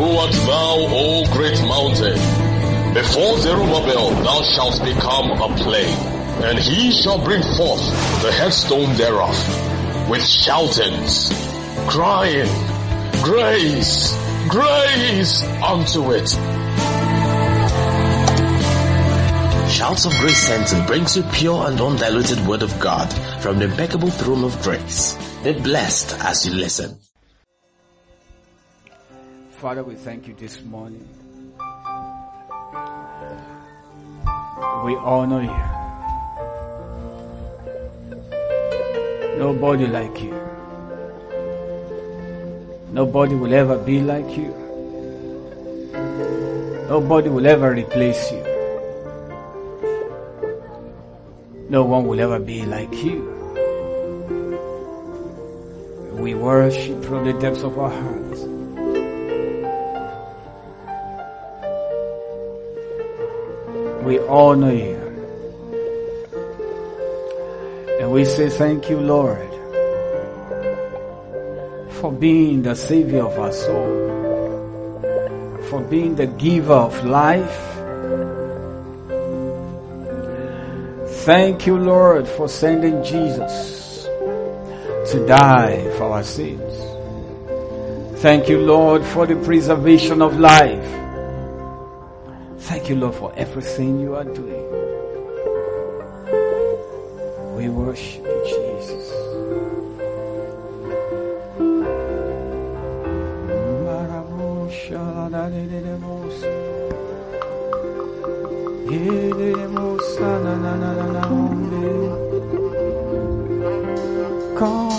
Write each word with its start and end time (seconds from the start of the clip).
Who 0.00 0.16
art 0.16 0.32
thou, 0.32 0.76
O 0.88 1.24
great 1.30 1.60
mountain? 1.68 2.16
Before 2.94 3.36
Zerubbabel 3.38 4.08
thou 4.24 4.40
shalt 4.40 4.82
become 4.82 5.30
a 5.32 5.54
plain, 5.58 5.94
and 6.42 6.58
he 6.58 6.90
shall 6.90 7.22
bring 7.22 7.42
forth 7.42 7.84
the 8.22 8.32
headstone 8.32 8.96
thereof 8.96 9.36
with 10.08 10.26
shoutings, 10.26 11.28
crying, 11.86 12.48
grace, 13.22 14.16
grace 14.48 15.42
unto 15.62 16.12
it. 16.12 16.30
Shouts 19.70 20.06
of 20.06 20.12
Grace 20.12 20.38
Center 20.38 20.82
brings 20.86 21.14
you 21.14 21.24
pure 21.24 21.66
and 21.66 21.78
undiluted 21.78 22.46
word 22.46 22.62
of 22.62 22.80
God 22.80 23.12
from 23.42 23.58
the 23.58 23.66
impeccable 23.66 24.08
throne 24.08 24.44
of 24.44 24.62
grace. 24.62 25.14
Be 25.44 25.52
blessed 25.52 26.16
as 26.20 26.46
you 26.46 26.54
listen. 26.54 26.98
Father, 29.60 29.84
we 29.84 29.94
thank 29.94 30.26
you 30.26 30.32
this 30.32 30.62
morning. 30.62 31.06
We 34.86 34.96
honor 34.96 35.42
you. 35.42 35.60
Nobody 39.38 39.86
like 39.86 40.22
you. 40.22 40.32
Nobody 42.90 43.34
will 43.34 43.52
ever 43.52 43.76
be 43.76 44.00
like 44.00 44.34
you. 44.34 44.48
Nobody 46.88 47.28
will 47.28 47.46
ever 47.46 47.70
replace 47.74 48.32
you. 48.32 48.42
No 51.68 51.84
one 51.84 52.06
will 52.06 52.18
ever 52.18 52.38
be 52.38 52.64
like 52.64 52.94
you. 53.04 53.20
We 56.12 56.34
worship 56.34 57.04
from 57.04 57.26
the 57.26 57.34
depths 57.34 57.62
of 57.62 57.78
our 57.78 57.90
hearts. 57.90 58.49
We 64.10 64.18
honor 64.18 64.72
you. 64.72 64.98
And 68.00 68.10
we 68.10 68.24
say 68.24 68.48
thank 68.48 68.90
you, 68.90 68.98
Lord, 68.98 69.48
for 72.00 72.10
being 72.10 72.62
the 72.62 72.74
savior 72.74 73.22
of 73.22 73.38
our 73.38 73.52
soul, 73.52 74.98
for 75.70 75.80
being 75.82 76.16
the 76.16 76.26
giver 76.26 76.72
of 76.72 77.04
life. 77.04 77.60
Thank 81.24 81.68
you, 81.68 81.78
Lord, 81.78 82.26
for 82.26 82.48
sending 82.48 83.04
Jesus 83.04 84.08
to 85.12 85.24
die 85.24 85.88
for 85.98 86.14
our 86.14 86.24
sins. 86.24 86.74
Thank 88.20 88.48
you, 88.48 88.58
Lord, 88.58 89.04
for 89.04 89.24
the 89.24 89.36
preservation 89.36 90.20
of 90.20 90.36
life. 90.36 90.99
Thank 92.70 92.88
you, 92.88 92.94
Lord, 92.94 93.16
for 93.16 93.32
everything 93.34 93.98
you 93.98 94.14
are 94.14 94.22
doing. 94.22 94.64
We 97.56 97.68
worship 97.68 98.22
you, 98.24 98.42
Jesus. 98.46 99.10
Come, 114.56 114.90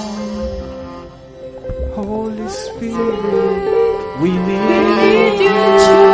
Holy 1.96 2.50
Spirit, 2.50 4.20
we 4.20 4.30
need 4.30 5.40
you. 5.40 6.11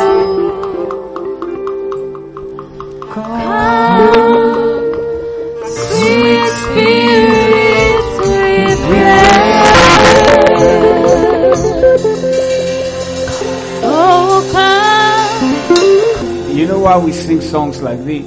Why 16.88 16.98
we 16.98 17.12
sing 17.12 17.42
songs 17.42 17.82
like 17.82 18.02
this? 18.06 18.26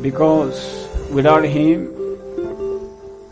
Because 0.00 0.88
without 1.10 1.42
Him, 1.42 1.92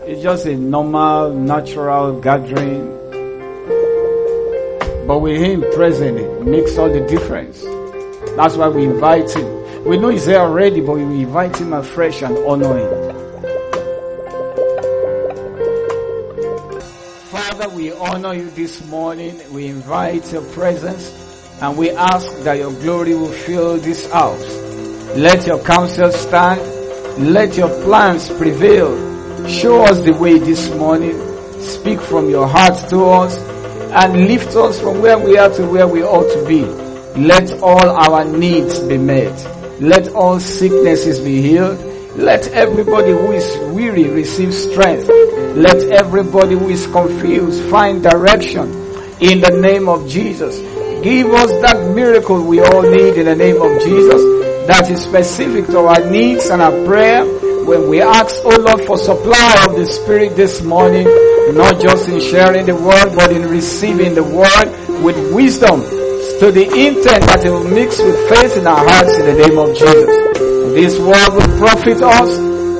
it's 0.01 0.21
just 0.25 0.45
a 0.47 0.57
normal, 0.57 1.33
natural 1.33 2.21
gathering. 2.21 2.85
But 5.07 5.21
with 5.21 5.41
Him 5.41 5.61
present, 5.73 6.19
it 6.19 6.43
makes 6.43 6.77
all 6.79 6.91
the 6.93 6.99
difference. 7.03 7.63
That's 8.35 8.57
why 8.57 8.71
we 8.71 8.87
invite 8.87 9.31
Him. 9.31 9.85
We 9.85 9.99
know 9.99 10.09
He's 10.09 10.27
there 10.27 10.41
already, 10.41 10.81
but 10.81 10.97
we 10.97 11.03
invite 11.03 11.57
Him 11.59 11.75
afresh 11.75 12.23
and 12.23 12.37
honor 12.39 12.77
Him. 12.77 12.91
Father, 17.31 17.69
we 17.69 17.93
honor 17.93 18.35
you 18.35 18.51
this 18.51 18.85
morning. 18.87 19.41
We 19.53 19.69
invite 19.69 20.33
your 20.33 20.43
presence 20.51 21.26
and 21.63 21.77
we 21.79 21.91
ask 21.91 22.27
that 22.45 22.59
your 22.59 22.73
glory 22.73 23.15
will 23.15 23.33
fill 23.33 23.79
this 23.79 24.11
house. 24.11 24.45
Let 25.17 25.47
your 25.47 25.63
counsel 25.65 26.13
stand. 26.13 26.61
Let 27.33 27.57
your 27.57 27.71
plans 27.85 28.29
prevail. 28.29 28.95
Show 29.49 29.83
us 29.85 30.01
the 30.05 30.13
way 30.13 30.39
this 30.39 30.69
morning. 30.75 31.19
Speak 31.63 32.01
from 32.01 32.29
your 32.29 32.47
heart 32.47 32.91
to 32.91 33.05
us 33.07 33.39
and 33.39 34.27
lift 34.27 34.55
us 34.55 34.79
from 34.81 35.01
where 35.01 35.19
we 35.19 35.39
are 35.39 35.49
to 35.49 35.67
where 35.67 35.89
we 35.89 36.03
ought 36.03 36.31
to 36.31 36.47
be. 36.47 36.63
Let 37.19 37.51
all 37.63 37.89
our 37.89 38.25
needs 38.27 38.79
be 38.81 38.99
met. 38.99 39.33
Let 39.81 40.09
all 40.09 40.39
sicknesses 40.39 41.21
be 41.21 41.41
healed. 41.41 41.79
Let 42.17 42.49
everybody 42.49 43.13
who 43.13 43.33
is 43.33 43.57
weary 43.75 44.11
receive 44.11 44.53
strength. 44.53 45.09
Let 45.09 45.83
everybody 45.91 46.55
who 46.55 46.69
is 46.69 46.87
confused 46.89 47.71
find 47.71 48.03
direction 48.03 48.65
in 49.21 49.41
the 49.41 49.59
name 49.63 49.89
of 49.89 50.07
Jesus. 50.07 50.76
Give 51.03 51.27
us 51.33 51.51
that 51.63 51.95
miracle 51.95 52.43
we 52.43 52.61
all 52.61 52.83
need 52.83 53.17
in 53.17 53.27
the 53.27 53.35
name 53.37 53.61
of 53.61 53.81
Jesus 53.83 54.23
that 54.67 54.91
is 54.91 55.03
specific 55.03 55.67
to 55.67 55.79
our 55.79 56.11
needs 56.11 56.47
and 56.51 56.61
our 56.61 56.73
prayer 56.85 57.25
when 57.65 57.89
we 57.89 58.01
ask, 58.01 58.37
oh 58.45 58.57
Lord, 58.59 58.81
for 58.87 58.99
supply 58.99 59.65
of 59.69 59.77
the 59.77 59.87
Spirit 59.87 60.37
this 60.37 60.63
morning, 60.63 61.07
not 61.55 61.81
just 61.81 62.09
in 62.09 62.21
sharing 62.21 62.67
the 62.67 62.75
word, 62.75 63.15
but 63.15 63.33
in 63.33 63.49
receiving 63.49 64.15
the 64.15 64.23
word 64.25 64.69
with 65.03 65.17
wisdom 65.35 65.81
to 66.41 66.53
the 66.53 66.65
intent 66.67 67.23
that 67.27 67.45
it 67.45 67.51
will 67.51 67.69
mix 67.69 67.99
with 68.01 68.29
faith 68.29 68.57
in 68.57 68.67
our 68.67 68.79
hearts 68.79 69.17
in 69.19 69.27
the 69.27 69.47
name 69.47 69.59
of 69.59 69.75
Jesus. 69.75 70.07
This 70.75 70.99
word 70.99 71.31
will 71.33 71.59
profit 71.59 72.03
us. 72.03 72.37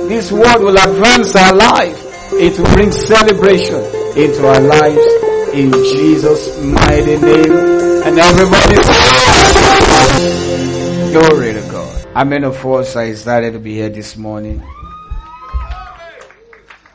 This 0.09 0.31
word 0.31 0.61
will 0.61 0.77
advance 0.77 1.35
our 1.35 1.55
life. 1.55 1.99
It 2.35 2.59
will 2.59 2.73
bring 2.75 2.93
celebration 2.93 3.83
into 4.19 4.47
our 4.47 4.61
lives 4.61 5.07
in 5.55 5.73
Jesus' 5.73 6.63
mighty 6.63 7.17
name. 7.17 7.86
And 8.07 8.17
everybody 8.21 8.77
Glory 11.13 11.53
to 11.55 11.61
God. 11.69 12.29
Many 12.29 12.45
of 12.45 12.65
us 12.65 12.95
are 12.95 13.05
excited 13.05 13.53
to 13.55 13.59
be 13.59 13.75
here 13.75 13.89
this 13.89 14.17
morning? 14.17 14.63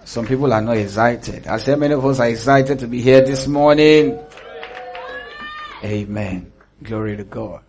Some 0.05 0.25
people 0.25 0.53
are 0.53 0.61
not 0.61 0.77
excited. 0.77 1.47
I 1.47 1.57
say, 1.57 1.73
how 1.73 1.79
many 1.79 1.95
of 1.95 2.05
us 2.05 2.21
are 2.21 2.29
excited 2.29 2.79
to 2.79 2.87
be 2.87 3.01
here 3.01 3.19
this 3.25 3.45
morning? 3.45 4.17
Amen. 5.83 6.49
Glory 6.81 7.17
to 7.17 7.25
God. 7.25 7.61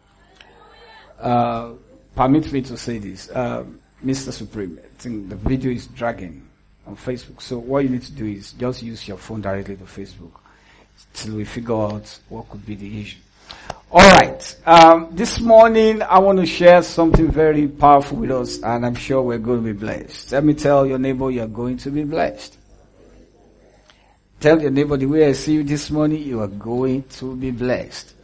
Uh, 1.18 1.72
permit 2.14 2.52
me 2.52 2.62
to 2.62 2.76
say 2.76 2.98
this. 2.98 3.28
Uh, 3.28 3.64
Mr. 4.04 4.32
Supreme, 4.32 4.78
I 4.80 4.86
think 5.02 5.30
the 5.30 5.36
video 5.36 5.72
is 5.72 5.88
dragging 5.88 6.48
on 6.86 6.94
Facebook. 6.94 7.42
So 7.42 7.58
what 7.58 7.82
you 7.82 7.90
need 7.90 8.02
to 8.02 8.12
do 8.12 8.24
is 8.24 8.52
just 8.52 8.84
use 8.84 9.08
your 9.08 9.16
phone 9.16 9.40
directly 9.40 9.74
to 9.78 9.84
Facebook 9.84 10.30
till 11.12 11.34
we 11.34 11.44
figure 11.44 11.74
out 11.74 12.20
what 12.28 12.48
could 12.48 12.64
be 12.64 12.76
the 12.76 13.00
issue. 13.00 13.18
Alright, 13.92 14.56
um, 14.64 15.08
this 15.12 15.38
morning 15.38 16.00
I 16.00 16.18
want 16.18 16.38
to 16.38 16.46
share 16.46 16.82
something 16.82 17.30
very 17.30 17.68
powerful 17.68 18.16
with 18.16 18.30
us 18.30 18.62
and 18.62 18.86
I'm 18.86 18.94
sure 18.94 19.20
we're 19.20 19.36
going 19.38 19.62
to 19.62 19.72
be 19.74 19.78
blessed. 19.78 20.32
Let 20.32 20.44
me 20.44 20.54
tell 20.54 20.86
your 20.86 20.98
neighbor 20.98 21.30
you're 21.30 21.46
going 21.46 21.76
to 21.78 21.90
be 21.90 22.04
blessed. 22.04 22.56
Tell 24.40 24.62
your 24.62 24.70
neighbor 24.70 24.96
the 24.96 25.04
way 25.04 25.28
I 25.28 25.32
see 25.32 25.52
you 25.52 25.62
this 25.62 25.90
morning, 25.90 26.22
you 26.22 26.40
are 26.40 26.48
going 26.48 27.02
to 27.02 27.36
be 27.36 27.50
blessed. 27.50 28.14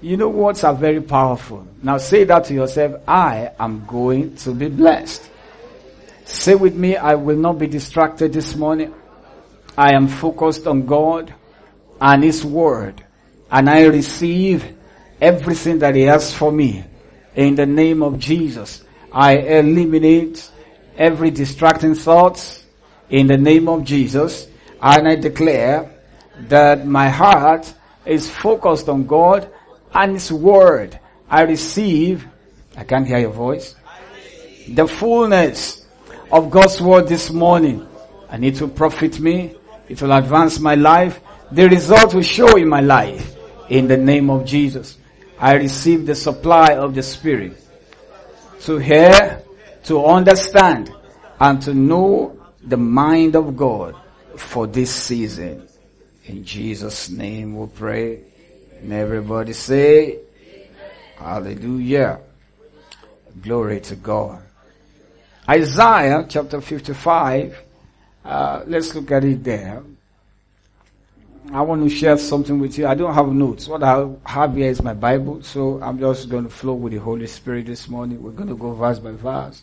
You 0.00 0.16
know 0.16 0.28
words 0.28 0.64
are 0.64 0.74
very 0.74 1.00
powerful. 1.00 1.68
Now 1.82 1.98
say 1.98 2.24
that 2.24 2.46
to 2.46 2.54
yourself, 2.54 3.00
I 3.06 3.52
am 3.60 3.86
going 3.86 4.34
to 4.38 4.52
be 4.52 4.68
blessed. 4.68 5.30
Say 6.24 6.56
with 6.56 6.74
me, 6.74 6.96
I 6.96 7.14
will 7.14 7.36
not 7.36 7.60
be 7.60 7.68
distracted 7.68 8.32
this 8.32 8.56
morning. 8.56 8.92
I 9.78 9.94
am 9.94 10.08
focused 10.08 10.66
on 10.66 10.84
God 10.84 11.32
and 12.00 12.24
His 12.24 12.44
Word 12.44 13.04
and 13.52 13.68
I 13.68 13.84
receive 13.84 14.64
everything 15.20 15.78
that 15.80 15.94
He 15.94 16.02
has 16.02 16.34
for 16.34 16.50
me. 16.50 16.84
In 17.36 17.54
the 17.54 17.66
name 17.66 18.02
of 18.02 18.18
Jesus, 18.18 18.82
I 19.12 19.36
eliminate 19.36 20.50
every 20.96 21.30
distracting 21.30 21.94
thoughts 21.94 22.64
in 23.10 23.26
the 23.26 23.36
name 23.36 23.68
of 23.68 23.84
Jesus 23.84 24.48
and 24.80 25.06
I 25.06 25.16
declare 25.16 25.90
that 26.48 26.86
my 26.86 27.10
heart 27.10 27.72
is 28.06 28.28
focused 28.28 28.88
on 28.88 29.06
God 29.06 29.48
and 29.94 30.14
His 30.14 30.32
Word. 30.32 30.98
I 31.28 31.42
receive, 31.42 32.26
I 32.76 32.84
can't 32.84 33.06
hear 33.06 33.18
your 33.18 33.32
voice, 33.32 33.76
the 34.66 34.88
fullness 34.88 35.86
of 36.32 36.50
God's 36.50 36.80
Word 36.80 37.06
this 37.06 37.30
morning. 37.30 37.86
And 38.30 38.44
it 38.46 38.58
will 38.62 38.70
profit 38.70 39.20
me. 39.20 39.54
It 39.88 40.00
will 40.00 40.12
advance 40.12 40.58
my 40.58 40.74
life. 40.74 41.20
The 41.50 41.68
result 41.68 42.14
will 42.14 42.22
show 42.22 42.56
in 42.56 42.66
my 42.66 42.80
life. 42.80 43.31
In 43.72 43.88
the 43.88 43.96
name 43.96 44.28
of 44.28 44.44
Jesus. 44.44 44.98
I 45.38 45.54
receive 45.54 46.04
the 46.04 46.14
supply 46.14 46.74
of 46.74 46.94
the 46.94 47.02
Spirit. 47.02 47.56
To 48.64 48.76
hear, 48.76 49.42
to 49.84 50.04
understand, 50.04 50.92
and 51.40 51.62
to 51.62 51.72
know 51.72 52.38
the 52.62 52.76
mind 52.76 53.34
of 53.34 53.56
God 53.56 53.96
for 54.36 54.66
this 54.66 54.94
season. 54.94 55.66
In 56.26 56.44
Jesus' 56.44 57.08
name 57.08 57.56
we 57.56 57.66
pray. 57.68 58.20
And 58.82 58.92
everybody 58.92 59.54
say, 59.54 60.18
Hallelujah. 61.16 62.20
Glory 63.40 63.80
to 63.80 63.96
God. 63.96 64.42
Isaiah 65.48 66.26
chapter 66.28 66.60
55. 66.60 67.58
Uh, 68.22 68.64
let's 68.66 68.94
look 68.94 69.10
at 69.12 69.24
it 69.24 69.42
there. 69.42 69.82
I 71.50 71.60
want 71.62 71.82
to 71.82 71.94
share 71.94 72.16
something 72.16 72.60
with 72.60 72.78
you. 72.78 72.86
I 72.86 72.94
don't 72.94 73.12
have 73.12 73.28
notes. 73.28 73.66
What 73.66 73.82
I 73.82 74.08
have 74.26 74.54
here 74.54 74.70
is 74.70 74.82
my 74.82 74.94
Bible, 74.94 75.42
so 75.42 75.80
I'm 75.82 75.98
just 75.98 76.28
going 76.28 76.44
to 76.44 76.50
flow 76.50 76.74
with 76.74 76.92
the 76.92 77.00
Holy 77.00 77.26
Spirit 77.26 77.66
this 77.66 77.88
morning. 77.88 78.22
We're 78.22 78.30
going 78.30 78.48
to 78.48 78.54
go 78.54 78.72
verse 78.72 79.00
by 79.00 79.12
verse. 79.12 79.62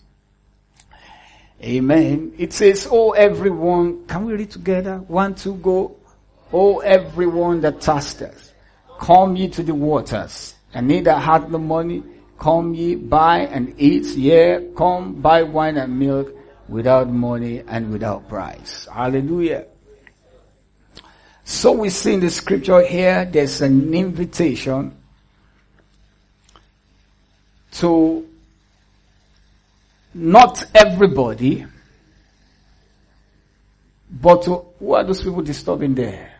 Amen. 1.64 2.34
It 2.38 2.54
says, 2.54 2.88
Oh 2.90 3.12
everyone, 3.12 4.06
can 4.08 4.26
we 4.26 4.34
read 4.34 4.52
together? 4.52 4.98
One, 5.08 5.36
two, 5.36 5.56
go. 5.56 5.96
Oh 6.52 6.80
everyone 6.80 7.62
that 7.62 7.82
thirsteth, 7.82 8.54
come 9.00 9.36
ye 9.36 9.50
to 9.50 9.62
the 9.62 9.75
waters, 9.75 10.56
and 10.74 10.88
neither 10.88 11.14
hath 11.14 11.48
no 11.50 11.60
money, 11.60 12.04
come 12.40 12.74
ye 12.74 12.96
buy 12.96 13.40
and 13.40 13.75
eat, 13.78 14.06
yea, 14.18 14.72
come 14.75 15.22
buy 15.22 15.44
wine 15.44 15.78
and 15.78 16.00
milk 16.00 16.34
without 16.68 17.10
money 17.10 17.62
and 17.68 17.92
without 17.92 18.28
price. 18.30 18.88
Hallelujah. 18.92 19.66
So 21.50 21.72
we 21.72 21.90
see 21.90 22.13
in 22.13 22.19
the 22.19 22.30
scripture 22.30 22.80
here, 22.86 23.25
there's 23.25 23.60
an 23.62 23.92
invitation 23.92 24.96
to 27.72 28.30
not 30.13 30.63
everybody, 30.75 31.66
but 34.12 34.44
to, 34.44 34.63
who 34.78 34.94
are 34.94 35.04
those 35.04 35.24
people 35.24 35.42
disturbing 35.42 35.96
there? 35.96 36.31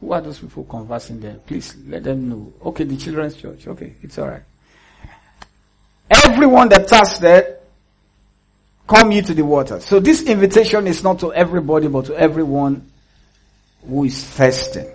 Who 0.00 0.10
are 0.10 0.22
those 0.22 0.38
people 0.38 0.64
conversing 0.64 1.20
there? 1.20 1.34
Please 1.34 1.76
let 1.86 2.02
them 2.02 2.30
know. 2.30 2.54
Okay, 2.64 2.84
the 2.84 2.96
children's 2.96 3.36
church. 3.36 3.66
Okay, 3.66 3.92
it's 4.00 4.18
alright. 4.18 4.42
Everyone 6.10 6.70
that 6.70 6.88
thirsted, 6.88 7.58
come 8.86 9.12
ye 9.12 9.20
to 9.20 9.34
the 9.34 9.44
water. 9.44 9.80
So 9.80 10.00
this 10.00 10.22
invitation 10.22 10.86
is 10.86 11.04
not 11.04 11.18
to 11.18 11.34
everybody, 11.34 11.88
but 11.88 12.06
to 12.06 12.16
everyone 12.16 12.92
who 13.88 14.04
is 14.04 14.24
thirsting. 14.24 14.90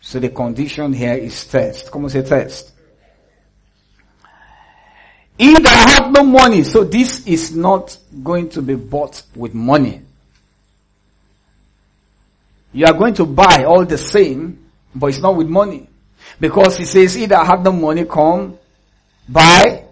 So 0.00 0.18
the 0.18 0.30
condition 0.30 0.92
here 0.92 1.14
is 1.14 1.44
thirst. 1.44 1.90
Come 1.90 2.04
on, 2.04 2.10
say 2.10 2.22
thirst. 2.22 2.72
He 5.38 5.54
that 5.54 5.98
have 5.98 6.12
no 6.12 6.24
money. 6.24 6.64
So 6.64 6.84
this 6.84 7.26
is 7.26 7.56
not 7.56 7.96
going 8.22 8.50
to 8.50 8.62
be 8.62 8.74
bought 8.74 9.22
with 9.34 9.54
money. 9.54 10.02
You 12.72 12.86
are 12.86 12.92
going 12.92 13.14
to 13.14 13.24
buy 13.24 13.64
all 13.64 13.84
the 13.84 13.98
same, 13.98 14.64
but 14.94 15.06
it's 15.08 15.20
not 15.20 15.36
with 15.36 15.48
money. 15.48 15.88
Because 16.38 16.76
he 16.76 16.84
says, 16.84 17.14
he 17.14 17.26
that 17.26 17.46
have 17.46 17.62
no 17.62 17.72
money, 17.72 18.04
come, 18.04 18.58
buy, 19.28 19.84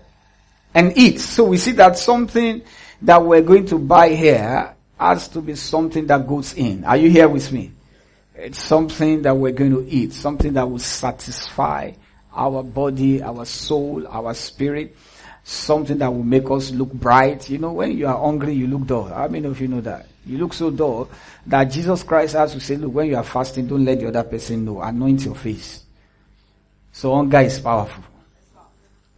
and 0.75 0.97
eat. 0.97 1.19
So 1.19 1.45
we 1.45 1.57
see 1.57 1.73
that 1.73 1.99
something 1.99 2.63
that 3.03 3.25
we're 3.25 3.43
going 3.43 3.67
to 3.67 3.79
buy 3.79 4.11
here 4.11 4.75
has 4.99 5.29
to 5.29 5.41
be 5.41 5.55
something 5.55 6.07
that 6.07 6.27
goes 6.27 6.55
in. 6.55 6.85
Are 6.85 6.97
you 6.97 7.11
here 7.11 7.29
with 7.29 7.51
me? 7.53 7.73
It's 8.39 8.63
something 8.63 9.23
that 9.23 9.37
we're 9.37 9.53
going 9.53 9.73
to 9.73 9.85
eat, 9.89 10.13
something 10.13 10.53
that 10.53 10.71
will 10.71 10.79
satisfy 10.79 11.91
our 12.33 12.63
body, 12.63 13.21
our 13.21 13.45
soul, 13.45 14.07
our 14.07 14.33
spirit, 14.33 14.97
something 15.43 15.99
that 15.99 16.15
will 16.15 16.23
make 16.23 16.49
us 16.49 16.71
look 16.71 16.93
bright. 16.93 17.51
You 17.51 17.59
know, 17.59 17.73
when 17.73 17.99
you 17.99 18.07
are 18.07 18.17
hungry, 18.17 18.55
you 18.55 18.69
look 18.69 18.87
dull. 18.87 19.05
How 19.05 19.27
many 19.27 19.49
of 19.49 19.61
you 19.61 19.67
know 19.67 19.81
that? 19.81 20.07
You 20.25 20.39
look 20.39 20.55
so 20.55 20.71
dull 20.71 21.11
that 21.47 21.65
Jesus 21.65 22.05
Christ 22.05 22.35
has 22.35 22.53
to 22.53 22.61
say, 22.61 22.77
look, 22.77 22.95
when 22.95 23.09
you 23.09 23.17
are 23.17 23.25
fasting, 23.25 23.67
don't 23.67 23.85
let 23.85 23.99
the 23.99 24.07
other 24.07 24.23
person 24.23 24.65
know. 24.65 24.83
Anoint 24.83 25.25
your 25.25 25.35
face. 25.35 25.83
So 26.93 27.17
hunger 27.17 27.41
is 27.41 27.59
powerful. 27.59 28.05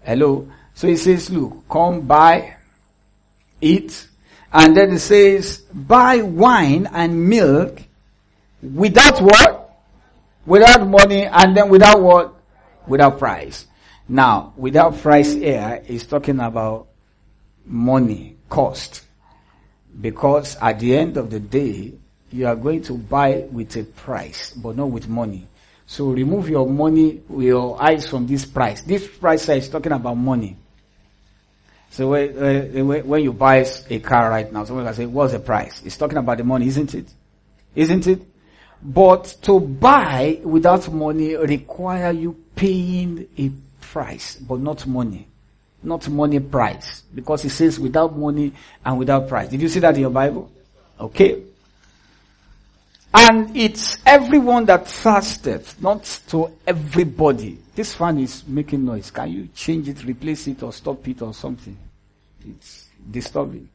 Hello? 0.03 0.49
So 0.73 0.89
he 0.89 0.97
says, 0.97 1.29
look, 1.29 1.69
come 1.69 2.01
buy, 2.03 2.57
eat, 3.61 4.09
and 4.51 4.75
then 4.75 4.93
he 4.93 4.99
says, 4.99 5.59
buy 5.59 6.23
wine 6.23 6.89
and 6.91 7.29
milk 7.29 7.83
without 8.63 9.21
what? 9.21 9.79
Without 10.47 10.87
money 10.87 11.25
and 11.25 11.57
then 11.57 11.69
without 11.69 12.01
what? 12.01 12.35
Without 12.87 13.19
price. 13.19 13.67
Now, 14.09 14.53
without 14.57 14.99
price 14.99 15.33
here 15.35 15.83
is 15.87 16.07
talking 16.07 16.41
about 16.41 16.89
money, 17.65 18.37
cost. 18.49 19.05
Because 20.01 20.57
at 20.57 20.81
the 20.81 20.97
end 20.97 21.17
of 21.17 21.31
the 21.31 21.41
day, 21.41 21.93
you 22.33 22.47
are 22.47 22.57
going 22.57 22.83
to 22.83 22.95
buy 22.95 23.47
with 23.51 23.77
a 23.77 23.85
price, 23.85 24.53
but 24.53 24.77
not 24.77 24.91
with 24.91 25.09
money. 25.09 25.47
So 25.87 26.11
remove 26.11 26.49
your 26.49 26.69
money, 26.69 27.21
your 27.37 27.81
eyes 27.83 28.09
from 28.09 28.27
this 28.27 28.45
price. 28.45 28.83
This 28.83 29.09
price 29.09 29.49
is 29.49 29.69
talking 29.69 29.93
about 29.93 30.15
money. 30.15 30.57
So 31.91 32.11
when, 32.11 33.09
when 33.09 33.23
you 33.23 33.33
buy 33.33 33.67
a 33.89 33.99
car 33.99 34.31
right 34.31 34.51
now, 34.53 34.65
someone 34.65 34.85
can 34.85 34.95
say, 34.95 35.07
what's 35.07 35.33
the 35.33 35.41
price? 35.41 35.83
It's 35.85 35.97
talking 35.97 36.19
about 36.19 36.39
the 36.39 36.45
money, 36.45 36.69
isn't 36.69 36.95
it? 36.95 37.13
Isn't 37.75 38.07
it? 38.07 38.23
But 38.83 39.37
to 39.43 39.61
buy 39.61 40.41
without 40.43 40.91
money 40.93 41.37
require 41.37 42.13
you 42.13 42.37
paying 42.57 43.29
a 43.39 43.51
price, 43.85 44.37
but 44.37 44.61
not 44.61 44.87
money. 44.87 45.27
Not 45.83 46.09
money 46.09 46.41
price. 46.41 47.03
Because 47.15 47.45
it 47.45 47.51
says 47.51 47.79
without 47.79 48.17
money 48.17 48.53
and 48.85 48.99
without 48.99 49.29
price. 49.29 49.49
Did 49.51 49.61
you 49.63 49.69
see 49.69 49.81
that 49.81 49.95
in 49.95 50.03
your 50.03 50.11
Bible? 50.11 50.51
Okay. 50.99 51.43
And 53.13 53.57
it's 53.57 53.99
everyone 54.07 54.67
that 54.67 54.87
thirsteth, 54.87 55.81
not 55.83 56.05
to 56.29 56.51
everybody. 56.67 57.59
This 57.75 57.95
fan 57.95 58.19
is 58.19 58.47
making 58.47 58.85
noise. 58.85 59.11
Can 59.11 59.33
you 59.33 59.49
change 59.55 59.89
it, 59.89 60.05
replace 60.05 60.47
it, 60.47 60.63
or 60.63 60.73
stop 60.73 61.07
it, 61.09 61.21
or 61.21 61.35
something? 61.35 61.77
It's 62.47 62.87
disturbing. 63.11 63.69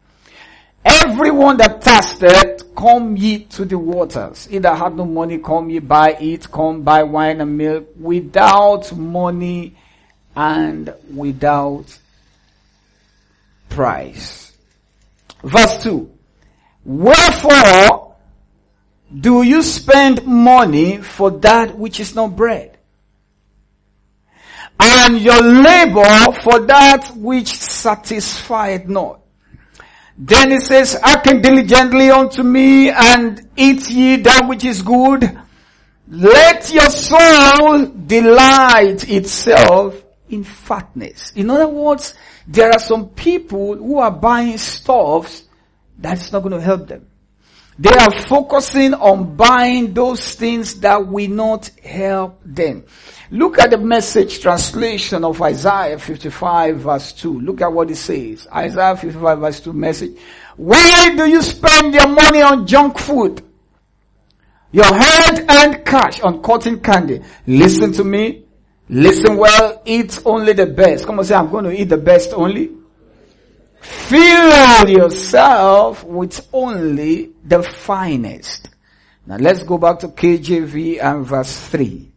Everyone 0.85 1.57
that 1.57 1.83
thirsteth, 1.83 2.75
come 2.75 3.17
ye 3.17 3.39
to 3.45 3.65
the 3.65 3.77
waters. 3.77 4.45
He 4.45 4.59
that 4.59 4.77
had 4.77 4.95
no 4.95 5.05
money, 5.05 5.39
come 5.39 5.71
ye 5.71 5.79
buy 5.79 6.11
it, 6.11 6.51
come 6.51 6.83
buy 6.83 7.01
wine 7.01 7.41
and 7.41 7.57
milk 7.57 7.87
without 7.99 8.95
money 8.95 9.75
and 10.35 10.93
without 11.11 11.97
price. 13.69 14.53
Verse 15.43 15.83
2. 15.83 16.11
Wherefore 16.85 18.15
do 19.19 19.43
you 19.43 19.61
spend 19.63 20.25
money 20.25 20.97
for 20.97 21.31
that 21.31 21.77
which 21.77 21.99
is 21.99 22.15
not 22.15 22.35
bread? 22.35 22.77
And 24.79 25.19
your 25.19 25.41
labor 25.41 26.31
for 26.43 26.59
that 26.59 27.11
which 27.15 27.47
satisfieth 27.57 28.87
not. 28.87 29.21
Then 30.17 30.53
it 30.53 30.61
says, 30.61 30.97
hearken 31.01 31.41
diligently 31.41 32.09
unto 32.09 32.41
me 32.41 32.89
and 32.89 33.49
eat 33.57 33.89
ye 33.89 34.17
that 34.17 34.47
which 34.47 34.63
is 34.63 34.81
good. 34.81 35.37
Let 36.07 36.71
your 36.73 36.89
soul 36.89 37.85
delight 37.87 39.09
itself 39.09 40.01
in 40.29 40.43
fatness. 40.43 41.31
In 41.35 41.49
other 41.49 41.67
words, 41.67 42.13
there 42.47 42.69
are 42.69 42.79
some 42.79 43.09
people 43.09 43.75
who 43.75 43.99
are 43.99 44.11
buying 44.11 44.57
stuff 44.57 45.41
that's 45.97 46.31
not 46.31 46.39
going 46.39 46.53
to 46.53 46.61
help 46.61 46.87
them. 46.87 47.07
They 47.77 47.91
are 47.91 48.11
focusing 48.11 48.93
on 48.93 49.35
buying 49.35 49.93
those 49.93 50.35
things 50.35 50.79
that 50.79 51.05
will 51.05 51.29
not 51.29 51.69
help 51.83 52.39
them. 52.45 52.85
Look 53.31 53.59
at 53.59 53.71
the 53.71 53.77
message 53.77 54.39
translation 54.39 55.25
of 55.25 55.41
Isaiah 55.41 55.99
55 55.99 56.77
verse 56.77 57.11
2. 57.11 57.41
Look 57.41 57.61
at 57.61 57.73
what 57.73 57.91
it 57.91 57.97
says. 57.97 58.47
Isaiah 58.53 58.95
55 58.95 59.39
verse 59.39 59.59
2 59.59 59.73
message. 59.73 60.17
Why 60.55 61.13
do 61.17 61.27
you 61.27 61.41
spend 61.41 61.93
your 61.93 62.07
money 62.07 62.41
on 62.41 62.65
junk 62.65 62.97
food? 62.97 63.41
Your 64.71 64.85
hard 64.87 65.45
earned 65.49 65.85
cash 65.85 66.21
on 66.21 66.41
cotton 66.41 66.79
candy. 66.79 67.21
Listen 67.45 67.91
to 67.93 68.05
me. 68.05 68.45
Listen 68.87 69.35
well. 69.35 69.81
Eat 69.85 70.21
only 70.23 70.53
the 70.53 70.65
best. 70.65 71.05
Come 71.05 71.19
on 71.19 71.25
say, 71.25 71.35
I'm 71.35 71.49
going 71.49 71.65
to 71.65 71.71
eat 71.71 71.89
the 71.89 71.97
best 71.97 72.31
only. 72.33 72.71
Fill 73.85 74.89
yourself 74.89 76.03
with 76.03 76.47
only 76.51 77.33
the 77.43 77.61
finest. 77.61 78.69
Now 79.27 79.37
let's 79.37 79.61
go 79.63 79.77
back 79.77 79.99
to 79.99 80.07
KJV 80.07 81.03
and 81.03 81.23
verse 81.23 81.55
3. 81.69 82.11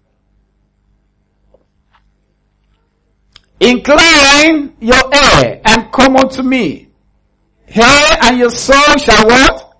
Incline 3.60 4.76
your 4.80 5.14
ear 5.14 5.60
and 5.62 5.92
come 5.92 6.16
unto 6.16 6.42
me. 6.42 6.88
Hair 7.66 8.18
and 8.22 8.38
your 8.38 8.50
soul 8.50 8.96
shall 8.96 9.26
what? 9.26 9.76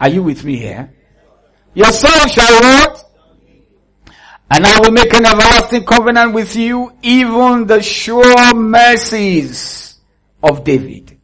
Are 0.00 0.08
you 0.08 0.24
with 0.24 0.44
me 0.44 0.56
here? 0.56 0.92
Your 1.74 1.92
soul 1.92 2.26
shall 2.28 2.60
what? 2.60 3.04
And 4.50 4.66
I 4.66 4.80
will 4.80 4.92
make 4.92 5.14
an 5.14 5.26
everlasting 5.26 5.84
covenant 5.84 6.32
with 6.32 6.56
you, 6.56 6.92
even 7.02 7.66
the 7.66 7.80
sure 7.82 8.54
mercies 8.54 9.85
of 10.48 10.64
David. 10.64 11.18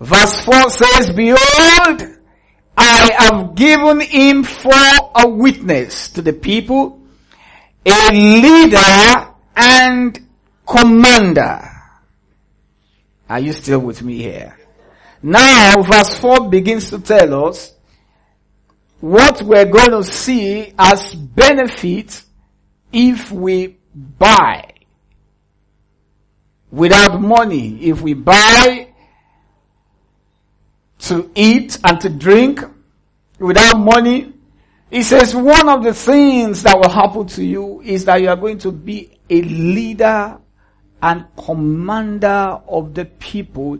Verse 0.00 0.44
4 0.44 0.70
says, 0.70 1.10
Behold, 1.10 2.02
I 2.76 3.10
have 3.18 3.54
given 3.54 4.00
him 4.00 4.44
for 4.44 4.72
a 5.14 5.28
witness 5.28 6.10
to 6.10 6.22
the 6.22 6.32
people, 6.32 7.02
a 7.84 8.12
leader 8.12 9.34
and 9.56 10.26
commander. 10.66 11.60
Are 13.28 13.40
you 13.40 13.52
still 13.52 13.80
with 13.80 14.02
me 14.02 14.18
here? 14.18 14.56
Now, 15.22 15.82
verse 15.82 16.16
4 16.18 16.48
begins 16.48 16.90
to 16.90 17.00
tell 17.00 17.46
us 17.48 17.74
what 19.00 19.42
we're 19.42 19.64
going 19.64 19.90
to 19.90 20.04
see 20.04 20.72
as 20.78 21.14
benefit 21.14 22.22
if 22.92 23.30
we 23.30 23.78
buy 23.94 24.72
without 26.70 27.20
money, 27.20 27.84
if 27.84 28.00
we 28.00 28.14
buy 28.14 28.88
to 31.00 31.30
eat 31.34 31.78
and 31.84 32.00
to 32.00 32.08
drink 32.08 32.60
without 33.38 33.78
money, 33.78 34.32
he 34.90 35.02
says 35.02 35.34
one 35.34 35.68
of 35.68 35.84
the 35.84 35.94
things 35.94 36.62
that 36.62 36.78
will 36.78 36.90
happen 36.90 37.26
to 37.26 37.44
you 37.44 37.80
is 37.82 38.04
that 38.06 38.20
you 38.20 38.28
are 38.28 38.36
going 38.36 38.58
to 38.58 38.72
be 38.72 39.18
a 39.28 39.42
leader 39.42 40.38
and 41.02 41.24
commander 41.36 42.60
of 42.66 42.94
the 42.94 43.04
people 43.04 43.78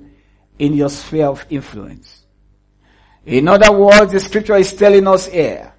in 0.59 0.75
your 0.75 0.91
sphere 0.91 1.27
of 1.27 1.45
influence. 1.51 2.25
In 3.25 3.49
other 3.49 3.73
words, 3.73 4.13
the 4.13 4.21
scripture 4.21 4.57
is 4.57 4.73
telling 4.73 5.07
us 5.07 5.27
here, 5.27 5.73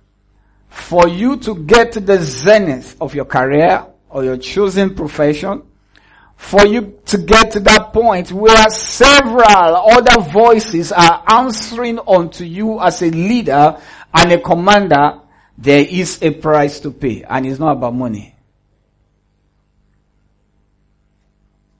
for 0.69 1.07
you 1.07 1.37
to 1.37 1.55
get 1.63 1.91
to 1.93 1.99
the 1.99 2.17
zenith 2.19 2.95
of 3.01 3.15
your 3.15 3.25
career 3.25 3.85
or 4.09 4.23
your 4.23 4.37
chosen 4.37 4.93
profession, 4.93 5.63
for 6.39 6.65
you 6.65 6.97
to 7.05 7.17
get 7.17 7.51
to 7.51 7.59
that 7.59 7.91
point 7.91 8.31
where 8.31 8.69
several 8.69 9.43
other 9.45 10.21
voices 10.31 10.93
are 10.93 11.21
answering 11.27 11.99
unto 12.07 12.45
you 12.45 12.79
as 12.79 13.01
a 13.01 13.11
leader 13.11 13.77
and 14.13 14.31
a 14.31 14.39
commander, 14.39 15.19
there 15.57 15.85
is 15.87 16.17
a 16.23 16.31
price 16.31 16.79
to 16.79 16.91
pay 16.91 17.23
and 17.23 17.45
it's 17.45 17.59
not 17.59 17.73
about 17.73 17.93
money. 17.93 18.33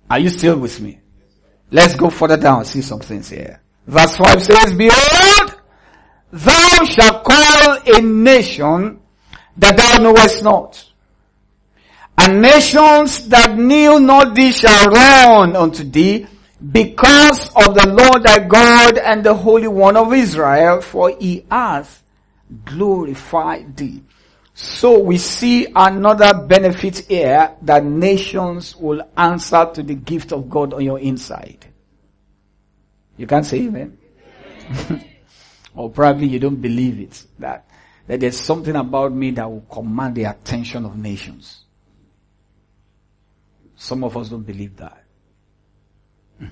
Are 0.10 0.20
you 0.20 0.28
still 0.30 0.60
with 0.60 0.80
me? 0.82 1.00
Let's 1.72 1.96
go 1.96 2.10
further 2.10 2.38
down 2.38 2.66
see 2.66 2.82
some 2.82 3.00
things 3.00 3.30
here. 3.30 3.62
Verse 3.88 4.18
5 4.18 4.44
says, 4.44 4.74
Behold, 4.74 5.62
thou 6.34 6.84
shalt 6.84 7.24
call 7.24 7.80
a 7.96 8.02
nation 8.02 9.00
that 9.56 9.78
thou 9.78 10.04
knowest 10.04 10.44
not. 10.44 10.89
And 12.22 12.42
nations 12.42 13.30
that 13.30 13.58
knew 13.58 13.98
not 14.02 14.36
thee 14.36 14.52
shall 14.52 14.88
run 14.88 15.56
unto 15.56 15.86
thee 15.86 16.28
because 16.72 17.48
of 17.56 17.74
the 17.74 17.88
Lord 17.88 18.24
thy 18.24 18.40
God 18.40 18.98
and 18.98 19.24
the 19.24 19.34
Holy 19.34 19.70
One 19.70 19.96
of 19.96 20.14
Israel, 20.14 20.82
for 20.82 21.12
he 21.18 21.46
hath 21.50 22.04
glorified 22.66 23.78
thee. 23.78 24.04
So 24.54 25.00
we 25.00 25.18
see 25.18 25.68
another 25.74 26.34
benefit 26.46 26.98
here 27.08 27.56
that 27.62 27.86
nations 27.86 28.76
will 28.76 29.02
answer 29.16 29.70
to 29.74 29.82
the 29.82 29.96
gift 29.96 30.34
of 30.34 30.50
God 30.50 30.74
on 30.74 30.84
your 30.84 31.00
inside. 31.00 31.66
You 33.16 33.28
can't 33.28 33.46
say 33.46 33.60
amen. 33.60 33.98
or 35.74 35.90
probably 35.90 36.28
you 36.28 36.40
don't 36.40 36.60
believe 36.62 37.00
it. 37.00 37.24
That, 37.40 37.66
that 38.08 38.20
there's 38.20 38.38
something 38.38 38.76
about 38.76 39.14
me 39.14 39.32
that 39.32 39.50
will 39.50 39.66
command 39.72 40.16
the 40.16 40.26
attention 40.26 40.84
of 40.84 40.98
nations. 40.98 41.64
Some 43.80 44.04
of 44.04 44.18
us 44.18 44.28
don't 44.28 44.44
believe 44.44 44.76
that. 44.76 45.06
Uh, 46.42 46.48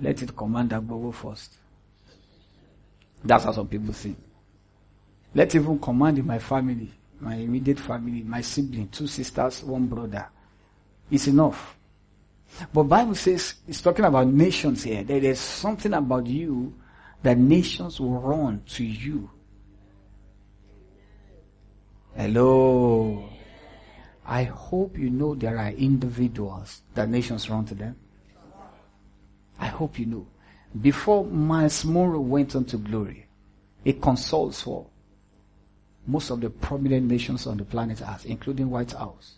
let 0.00 0.22
it 0.22 0.34
command 0.34 0.70
Agbogo 0.70 1.12
first. 1.12 1.58
That's 3.22 3.44
how 3.44 3.52
some 3.52 3.68
people 3.68 3.92
think. 3.92 4.16
Let 5.34 5.54
even 5.54 5.78
command 5.78 6.18
in 6.18 6.26
my 6.26 6.38
family, 6.38 6.90
my 7.20 7.34
immediate 7.34 7.78
family, 7.78 8.22
my 8.22 8.40
sibling, 8.40 8.88
two 8.88 9.06
sisters, 9.06 9.62
one 9.62 9.88
brother. 9.88 10.26
It's 11.10 11.26
enough. 11.26 11.76
But 12.72 12.84
Bible 12.84 13.14
says, 13.14 13.56
it's 13.68 13.82
talking 13.82 14.06
about 14.06 14.26
nations 14.26 14.84
here. 14.84 15.04
There 15.04 15.22
is 15.22 15.38
something 15.38 15.92
about 15.92 16.26
you 16.26 16.74
that 17.22 17.36
nations 17.36 18.00
will 18.00 18.18
run 18.18 18.62
to 18.68 18.84
you. 18.84 19.30
Hello. 22.16 23.28
I 24.26 24.42
hope 24.44 24.98
you 24.98 25.08
know 25.08 25.34
there 25.34 25.56
are 25.56 25.70
individuals 25.70 26.82
that 26.94 27.08
nations 27.08 27.48
run 27.48 27.64
to 27.66 27.74
them. 27.74 27.96
I 29.58 29.66
hope 29.66 29.98
you 29.98 30.06
know. 30.06 30.26
Before 30.80 31.24
Myles 31.24 31.84
Munroe 31.84 32.20
went 32.20 32.56
on 32.56 32.64
to 32.66 32.76
glory, 32.76 33.26
he 33.84 33.92
consults 33.92 34.62
for 34.62 34.86
most 36.06 36.30
of 36.30 36.40
the 36.40 36.50
prominent 36.50 37.08
nations 37.08 37.46
on 37.46 37.56
the 37.56 37.64
planet 37.64 38.02
Earth, 38.02 38.26
including 38.26 38.68
White 38.68 38.92
House. 38.92 39.36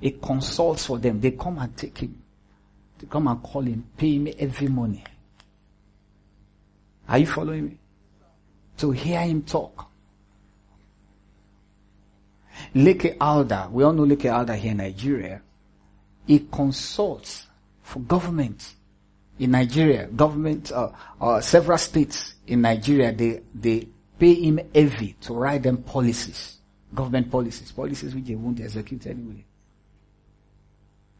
He 0.00 0.12
consults 0.12 0.86
for 0.86 0.98
them. 0.98 1.20
They 1.20 1.32
come 1.32 1.58
and 1.58 1.76
take 1.76 1.98
him. 1.98 2.22
They 2.98 3.06
come 3.06 3.28
and 3.28 3.42
call 3.42 3.62
him, 3.62 3.84
pay 3.96 4.16
him 4.16 4.28
every 4.38 4.68
money. 4.68 5.04
Are 7.08 7.18
you 7.18 7.26
following 7.26 7.66
me? 7.66 7.76
To 8.78 8.92
hear 8.92 9.20
him 9.20 9.42
talk. 9.42 9.91
Leke 12.74 13.16
Alder, 13.20 13.68
we 13.70 13.84
all 13.84 13.92
know 13.92 14.04
Leke 14.04 14.32
Alder 14.32 14.54
here 14.54 14.72
in 14.72 14.78
Nigeria. 14.78 15.42
He 16.26 16.46
consults 16.50 17.46
for 17.82 18.00
government 18.00 18.74
in 19.38 19.50
Nigeria, 19.50 20.06
government, 20.06 20.70
uh, 20.70 20.90
uh, 21.20 21.40
several 21.40 21.78
states 21.78 22.34
in 22.46 22.60
Nigeria, 22.60 23.12
they, 23.12 23.42
they 23.54 23.88
pay 24.18 24.34
him 24.34 24.60
heavy 24.74 25.16
to 25.22 25.34
write 25.34 25.62
them 25.64 25.78
policies, 25.78 26.58
government 26.94 27.30
policies, 27.30 27.72
policies 27.72 28.14
which 28.14 28.24
they 28.24 28.34
won't 28.34 28.60
execute 28.60 29.06
anyway. 29.06 29.44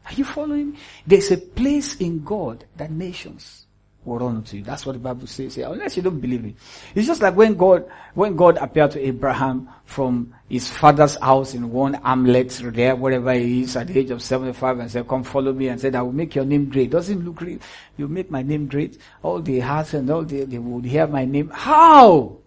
Are 0.05 0.13
you 0.13 0.23
following? 0.25 0.71
Me? 0.71 0.77
There's 1.05 1.31
a 1.31 1.37
place 1.37 1.95
in 1.97 2.23
God 2.23 2.65
that 2.77 2.91
nations 2.91 3.65
will 4.05 4.19
run 4.19 4.43
to 4.43 4.57
you. 4.57 4.63
That's 4.63 4.85
what 4.85 4.93
the 4.93 4.99
Bible 4.99 5.27
says. 5.27 5.57
Unless 5.57 5.97
you 5.97 6.03
don't 6.03 6.19
believe 6.19 6.45
it. 6.45 6.55
It's 6.95 7.07
just 7.07 7.21
like 7.21 7.35
when 7.35 7.55
God, 7.55 7.89
when 8.13 8.35
God 8.35 8.57
appeared 8.57 8.91
to 8.91 8.99
Abraham 8.99 9.69
from 9.85 10.33
his 10.49 10.69
father's 10.69 11.15
house 11.15 11.53
in 11.53 11.71
one 11.71 11.93
hamlet 11.95 12.49
there, 12.73 12.95
wherever 12.95 13.33
he 13.33 13.61
is 13.61 13.75
at 13.75 13.87
the 13.87 13.99
age 13.99 14.11
of 14.11 14.21
75 14.21 14.79
and 14.79 14.91
said, 14.91 15.07
come 15.07 15.23
follow 15.23 15.53
me 15.53 15.67
and 15.67 15.79
said, 15.79 15.95
I 15.95 16.01
will 16.01 16.11
make 16.11 16.35
your 16.35 16.45
name 16.45 16.69
great. 16.69 16.89
Doesn't 16.89 17.23
look 17.23 17.35
great. 17.35 17.61
You 17.97 18.07
make 18.07 18.29
my 18.29 18.41
name 18.41 18.67
great. 18.67 18.99
All 19.21 19.41
the 19.41 19.59
hearts 19.59 19.93
and 19.93 20.09
all 20.09 20.23
the, 20.23 20.43
they 20.43 20.57
would 20.57 20.85
hear 20.85 21.07
my 21.07 21.25
name. 21.25 21.49
How? 21.53 22.37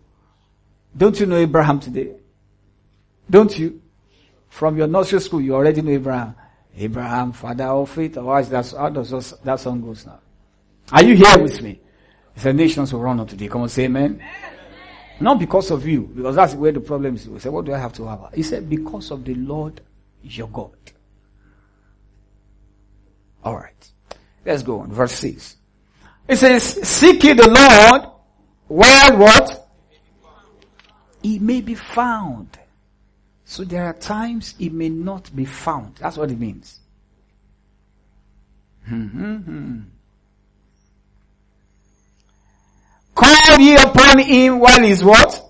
Don't 0.97 1.19
you 1.19 1.27
know 1.27 1.37
Abraham 1.37 1.81
today? 1.81 2.15
Don't 3.29 3.59
you? 3.59 3.81
From 4.49 4.77
your 4.79 4.87
nursery 4.87 5.21
school, 5.21 5.41
you 5.41 5.55
already 5.55 5.83
know 5.83 5.93
Abraham. 5.93 6.35
Abraham, 6.79 7.33
father 7.33 7.65
of 7.65 7.91
faith, 7.91 8.19
or 8.19 8.43
that's, 8.43 8.73
how 8.73 8.91
does 8.91 9.35
that 9.43 9.59
song 9.59 9.81
goes 9.81 10.07
now? 10.07 10.21
Are 10.93 11.02
you 11.02 11.16
here 11.16 11.38
with 11.38 11.61
me? 11.62 11.81
He 12.35 12.40
said, 12.40 12.57
nations 12.57 12.93
will 12.93 13.00
run 13.00 13.19
unto 13.19 13.37
thee. 13.37 13.49
Come 13.49 13.62
on, 13.62 13.69
say 13.69 13.85
amen. 13.85 14.21
amen. 14.21 14.31
Not 15.21 15.38
because 15.38 15.71
of 15.71 15.87
you, 15.87 16.02
because 16.02 16.37
that's 16.37 16.55
where 16.55 16.73
the 16.73 16.81
problem 16.81 17.16
is. 17.16 17.28
We 17.28 17.38
said, 17.38 17.52
what 17.52 17.64
do 17.64 17.73
I 17.73 17.78
have 17.78 17.93
to 17.95 18.05
have? 18.07 18.33
He 18.35 18.43
said, 18.43 18.69
because 18.69 19.11
of 19.11 19.25
the 19.25 19.35
Lord 19.35 19.81
your 20.23 20.49
God. 20.49 20.73
Alright. 23.45 23.90
Let's 24.45 24.62
go 24.62 24.81
on. 24.81 24.93
Verse 24.93 25.12
6. 25.12 25.57
It 26.28 26.37
says, 26.37 26.62
seek 26.87 27.23
ye 27.23 27.33
the 27.33 27.49
Lord 27.49 28.12
while 28.66 29.16
what? 29.16 29.69
He 31.23 31.38
may 31.38 31.61
be 31.61 31.75
found. 31.75 32.59
So 33.45 33.64
there 33.64 33.85
are 33.85 33.93
times 33.93 34.55
he 34.59 34.69
may 34.69 34.88
not 34.88 35.35
be 35.35 35.45
found. 35.45 35.97
That's 35.97 36.16
what 36.16 36.31
it 36.31 36.38
means. 36.38 36.81
Mm-hmm. 38.90 39.81
Call 43.57 43.65
ye 43.65 43.75
upon 43.77 44.19
him 44.19 44.59
while 44.59 44.83
he's 44.83 45.03
what? 45.03 45.43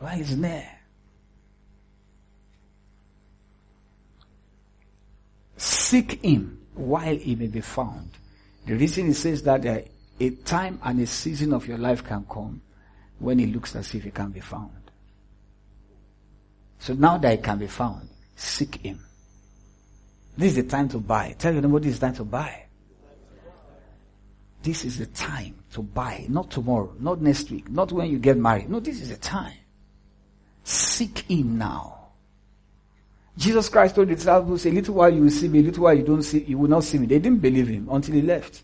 While 0.00 0.16
he's 0.16 0.34
near. 0.34 0.66
Seek 5.58 6.24
him 6.24 6.66
while 6.74 7.16
he 7.16 7.34
may 7.34 7.48
be 7.48 7.60
found. 7.60 8.12
The 8.64 8.76
reason 8.76 9.08
he 9.08 9.12
says 9.12 9.42
that 9.42 9.66
uh, 9.66 9.80
a 10.18 10.30
time 10.30 10.80
and 10.82 11.00
a 11.00 11.06
season 11.06 11.52
of 11.52 11.66
your 11.66 11.76
life 11.76 12.02
can 12.02 12.24
come 12.24 12.62
when 13.18 13.38
he 13.38 13.46
looks 13.46 13.76
as 13.76 13.94
if 13.94 14.04
he 14.04 14.10
can 14.10 14.30
be 14.30 14.40
found. 14.40 14.70
So 16.78 16.94
now 16.94 17.18
that 17.18 17.30
he 17.36 17.42
can 17.42 17.58
be 17.58 17.66
found, 17.66 18.08
seek 18.36 18.76
him. 18.76 19.00
This 20.34 20.56
is 20.56 20.64
the 20.64 20.70
time 20.70 20.88
to 20.90 20.98
buy. 20.98 21.34
Tell 21.38 21.52
your 21.52 21.60
neighbor 21.60 21.80
this 21.80 21.94
is 21.94 21.98
time 21.98 22.14
to 22.14 22.24
buy. 22.24 22.64
This 24.62 24.86
is 24.86 24.98
the 24.98 25.06
time 25.06 25.57
to 25.72 25.82
buy. 25.82 26.26
Not 26.28 26.50
tomorrow, 26.50 26.94
not 26.98 27.20
next 27.20 27.50
week, 27.50 27.70
not 27.70 27.92
when 27.92 28.10
you 28.10 28.18
get 28.18 28.36
married. 28.36 28.68
No, 28.68 28.80
this 28.80 29.00
is 29.00 29.10
the 29.10 29.16
time. 29.16 29.56
Seek 30.64 31.20
him 31.20 31.58
now. 31.58 31.94
Jesus 33.36 33.68
Christ 33.68 33.94
told 33.94 34.08
the 34.08 34.16
disciples, 34.16 34.66
a 34.66 34.70
little 34.70 34.96
while 34.96 35.14
you 35.14 35.22
will 35.22 35.30
see 35.30 35.48
me, 35.48 35.60
a 35.60 35.62
little 35.62 35.84
while 35.84 35.94
you 35.94 36.02
don't 36.02 36.22
see, 36.22 36.42
you 36.42 36.58
will 36.58 36.68
not 36.68 36.82
see 36.82 36.98
me. 36.98 37.06
They 37.06 37.20
didn't 37.20 37.38
believe 37.38 37.68
him 37.68 37.88
until 37.90 38.14
he 38.14 38.22
left. 38.22 38.62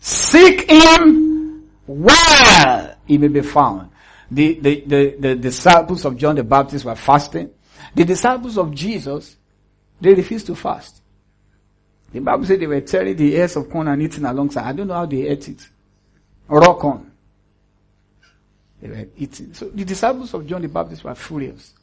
Seek 0.00 0.70
him 0.70 1.68
while 1.86 2.96
he 3.06 3.18
may 3.18 3.28
be 3.28 3.40
found. 3.40 3.90
The, 4.30 4.54
the, 4.60 4.80
the, 4.86 5.16
the 5.18 5.34
disciples 5.34 6.04
of 6.04 6.16
John 6.16 6.36
the 6.36 6.44
Baptist 6.44 6.84
were 6.84 6.94
fasting. 6.94 7.50
The 7.94 8.04
disciples 8.04 8.56
of 8.56 8.72
Jesus, 8.72 9.36
they 10.00 10.14
refused 10.14 10.46
to 10.46 10.54
fast. 10.54 11.00
The 12.14 12.20
Bible 12.20 12.44
said 12.44 12.60
they 12.60 12.68
were 12.68 12.80
tearing 12.80 13.16
the 13.16 13.34
ears 13.34 13.56
of 13.56 13.68
corn 13.68 13.88
and 13.88 14.00
eating 14.00 14.24
alongside. 14.24 14.66
I 14.66 14.72
don't 14.72 14.86
know 14.86 14.94
how 14.94 15.04
they 15.04 15.26
ate 15.26 15.48
it. 15.48 15.66
Raw 16.46 16.74
corn. 16.74 17.10
They 18.80 18.88
were 18.88 19.08
eating. 19.18 19.52
So 19.52 19.68
the 19.68 19.84
disciples 19.84 20.32
of 20.32 20.46
John 20.46 20.62
the 20.62 20.68
Baptist 20.68 21.02
were 21.02 21.14
furious. 21.16 21.74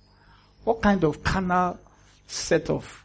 What 0.63 0.81
kind 0.81 1.03
of 1.03 1.21
carnal 1.21 1.77
set 2.25 2.69
of 2.69 3.03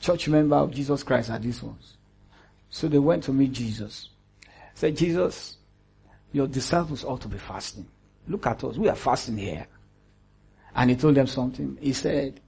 church 0.00 0.26
member 0.28 0.56
of 0.56 0.70
Jesus 0.70 1.02
Christ 1.02 1.28
are 1.28 1.38
these 1.38 1.62
ones? 1.62 1.98
So 2.70 2.88
they 2.88 2.98
went 2.98 3.24
to 3.24 3.34
meet 3.34 3.52
Jesus. 3.52 4.08
Said, 4.74 4.96
Jesus, 4.96 5.58
your 6.32 6.46
disciples 6.46 7.04
ought 7.04 7.20
to 7.20 7.28
be 7.28 7.36
fasting. 7.36 7.86
Look 8.26 8.46
at 8.46 8.64
us. 8.64 8.78
We 8.78 8.88
are 8.88 8.96
fasting 8.96 9.36
here. 9.36 9.66
And 10.74 10.88
he 10.88 10.96
told 10.96 11.16
them 11.16 11.26
something. 11.26 11.76
He 11.78 11.92
said, 11.92 12.40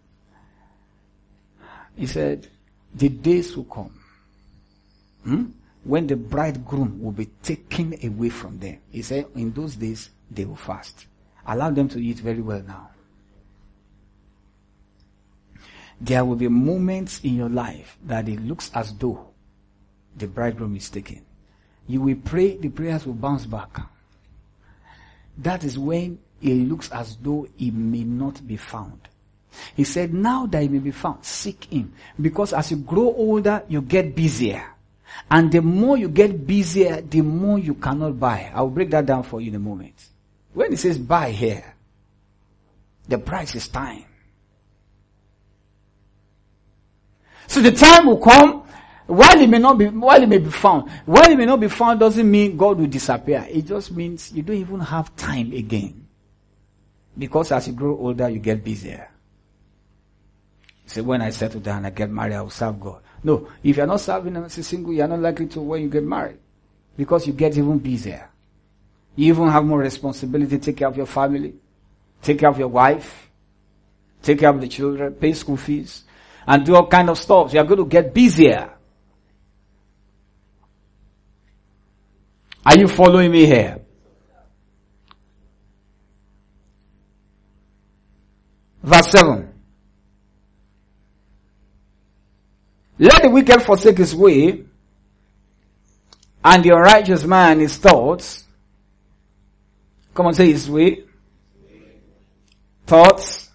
he 1.96 2.06
said, 2.06 2.48
the 2.94 3.08
days 3.08 3.56
will 3.56 3.64
come 3.64 3.98
hmm, 5.24 5.44
when 5.84 6.06
the 6.06 6.16
bridegroom 6.16 7.02
will 7.02 7.12
be 7.12 7.26
taken 7.42 7.94
away 8.04 8.28
from 8.28 8.58
them. 8.58 8.78
He 8.90 9.02
said, 9.02 9.26
in 9.34 9.52
those 9.52 9.76
days, 9.76 10.10
they 10.30 10.44
will 10.44 10.56
fast. 10.56 11.06
Allow 11.46 11.70
them 11.70 11.88
to 11.88 12.02
eat 12.02 12.18
very 12.18 12.40
well 12.40 12.62
now. 12.62 12.90
There 16.00 16.24
will 16.24 16.36
be 16.36 16.48
moments 16.48 17.20
in 17.22 17.36
your 17.36 17.48
life 17.48 17.96
that 18.04 18.28
it 18.28 18.40
looks 18.40 18.70
as 18.74 18.92
though 18.94 19.28
the 20.16 20.26
bridegroom 20.26 20.76
is 20.76 20.90
taken. 20.90 21.24
You 21.86 22.00
will 22.00 22.16
pray, 22.16 22.56
the 22.56 22.68
prayers 22.68 23.06
will 23.06 23.14
bounce 23.14 23.46
back. 23.46 23.80
That 25.38 25.64
is 25.64 25.78
when 25.78 26.18
it 26.40 26.54
looks 26.54 26.90
as 26.90 27.16
though 27.16 27.46
it 27.58 27.72
may 27.72 28.04
not 28.04 28.46
be 28.46 28.56
found. 28.56 29.08
He 29.76 29.84
said, 29.84 30.12
now 30.12 30.46
that 30.46 30.62
he 30.62 30.68
may 30.68 30.78
be 30.78 30.90
found, 30.90 31.24
seek 31.24 31.64
him. 31.64 31.92
Because 32.20 32.52
as 32.52 32.70
you 32.70 32.78
grow 32.78 33.14
older, 33.14 33.62
you 33.68 33.82
get 33.82 34.14
busier. 34.14 34.64
And 35.30 35.52
the 35.52 35.60
more 35.60 35.96
you 35.96 36.08
get 36.08 36.46
busier, 36.46 37.00
the 37.00 37.20
more 37.20 37.58
you 37.58 37.74
cannot 37.74 38.18
buy. 38.18 38.50
I'll 38.54 38.68
break 38.68 38.90
that 38.90 39.06
down 39.06 39.22
for 39.22 39.40
you 39.40 39.48
in 39.48 39.54
a 39.54 39.58
moment. 39.58 39.94
When 40.54 40.72
it 40.72 40.78
says 40.78 40.98
buy 40.98 41.30
here, 41.30 41.74
the 43.08 43.18
price 43.18 43.54
is 43.54 43.68
time. 43.68 44.04
So 47.46 47.60
the 47.60 47.72
time 47.72 48.06
will 48.06 48.18
come, 48.18 48.66
while 49.06 49.38
it 49.38 49.48
may 49.48 49.58
not 49.58 49.76
be, 49.76 49.86
while 49.88 50.22
it 50.22 50.28
may 50.28 50.38
be 50.38 50.50
found, 50.50 50.90
while 51.04 51.30
it 51.30 51.36
may 51.36 51.44
not 51.44 51.60
be 51.60 51.68
found 51.68 52.00
doesn't 52.00 52.30
mean 52.30 52.56
God 52.56 52.78
will 52.78 52.86
disappear. 52.86 53.46
It 53.50 53.66
just 53.66 53.92
means 53.92 54.32
you 54.32 54.42
don't 54.42 54.56
even 54.56 54.80
have 54.80 55.14
time 55.16 55.52
again. 55.52 56.06
Because 57.16 57.52
as 57.52 57.66
you 57.66 57.74
grow 57.74 57.98
older, 57.98 58.30
you 58.30 58.38
get 58.38 58.64
busier. 58.64 59.11
Say, 60.86 61.00
when 61.00 61.22
I 61.22 61.30
settle 61.30 61.60
down, 61.60 61.78
and 61.78 61.86
I 61.86 61.90
get 61.90 62.10
married, 62.10 62.34
I 62.34 62.42
will 62.42 62.50
serve 62.50 62.80
God. 62.80 63.02
No, 63.24 63.48
if 63.62 63.76
you're 63.76 63.86
not 63.86 64.00
serving 64.00 64.36
as 64.36 64.58
a 64.58 64.62
single, 64.62 64.92
you're 64.92 65.06
not 65.06 65.20
likely 65.20 65.46
to 65.48 65.60
when 65.60 65.82
you 65.82 65.88
get 65.88 66.02
married. 66.02 66.38
Because 66.96 67.26
you 67.26 67.32
get 67.32 67.56
even 67.56 67.78
busier. 67.78 68.28
You 69.14 69.32
even 69.32 69.48
have 69.48 69.64
more 69.64 69.78
responsibility, 69.78 70.58
take 70.58 70.78
care 70.78 70.88
of 70.88 70.96
your 70.96 71.06
family, 71.06 71.54
take 72.20 72.38
care 72.38 72.48
of 72.48 72.58
your 72.58 72.68
wife, 72.68 73.30
take 74.22 74.38
care 74.38 74.50
of 74.50 74.60
the 74.60 74.68
children, 74.68 75.14
pay 75.14 75.32
school 75.34 75.56
fees, 75.56 76.04
and 76.46 76.64
do 76.64 76.74
all 76.74 76.86
kind 76.86 77.10
of 77.10 77.18
stuff. 77.18 77.52
You're 77.52 77.64
going 77.64 77.78
to 77.78 77.86
get 77.86 78.12
busier. 78.12 78.70
Are 82.64 82.78
you 82.78 82.88
following 82.88 83.30
me 83.30 83.46
here? 83.46 83.80
Verse 88.82 89.08
7. 89.10 89.41
Let 93.02 93.22
the 93.22 93.30
wicked 93.30 93.62
forsake 93.62 93.98
his 93.98 94.14
way, 94.14 94.64
and 96.44 96.64
the 96.64 96.70
unrighteous 96.70 97.24
man 97.24 97.58
his 97.58 97.76
thoughts. 97.76 98.44
Come 100.14 100.26
on, 100.26 100.34
say 100.34 100.52
his 100.52 100.70
way. 100.70 101.02
Thoughts. 102.86 103.50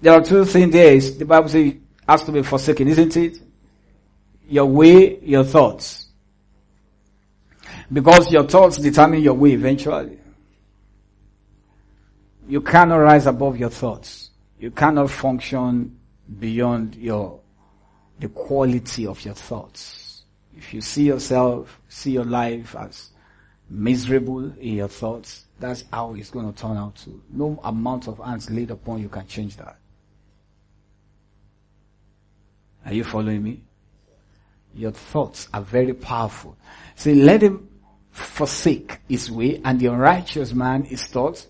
There 0.00 0.14
are 0.14 0.22
two 0.22 0.46
things 0.46 0.72
there. 0.72 0.98
The 0.98 1.26
Bible 1.26 1.50
says 1.50 1.66
it 1.66 1.80
has 2.08 2.22
to 2.22 2.32
be 2.32 2.42
forsaken, 2.42 2.88
isn't 2.88 3.14
it? 3.14 3.38
Your 4.48 4.64
way, 4.64 5.18
your 5.18 5.44
thoughts. 5.44 6.06
Because 7.92 8.32
your 8.32 8.44
thoughts 8.44 8.78
determine 8.78 9.20
your 9.20 9.34
way 9.34 9.52
eventually. 9.52 10.18
You 12.48 12.62
cannot 12.62 12.96
rise 12.96 13.26
above 13.26 13.58
your 13.58 13.68
thoughts. 13.68 14.30
You 14.58 14.70
cannot 14.70 15.10
function 15.10 15.98
beyond 16.40 16.94
your 16.94 17.41
the 18.22 18.28
quality 18.28 19.04
of 19.04 19.22
your 19.24 19.34
thoughts. 19.34 20.22
If 20.56 20.72
you 20.72 20.80
see 20.80 21.02
yourself, 21.02 21.80
see 21.88 22.12
your 22.12 22.24
life 22.24 22.76
as 22.76 23.10
miserable 23.68 24.44
in 24.60 24.74
your 24.74 24.86
thoughts, 24.86 25.46
that's 25.58 25.82
how 25.92 26.14
it's 26.14 26.30
going 26.30 26.52
to 26.52 26.60
turn 26.60 26.76
out 26.76 26.94
to. 26.96 27.20
No 27.32 27.58
amount 27.64 28.06
of 28.06 28.18
hands 28.18 28.48
laid 28.48 28.70
upon 28.70 29.02
you 29.02 29.08
can 29.08 29.26
change 29.26 29.56
that. 29.56 29.76
Are 32.86 32.94
you 32.94 33.02
following 33.02 33.42
me? 33.42 33.64
Your 34.74 34.92
thoughts 34.92 35.48
are 35.52 35.62
very 35.62 35.92
powerful. 35.92 36.56
See, 36.94 37.14
let 37.16 37.42
him 37.42 37.68
forsake 38.12 39.00
his 39.08 39.32
way 39.32 39.60
and 39.64 39.80
the 39.80 39.86
unrighteous 39.86 40.54
man 40.54 40.84
his 40.84 41.06
thoughts 41.06 41.48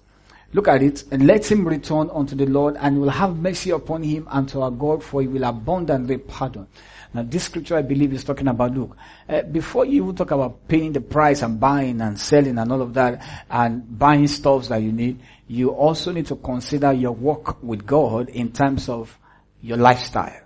Look 0.55 0.69
at 0.69 0.83
it 0.83 1.05
and 1.11 1.27
let 1.27 1.51
him 1.51 1.67
return 1.67 2.11
unto 2.13 2.37
the 2.37 2.45
Lord 2.45 2.77
and 2.79 3.01
will 3.01 3.09
have 3.09 3.37
mercy 3.39 3.71
upon 3.71 4.03
him 4.03 4.29
and 4.31 4.47
to 4.51 4.61
our 4.61 4.71
God 4.71 5.03
for 5.03 5.23
he 5.23 5.29
will 5.29 5.45
abundantly 5.45 6.19
pardon. 6.19 6.67
Now 7.15 7.23
this 7.23 7.45
scripture 7.45 7.77
I 7.77 7.83
believe 7.83 8.13
is 8.13 8.23
talking 8.25 8.49
about, 8.49 8.75
look, 8.75 8.97
uh, 9.29 9.43
before 9.43 9.87
you 9.87 10.13
talk 10.13 10.31
about 10.31 10.69
paying 10.69 10.93
the 10.93 11.01
price 11.01 11.43
and 11.43 11.59
buying 11.59 12.03
and 12.03 12.21
selling 12.21 12.59
and 12.59 12.71
all 12.71 12.83
of 12.83 12.93
that 12.95 13.45
and 13.51 13.99
buying 13.99 14.29
stuff 14.29 14.69
that 14.69 14.83
you 14.83 14.93
need, 14.93 15.21
you 15.49 15.71
also 15.71 16.13
need 16.13 16.27
to 16.27 16.37
consider 16.37 16.93
your 16.93 17.13
work 17.13 17.63
with 17.63 17.87
God 17.87 18.29
in 18.29 18.53
terms 18.53 18.91
of 18.91 19.19
your 19.63 19.79
lifestyle. 19.79 20.41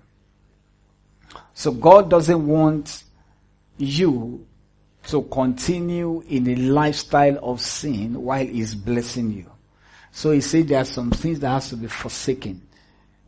So 1.55 1.73
God 1.73 2.11
doesn't 2.11 2.47
want 2.47 3.03
you 3.79 4.47
to 5.05 5.23
continue 5.23 6.23
in 6.29 6.49
a 6.49 6.57
lifestyle 6.57 7.39
of 7.43 7.61
sin 7.61 8.23
while 8.23 8.47
He's 8.47 8.75
blessing 8.75 9.33
you. 9.33 9.51
So 10.17 10.31
he 10.31 10.41
said 10.41 10.69
there 10.69 10.81
are 10.81 10.85
some 10.87 11.11
things 11.11 11.41
that 11.41 11.51
has 11.51 11.69
to 11.69 11.77
be 11.77 11.89
forsaken. 11.89 12.63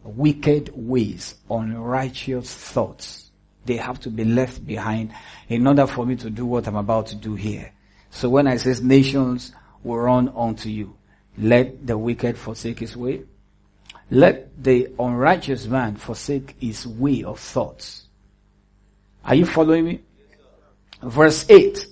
Wicked 0.04 0.70
ways, 0.74 1.34
unrighteous 1.50 2.54
thoughts. 2.54 3.30
They 3.66 3.76
have 3.76 4.00
to 4.00 4.10
be 4.10 4.24
left 4.24 4.66
behind 4.66 5.12
in 5.50 5.66
order 5.66 5.86
for 5.86 6.06
me 6.06 6.16
to 6.16 6.30
do 6.30 6.46
what 6.46 6.66
I'm 6.66 6.76
about 6.76 7.08
to 7.08 7.14
do 7.14 7.34
here. 7.34 7.74
So 8.08 8.30
when 8.30 8.46
I 8.46 8.56
says 8.56 8.80
nations 8.80 9.52
will 9.82 9.98
run 9.98 10.32
unto 10.34 10.70
you, 10.70 10.96
let 11.36 11.86
the 11.86 11.98
wicked 11.98 12.38
forsake 12.38 12.78
his 12.78 12.96
way. 12.96 13.24
Let 14.10 14.64
the 14.64 14.88
unrighteous 14.98 15.66
man 15.66 15.96
forsake 15.96 16.56
his 16.58 16.86
way 16.86 17.22
of 17.22 17.38
thoughts. 17.38 18.06
Are 19.26 19.34
you 19.34 19.44
following 19.44 19.84
me? 19.84 20.00
Verse 21.02 21.44
8. 21.50 21.86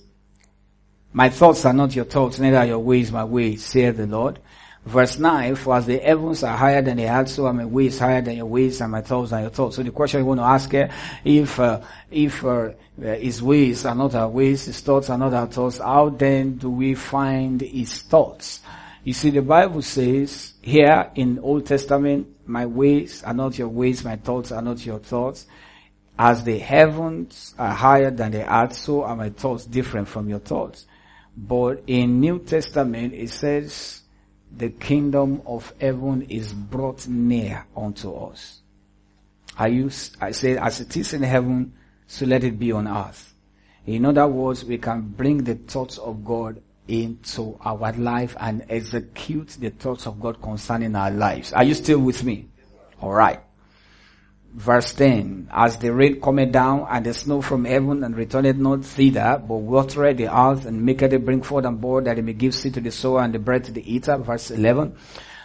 My 1.12 1.28
thoughts 1.28 1.66
are 1.66 1.74
not 1.74 1.94
your 1.94 2.06
thoughts, 2.06 2.38
neither 2.38 2.56
are 2.56 2.66
your 2.66 2.78
ways 2.78 3.12
my 3.12 3.24
ways, 3.24 3.62
saith 3.62 3.98
the 3.98 4.06
Lord. 4.06 4.38
Verse 4.86 5.18
9, 5.18 5.56
for 5.56 5.74
as 5.76 5.86
the 5.86 5.98
heavens 5.98 6.44
are 6.44 6.56
higher 6.56 6.80
than 6.80 6.98
the 6.98 7.08
earth, 7.08 7.28
so 7.28 7.46
are 7.46 7.52
my 7.52 7.64
ways 7.64 7.98
higher 7.98 8.22
than 8.22 8.36
your 8.36 8.46
ways 8.46 8.80
and 8.80 8.92
my 8.92 9.00
thoughts 9.00 9.30
than 9.30 9.40
your 9.40 9.50
thoughts. 9.50 9.74
So 9.74 9.82
the 9.82 9.90
question 9.90 10.20
you 10.20 10.26
want 10.26 10.38
to 10.38 10.44
ask 10.44 10.70
here, 10.70 10.88
if, 11.24 11.58
uh, 11.58 11.80
if, 12.08 12.44
uh, 12.44 12.70
his 12.96 13.42
ways 13.42 13.84
are 13.84 13.96
not 13.96 14.14
our 14.14 14.28
ways, 14.28 14.66
his 14.66 14.80
thoughts 14.80 15.10
are 15.10 15.18
not 15.18 15.34
our 15.34 15.48
thoughts, 15.48 15.78
how 15.78 16.10
then 16.10 16.56
do 16.56 16.70
we 16.70 16.94
find 16.94 17.62
his 17.62 18.00
thoughts? 18.02 18.60
You 19.02 19.12
see, 19.12 19.30
the 19.30 19.42
Bible 19.42 19.82
says 19.82 20.54
here 20.62 21.10
in 21.16 21.40
Old 21.40 21.66
Testament, 21.66 22.28
my 22.46 22.66
ways 22.66 23.24
are 23.24 23.34
not 23.34 23.58
your 23.58 23.68
ways, 23.68 24.04
my 24.04 24.14
thoughts 24.14 24.52
are 24.52 24.62
not 24.62 24.86
your 24.86 25.00
thoughts. 25.00 25.48
As 26.16 26.44
the 26.44 26.58
heavens 26.58 27.56
are 27.58 27.74
higher 27.74 28.12
than 28.12 28.30
the 28.30 28.54
earth, 28.54 28.74
so 28.74 29.02
are 29.02 29.16
my 29.16 29.30
thoughts 29.30 29.64
different 29.66 30.06
from 30.06 30.28
your 30.28 30.38
thoughts. 30.38 30.86
But 31.36 31.82
in 31.88 32.20
New 32.20 32.38
Testament, 32.38 33.14
it 33.14 33.30
says, 33.30 34.02
the 34.54 34.70
kingdom 34.70 35.42
of 35.46 35.72
heaven 35.80 36.22
is 36.28 36.52
brought 36.52 37.06
near 37.08 37.66
unto 37.76 38.12
us. 38.14 38.60
I 39.58 39.68
use, 39.68 40.12
I 40.20 40.32
say, 40.32 40.56
as 40.56 40.80
it 40.80 40.96
is 40.96 41.14
in 41.14 41.22
heaven, 41.22 41.72
so 42.06 42.26
let 42.26 42.44
it 42.44 42.58
be 42.58 42.72
on 42.72 42.86
earth. 42.86 43.34
In 43.86 44.04
other 44.04 44.26
words, 44.26 44.64
we 44.64 44.78
can 44.78 45.00
bring 45.02 45.44
the 45.44 45.54
thoughts 45.54 45.98
of 45.98 46.24
God 46.24 46.60
into 46.88 47.58
our 47.64 47.92
life 47.92 48.36
and 48.38 48.64
execute 48.68 49.48
the 49.60 49.70
thoughts 49.70 50.06
of 50.06 50.20
God 50.20 50.40
concerning 50.42 50.94
our 50.94 51.10
lives. 51.10 51.52
Are 51.52 51.64
you 51.64 51.74
still 51.74 52.00
with 52.00 52.22
me? 52.24 52.48
Alright. 53.02 53.40
Verse 54.56 54.94
10, 54.94 55.50
as 55.52 55.76
the 55.76 55.92
rain 55.92 56.18
cometh 56.18 56.50
down 56.50 56.86
and 56.90 57.04
the 57.04 57.12
snow 57.12 57.42
from 57.42 57.66
heaven 57.66 58.02
and 58.02 58.16
returneth 58.16 58.56
not 58.56 58.86
thither, 58.86 59.38
but 59.46 59.56
watereth 59.56 60.16
the 60.16 60.34
earth 60.34 60.64
and 60.64 60.82
maketh 60.82 61.12
it 61.12 61.26
bring 61.26 61.42
forth 61.42 61.66
and 61.66 61.78
bore 61.78 62.00
that 62.00 62.18
it 62.18 62.24
may 62.24 62.32
give 62.32 62.54
seed 62.54 62.72
to 62.72 62.80
the 62.80 62.90
sower 62.90 63.20
and 63.20 63.34
the 63.34 63.38
bread 63.38 63.64
to 63.64 63.72
the 63.72 63.84
eater. 63.94 64.16
Verse 64.16 64.50
11, 64.50 64.96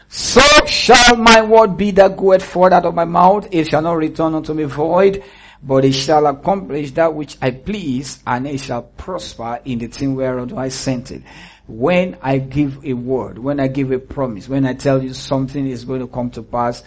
so 0.08 0.42
shall 0.66 1.18
my 1.18 1.42
word 1.42 1.76
be 1.76 1.92
that 1.92 2.16
goeth 2.16 2.42
forth 2.42 2.72
out 2.72 2.86
of 2.86 2.96
my 2.96 3.04
mouth. 3.04 3.50
It 3.52 3.68
shall 3.68 3.82
not 3.82 3.98
return 3.98 4.34
unto 4.34 4.54
me 4.54 4.64
void, 4.64 5.26
but 5.62 5.84
it 5.84 5.92
shall 5.92 6.26
accomplish 6.28 6.92
that 6.92 7.14
which 7.14 7.36
I 7.42 7.52
please 7.52 8.24
and 8.26 8.48
it 8.48 8.62
shall 8.62 8.84
prosper 8.84 9.60
in 9.66 9.80
the 9.80 9.88
thing 9.88 10.16
whereunto 10.16 10.56
I 10.56 10.70
sent 10.70 11.12
it. 11.12 11.24
When 11.68 12.18
I 12.22 12.38
give 12.38 12.86
a 12.86 12.94
word, 12.94 13.40
when 13.40 13.60
I 13.60 13.68
give 13.68 13.92
a 13.92 14.00
promise, 14.00 14.48
when 14.48 14.66
I 14.66 14.74
tell 14.74 15.04
you 15.04 15.14
something 15.14 15.68
is 15.68 15.84
going 15.84 16.00
to 16.00 16.08
come 16.08 16.32
to 16.32 16.44
pass, 16.44 16.82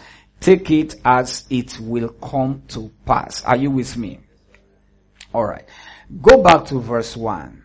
Take 0.44 0.70
it 0.72 0.96
as 1.02 1.46
it 1.48 1.80
will 1.80 2.10
come 2.10 2.64
to 2.68 2.92
pass. 3.06 3.42
Are 3.44 3.56
you 3.56 3.70
with 3.70 3.96
me? 3.96 4.20
Alright. 5.34 5.64
Go 6.20 6.42
back 6.42 6.66
to 6.66 6.78
verse 6.80 7.16
1. 7.16 7.64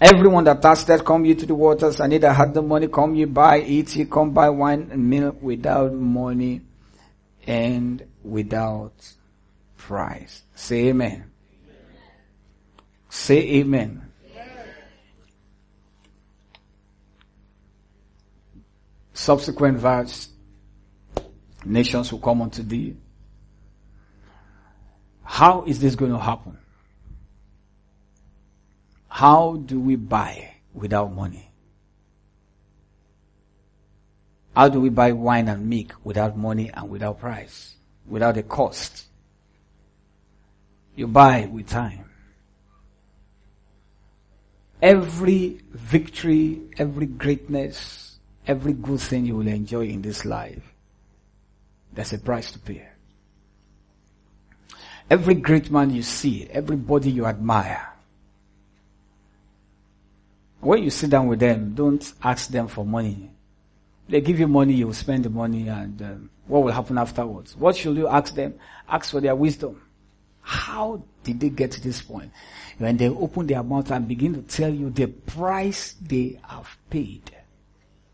Everyone 0.00 0.42
that 0.42 0.60
thirsted, 0.60 1.04
come 1.04 1.24
ye 1.24 1.36
to 1.36 1.46
the 1.46 1.54
waters, 1.54 2.00
and 2.00 2.12
he 2.12 2.18
that 2.18 2.34
had 2.34 2.54
the 2.54 2.60
money, 2.60 2.88
come 2.88 3.14
ye 3.14 3.24
buy, 3.26 3.60
eat 3.60 3.94
ye, 3.94 4.04
come 4.04 4.32
buy 4.32 4.48
wine 4.48 4.88
and 4.90 5.08
milk 5.08 5.40
without 5.40 5.92
money 5.92 6.62
and 7.46 8.04
without 8.24 8.94
price. 9.76 10.42
Say 10.56 10.88
amen. 10.88 11.30
Say 13.08 13.60
amen. 13.60 14.09
Subsequent 19.20 19.76
verse, 19.76 20.30
nations 21.62 22.10
will 22.10 22.20
come 22.20 22.40
unto 22.40 22.62
thee. 22.62 22.96
How 25.22 25.62
is 25.64 25.78
this 25.78 25.94
going 25.94 26.12
to 26.12 26.18
happen? 26.18 26.56
How 29.08 29.56
do 29.56 29.78
we 29.78 29.96
buy 29.96 30.54
without 30.72 31.12
money? 31.12 31.52
How 34.56 34.68
do 34.68 34.80
we 34.80 34.88
buy 34.88 35.12
wine 35.12 35.48
and 35.48 35.68
milk 35.68 35.96
without 36.02 36.36
money 36.36 36.70
and 36.72 36.88
without 36.88 37.20
price? 37.20 37.74
Without 38.06 38.38
a 38.38 38.42
cost? 38.42 39.04
You 40.96 41.06
buy 41.06 41.46
with 41.52 41.68
time. 41.68 42.06
Every 44.80 45.60
victory, 45.72 46.62
every 46.78 47.06
greatness, 47.06 48.09
every 48.50 48.72
good 48.72 48.98
thing 48.98 49.24
you 49.24 49.36
will 49.36 49.46
enjoy 49.46 49.86
in 49.86 50.02
this 50.02 50.24
life, 50.24 50.74
there's 51.92 52.12
a 52.12 52.18
price 52.18 52.50
to 52.50 52.58
pay. 52.58 52.84
Every 55.08 55.34
great 55.34 55.70
man 55.70 55.90
you 55.90 56.02
see, 56.02 56.48
everybody 56.50 57.12
you 57.12 57.26
admire, 57.26 57.86
when 60.60 60.82
you 60.82 60.90
sit 60.90 61.10
down 61.10 61.28
with 61.28 61.38
them, 61.38 61.74
don't 61.74 62.12
ask 62.24 62.50
them 62.50 62.66
for 62.66 62.84
money. 62.84 63.30
They 64.08 64.20
give 64.20 64.40
you 64.40 64.48
money, 64.48 64.74
you 64.74 64.92
spend 64.94 65.24
the 65.24 65.30
money, 65.30 65.68
and 65.68 66.02
um, 66.02 66.30
what 66.48 66.64
will 66.64 66.72
happen 66.72 66.98
afterwards? 66.98 67.56
What 67.56 67.76
should 67.76 67.96
you 67.96 68.08
ask 68.08 68.34
them? 68.34 68.54
Ask 68.88 69.12
for 69.12 69.20
their 69.20 69.36
wisdom. 69.36 69.80
How 70.42 71.04
did 71.22 71.38
they 71.38 71.50
get 71.50 71.70
to 71.72 71.80
this 71.80 72.02
point? 72.02 72.32
When 72.78 72.96
they 72.96 73.08
open 73.08 73.46
their 73.46 73.62
mouth 73.62 73.92
and 73.92 74.08
begin 74.08 74.34
to 74.34 74.42
tell 74.42 74.74
you 74.74 74.90
the 74.90 75.06
price 75.06 75.94
they 76.02 76.40
have 76.48 76.76
paid 76.90 77.30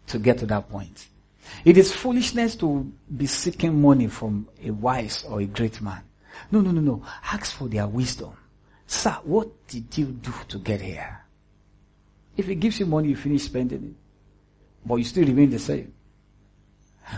to 0.09 0.19
get 0.19 0.38
to 0.38 0.47
that 0.47 0.69
point. 0.69 1.09
It 1.64 1.77
is 1.77 1.92
foolishness 1.95 2.57
to 2.57 2.92
be 3.16 3.27
seeking 3.27 3.81
money 3.81 4.09
from 4.09 4.49
a 4.62 4.71
wise 4.71 5.25
or 5.25 5.40
a 5.40 5.47
great 5.47 5.81
man. 5.81 6.03
No, 6.51 6.61
no, 6.61 6.71
no, 6.71 6.81
no. 6.81 7.03
Ask 7.25 7.57
for 7.57 7.69
their 7.69 7.87
wisdom. 7.87 8.33
Sir, 8.87 9.16
what 9.25 9.66
did 9.66 9.97
you 9.97 10.07
do 10.07 10.33
to 10.49 10.59
get 10.59 10.81
here? 10.81 11.21
If 12.37 12.47
he 12.47 12.55
gives 12.55 12.79
you 12.79 12.87
money, 12.87 13.09
you 13.09 13.16
finish 13.16 13.45
spending 13.45 13.85
it. 13.85 14.88
But 14.88 14.97
you 14.97 15.05
still 15.05 15.27
remain 15.27 15.51
the 15.51 15.59
same. 15.59 15.92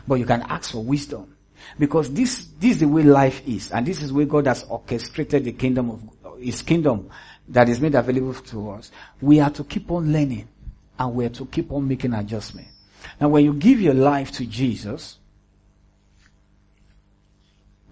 But 0.07 0.17
you 0.17 0.27
can 0.27 0.43
ask 0.43 0.71
for 0.71 0.83
wisdom. 0.83 1.35
Because 1.79 2.13
this, 2.13 2.49
this 2.59 2.73
is 2.73 2.79
the 2.79 2.89
way 2.89 3.03
life 3.03 3.47
is. 3.47 3.73
And 3.73 3.85
this 3.85 4.01
is 4.01 4.13
where 4.13 4.27
God 4.27 4.47
has 4.47 4.65
orchestrated 4.65 5.45
the 5.45 5.53
kingdom 5.53 5.91
of, 5.91 6.03
his 6.41 6.63
kingdom 6.63 7.11
that 7.49 7.69
is 7.69 7.81
made 7.81 7.97
available 7.97 8.35
to 8.35 8.71
us. 8.71 8.93
We 9.21 9.41
are 9.41 9.51
to 9.51 9.65
keep 9.65 9.91
on 9.91 10.13
learning 10.13 10.49
and 10.99 11.15
we 11.15 11.25
are 11.27 11.31
to 11.31 11.47
keep 11.47 11.73
on 11.73 11.89
making 11.89 12.15
adjustments. 12.15 12.71
Now 13.21 13.29
when 13.29 13.45
you 13.45 13.55
give 13.55 13.81
your 13.81 13.95
life 13.95 14.33
to 14.33 14.47
Jesus, 14.47 15.19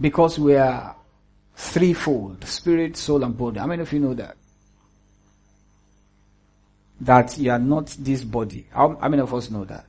because 0.01 0.39
we 0.39 0.57
are 0.57 0.97
threefold, 1.55 2.45
spirit, 2.45 2.97
soul, 2.97 3.25
and 3.25 3.37
body. 3.37 3.59
How 3.59 3.67
many 3.67 3.83
of 3.83 3.93
you 3.93 4.01
know 4.01 4.15
that? 4.15 4.37
That 7.01 7.39
you 7.39 7.51
are 7.51 7.59
not 7.59 7.97
this 7.99 8.23
body. 8.25 8.67
How, 8.71 8.97
how 8.97 9.09
many 9.09 9.23
of 9.23 9.33
us 9.35 9.51
know 9.51 9.65
that? 9.65 9.87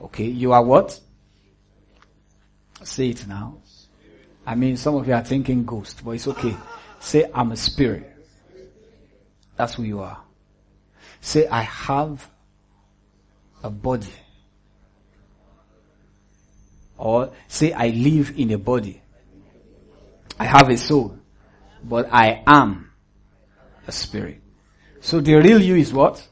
Okay, 0.00 0.26
you 0.26 0.52
are 0.52 0.62
what? 0.62 0.98
Say 2.82 3.10
it 3.10 3.26
now. 3.26 3.58
I 4.46 4.54
mean, 4.54 4.76
some 4.76 4.94
of 4.94 5.06
you 5.06 5.14
are 5.14 5.24
thinking 5.24 5.64
ghost, 5.64 6.02
but 6.04 6.12
it's 6.12 6.28
okay. 6.28 6.56
Say, 7.00 7.30
I'm 7.34 7.52
a 7.52 7.56
spirit. 7.56 8.10
That's 9.56 9.74
who 9.74 9.82
you 9.82 10.00
are. 10.00 10.18
Say, 11.20 11.46
I 11.48 11.62
have 11.62 12.28
a 13.62 13.70
body. 13.70 14.06
Or 16.98 17.32
say 17.46 17.72
I 17.72 17.88
live 17.88 18.34
in 18.36 18.50
a 18.50 18.58
body. 18.58 19.00
I 20.38 20.44
have 20.44 20.68
a 20.68 20.76
soul. 20.76 21.18
But 21.82 22.12
I 22.12 22.42
am 22.46 22.90
a 23.86 23.92
spirit. 23.92 24.42
So 25.00 25.20
the 25.20 25.34
real 25.34 25.62
you 25.62 25.76
is 25.76 25.92
what? 25.92 26.26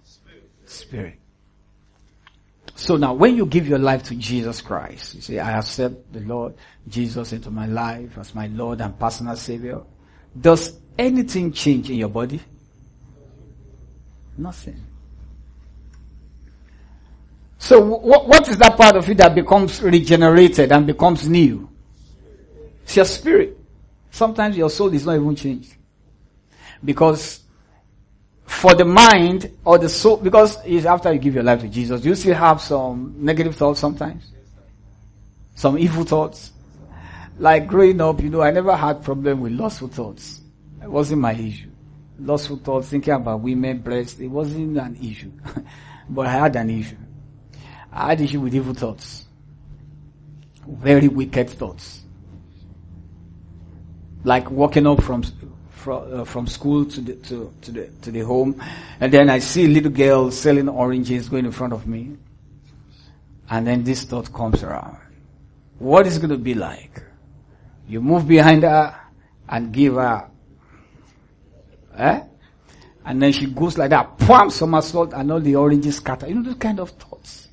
Spirit. 0.64 1.20
So 2.74 2.96
now 2.96 3.14
when 3.14 3.36
you 3.36 3.46
give 3.46 3.66
your 3.66 3.78
life 3.78 4.02
to 4.04 4.14
Jesus 4.16 4.60
Christ, 4.60 5.14
you 5.14 5.20
say, 5.22 5.38
I 5.38 5.58
accept 5.58 6.12
the 6.12 6.20
Lord 6.20 6.54
Jesus 6.86 7.32
into 7.32 7.50
my 7.50 7.66
life 7.66 8.18
as 8.18 8.34
my 8.34 8.48
Lord 8.48 8.80
and 8.80 8.98
personal 8.98 9.36
Savior. 9.36 9.80
Does 10.38 10.78
anything 10.98 11.52
change 11.52 11.88
in 11.88 11.96
your 11.96 12.10
body? 12.10 12.40
Nothing. 14.36 14.84
So 17.58 17.80
what, 17.80 18.28
what 18.28 18.48
is 18.48 18.58
that 18.58 18.76
part 18.76 18.96
of 18.96 19.08
you 19.08 19.14
that 19.14 19.34
becomes 19.34 19.80
regenerated 19.82 20.72
and 20.72 20.86
becomes 20.86 21.28
new? 21.28 21.68
It's 22.82 22.96
your 22.96 23.04
spirit. 23.04 23.58
Sometimes 24.10 24.56
your 24.56 24.70
soul 24.70 24.92
is 24.94 25.04
not 25.04 25.16
even 25.16 25.34
changed. 25.34 25.74
Because 26.84 27.40
for 28.44 28.74
the 28.74 28.84
mind 28.84 29.50
or 29.64 29.78
the 29.78 29.88
soul, 29.88 30.18
because 30.18 30.56
after 30.86 31.12
you 31.12 31.18
give 31.18 31.34
your 31.34 31.42
life 31.42 31.60
to 31.62 31.68
Jesus, 31.68 32.04
you 32.04 32.14
still 32.14 32.34
have 32.34 32.60
some 32.60 33.14
negative 33.18 33.56
thoughts 33.56 33.80
sometimes. 33.80 34.30
Some 35.54 35.78
evil 35.78 36.04
thoughts. 36.04 36.52
Like 37.38 37.66
growing 37.66 38.00
up, 38.00 38.22
you 38.22 38.30
know, 38.30 38.42
I 38.42 38.50
never 38.50 38.76
had 38.76 39.02
problem 39.02 39.40
with 39.40 39.52
lustful 39.52 39.88
thoughts. 39.88 40.40
It 40.82 40.90
wasn't 40.90 41.22
my 41.22 41.32
issue. 41.32 41.70
Lustful 42.18 42.58
thoughts, 42.58 42.88
thinking 42.88 43.12
about 43.12 43.40
women, 43.40 43.78
breasts, 43.78 44.18
it 44.20 44.28
wasn't 44.28 44.78
an 44.78 44.96
issue. 44.96 45.32
but 46.08 46.26
I 46.26 46.32
had 46.32 46.56
an 46.56 46.70
issue. 46.70 46.96
I 47.96 48.10
had 48.10 48.20
issue 48.20 48.40
with 48.40 48.54
evil 48.54 48.74
thoughts. 48.74 49.24
Very 50.68 51.08
wicked 51.08 51.48
thoughts. 51.48 52.02
Like 54.22 54.50
walking 54.50 54.86
up 54.86 55.02
from 55.02 55.22
from, 55.70 56.20
uh, 56.20 56.24
from 56.24 56.46
school 56.46 56.84
to 56.84 57.00
the 57.00 57.14
to, 57.14 57.54
to 57.62 57.72
the 57.72 57.86
to 58.02 58.10
the 58.10 58.20
home, 58.20 58.62
and 59.00 59.10
then 59.12 59.30
I 59.30 59.38
see 59.38 59.64
a 59.64 59.68
little 59.68 59.90
girl 59.90 60.30
selling 60.30 60.68
oranges 60.68 61.28
going 61.28 61.46
in 61.46 61.52
front 61.52 61.72
of 61.72 61.86
me, 61.86 62.16
and 63.48 63.66
then 63.66 63.82
this 63.84 64.04
thought 64.04 64.30
comes 64.32 64.62
around: 64.62 64.98
What 65.78 66.06
is 66.06 66.18
going 66.18 66.30
to 66.30 66.38
be 66.38 66.54
like? 66.54 67.02
You 67.88 68.02
move 68.02 68.26
behind 68.28 68.64
her 68.64 68.94
and 69.48 69.72
give 69.72 69.94
her, 69.94 70.28
eh? 71.96 72.20
And 73.06 73.22
then 73.22 73.32
she 73.32 73.46
goes 73.46 73.78
like 73.78 73.90
that, 73.90 74.18
pump 74.18 74.50
somersault, 74.50 75.12
and 75.14 75.30
all 75.30 75.40
the 75.40 75.54
oranges 75.54 75.96
scatter. 75.96 76.26
You 76.26 76.34
know 76.34 76.42
those 76.42 76.56
kind 76.56 76.80
of 76.80 76.90
thoughts. 76.90 77.45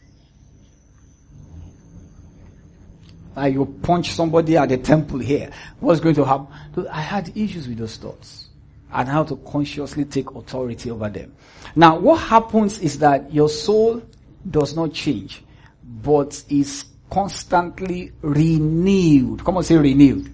Uh, 3.37 3.45
you 3.45 3.65
punch 3.81 4.11
somebody 4.11 4.57
at 4.57 4.69
the 4.69 4.77
temple 4.77 5.19
here. 5.19 5.49
What's 5.79 5.99
going 5.99 6.15
to 6.15 6.25
happen? 6.25 6.47
So 6.75 6.87
I 6.89 7.01
had 7.01 7.35
issues 7.35 7.67
with 7.67 7.77
those 7.77 7.97
thoughts 7.97 8.49
and 8.91 9.09
how 9.09 9.23
to 9.23 9.35
consciously 9.37 10.05
take 10.05 10.29
authority 10.31 10.91
over 10.91 11.09
them. 11.09 11.33
Now, 11.75 11.97
what 11.97 12.17
happens 12.17 12.79
is 12.79 12.99
that 12.99 13.33
your 13.33 13.49
soul 13.49 14.03
does 14.49 14.75
not 14.75 14.93
change, 14.93 15.43
but 15.83 16.43
is 16.49 16.85
constantly 17.09 18.11
renewed. 18.21 19.43
Come 19.43 19.57
on, 19.57 19.63
say 19.63 19.77
renewed. 19.77 20.31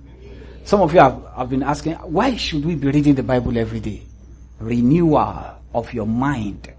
Some 0.66 0.82
of 0.82 0.94
you 0.94 1.00
have, 1.00 1.24
have 1.36 1.50
been 1.50 1.64
asking, 1.64 1.94
why 1.96 2.36
should 2.36 2.66
we 2.66 2.76
be 2.76 2.88
reading 2.88 3.16
the 3.16 3.24
Bible 3.24 3.58
every 3.58 3.80
day? 3.80 4.04
Renewal 4.60 5.56
of 5.74 5.94
your 5.94 6.06
mind. 6.06 6.74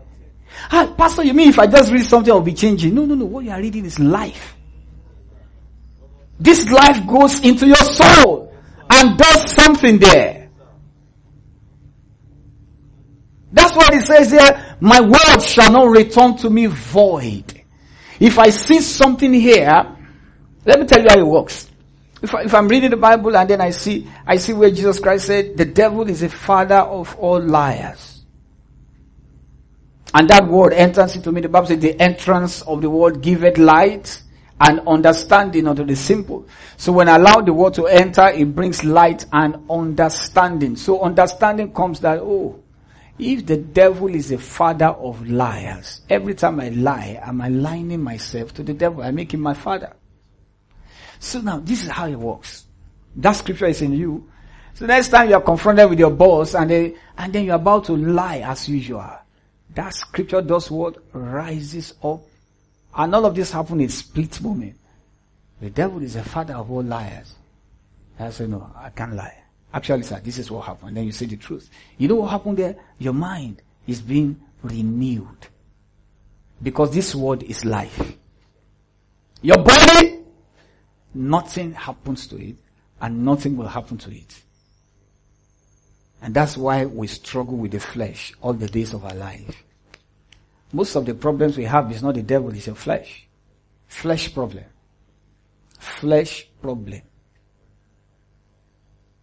Ah, 0.71 0.93
Pastor, 0.97 1.25
you 1.25 1.33
mean 1.33 1.49
if 1.49 1.59
I 1.59 1.67
just 1.67 1.91
read 1.93 2.05
something, 2.05 2.33
I'll 2.33 2.41
be 2.41 2.55
changing? 2.55 2.95
No, 2.95 3.05
no, 3.05 3.15
no. 3.15 3.25
What 3.25 3.45
you 3.45 3.51
are 3.51 3.61
reading 3.61 3.85
is 3.85 3.99
life. 3.99 4.57
This 6.41 6.69
life 6.71 7.07
goes 7.07 7.41
into 7.41 7.67
your 7.67 7.77
soul 7.77 8.53
and 8.89 9.19
does 9.19 9.53
something 9.53 9.99
there. 9.99 10.49
That's 13.53 13.77
what 13.77 13.93
it 13.93 14.07
says 14.07 14.31
here. 14.31 14.77
My 14.81 15.01
word 15.01 15.41
shall 15.43 15.71
not 15.71 15.91
return 15.91 16.37
to 16.39 16.49
me 16.49 16.67
void. 16.67 17.63
If 18.19 18.39
I 18.39 18.51
see 18.51 18.81
something 18.81 19.35
here, 19.35 19.97
let 20.65 20.81
me 20.81 20.87
tell 20.87 21.03
you 21.03 21.09
how 21.11 21.19
it 21.19 21.27
works. 21.27 21.69
If, 22.23 22.35
I, 22.35 22.43
if 22.43 22.55
I'm 22.55 22.69
reading 22.69 22.91
the 22.91 22.97
Bible 22.97 23.37
and 23.37 23.49
then 23.49 23.61
I 23.61 23.71
see, 23.71 24.09
I 24.27 24.37
see 24.37 24.53
where 24.53 24.71
Jesus 24.71 24.99
Christ 24.99 25.27
said, 25.27 25.57
the 25.57 25.65
devil 25.65 26.09
is 26.09 26.23
a 26.23 26.29
father 26.29 26.77
of 26.77 27.17
all 27.17 27.41
liars. 27.41 28.25
And 30.15 30.29
that 30.29 30.47
word 30.47 30.73
enters 30.73 31.17
into 31.17 31.33
me. 31.33 31.43
The 31.43 31.49
Bible 31.49 31.67
says 31.67 31.81
the 31.81 32.01
entrance 32.01 32.63
of 32.63 32.81
the 32.81 32.91
word 32.91 33.21
giveth 33.21 33.59
light 33.59 34.23
and 34.61 34.81
understanding 34.87 35.67
unto 35.67 35.85
the 35.85 35.97
simple. 35.97 36.47
So 36.77 36.93
when 36.93 37.09
I 37.09 37.17
allow 37.17 37.41
the 37.41 37.53
word 37.53 37.75
to 37.75 37.87
enter, 37.87 38.29
it 38.29 38.55
brings 38.55 38.85
light 38.85 39.25
and 39.33 39.57
understanding. 39.71 40.77
So 40.77 41.01
understanding 41.01 41.73
comes 41.73 42.01
that, 42.01 42.19
oh, 42.21 42.63
if 43.19 43.47
the 43.47 43.57
devil 43.57 44.09
is 44.09 44.33
a 44.33 44.39
father 44.39 44.89
of 44.89 45.27
liars, 45.27 46.03
every 46.11 46.35
time 46.35 46.61
I 46.61 46.69
lie, 46.71 47.21
I'm 47.25 47.41
aligning 47.41 48.03
myself 48.03 48.53
to 48.55 48.63
the 48.63 48.75
devil. 48.75 49.03
I 49.03 49.11
make 49.11 49.33
him 49.33 49.41
my 49.41 49.55
father. 49.55 49.95
So 51.19 51.41
now, 51.41 51.59
this 51.61 51.85
is 51.85 51.91
how 51.91 52.07
it 52.07 52.17
works. 52.17 52.65
That 53.17 53.33
scripture 53.33 53.67
is 53.67 53.83
in 53.83 53.93
you. 53.93 54.31
So 54.75 54.87
next 54.87 55.09
time 55.09 55.29
you 55.29 55.35
are 55.35 55.43
confronted 55.43 55.91
with 55.91 55.99
your 55.99 56.11
boss 56.11 56.55
and, 56.55 56.71
they, 56.71 56.95
and 57.17 57.33
then 57.33 57.45
you're 57.45 57.57
about 57.57 57.85
to 57.87 57.97
lie 57.97 58.39
as 58.39 58.69
usual, 58.69 59.11
that 59.75 59.95
scripture 59.95 60.41
does 60.41 60.71
what? 60.71 60.97
Rises 61.13 61.95
up. 62.03 62.23
And 62.95 63.15
all 63.15 63.27
of 63.27 63.35
this 63.35 63.53
happened 63.53 63.83
in 63.83 63.89
split 63.89 64.41
moment. 64.43 64.77
The 65.61 65.71
devil 65.71 66.03
is 66.03 66.17
a 66.17 66.25
father 66.25 66.55
of 66.55 66.71
all 66.71 66.83
liars. 66.83 67.35
I 68.19 68.31
say, 68.31 68.47
no, 68.47 68.71
I 68.77 68.91
can't 68.91 69.15
lie. 69.15 69.37
Actually, 69.73 70.03
sir, 70.03 70.21
this 70.23 70.39
is 70.39 70.51
what 70.51 70.67
happened. 70.67 70.97
Then 70.97 71.05
you 71.05 71.13
say 71.13 71.27
the 71.27 71.37
truth. 71.37 71.71
You 71.97 72.09
know 72.09 72.17
what 72.17 72.31
happened 72.31 72.57
there? 72.59 72.77
Your 72.99 73.13
mind 73.13 73.63
is 73.87 74.01
being 74.01 74.41
renewed. 74.63 75.47
Because 76.63 76.93
this 76.93 77.15
word 77.15 77.43
is 77.45 77.65
life. 77.65 78.15
Your 79.43 79.59
body, 79.59 80.19
nothing 81.15 81.73
happens 81.73 82.27
to 82.27 82.37
it 82.37 82.57
and 83.01 83.25
nothing 83.25 83.57
will 83.57 83.69
happen 83.69 83.97
to 83.99 84.11
it. 84.11 84.43
And 86.21 86.35
that's 86.35 86.57
why 86.57 86.85
we 86.85 87.07
struggle 87.07 87.57
with 87.57 87.71
the 87.71 87.81
flesh 87.81 88.35
all 88.43 88.53
the 88.53 88.67
days 88.67 88.93
of 88.93 89.05
our 89.05 89.15
life. 89.15 89.65
Most 90.73 90.95
of 90.95 91.05
the 91.05 91.15
problems 91.15 91.57
we 91.57 91.65
have 91.65 91.91
is 91.91 92.03
not 92.03 92.15
the 92.15 92.23
devil, 92.23 92.51
it's 92.51 92.67
your 92.67 92.77
flesh. 92.77 93.27
Flesh 93.87 94.33
problem. 94.33 94.65
Flesh 95.79 96.47
problem. 96.63 97.03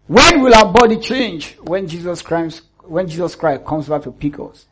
When 0.07 0.41
will 0.41 0.55
our 0.55 0.71
body 0.71 0.97
change? 0.97 1.55
When 1.55 1.88
Jesus 1.88 2.21
Christ, 2.21 2.63
when 2.83 3.07
Jesus 3.07 3.36
Christ 3.36 3.65
comes 3.65 3.88
back 3.88 4.03
to 4.03 4.12
pick 4.12 4.39
us. 4.39 4.65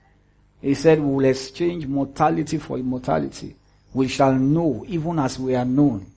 He 0.62 0.74
said 0.74 1.00
we 1.00 1.14
will 1.14 1.26
exchange 1.26 1.86
mortality 1.86 2.58
for 2.58 2.78
immortality. 2.78 3.56
We 3.94 4.08
shall 4.08 4.34
know 4.34 4.84
even 4.88 5.20
as 5.20 5.38
we 5.38 5.56
are 5.56 5.66
known. 5.66 6.08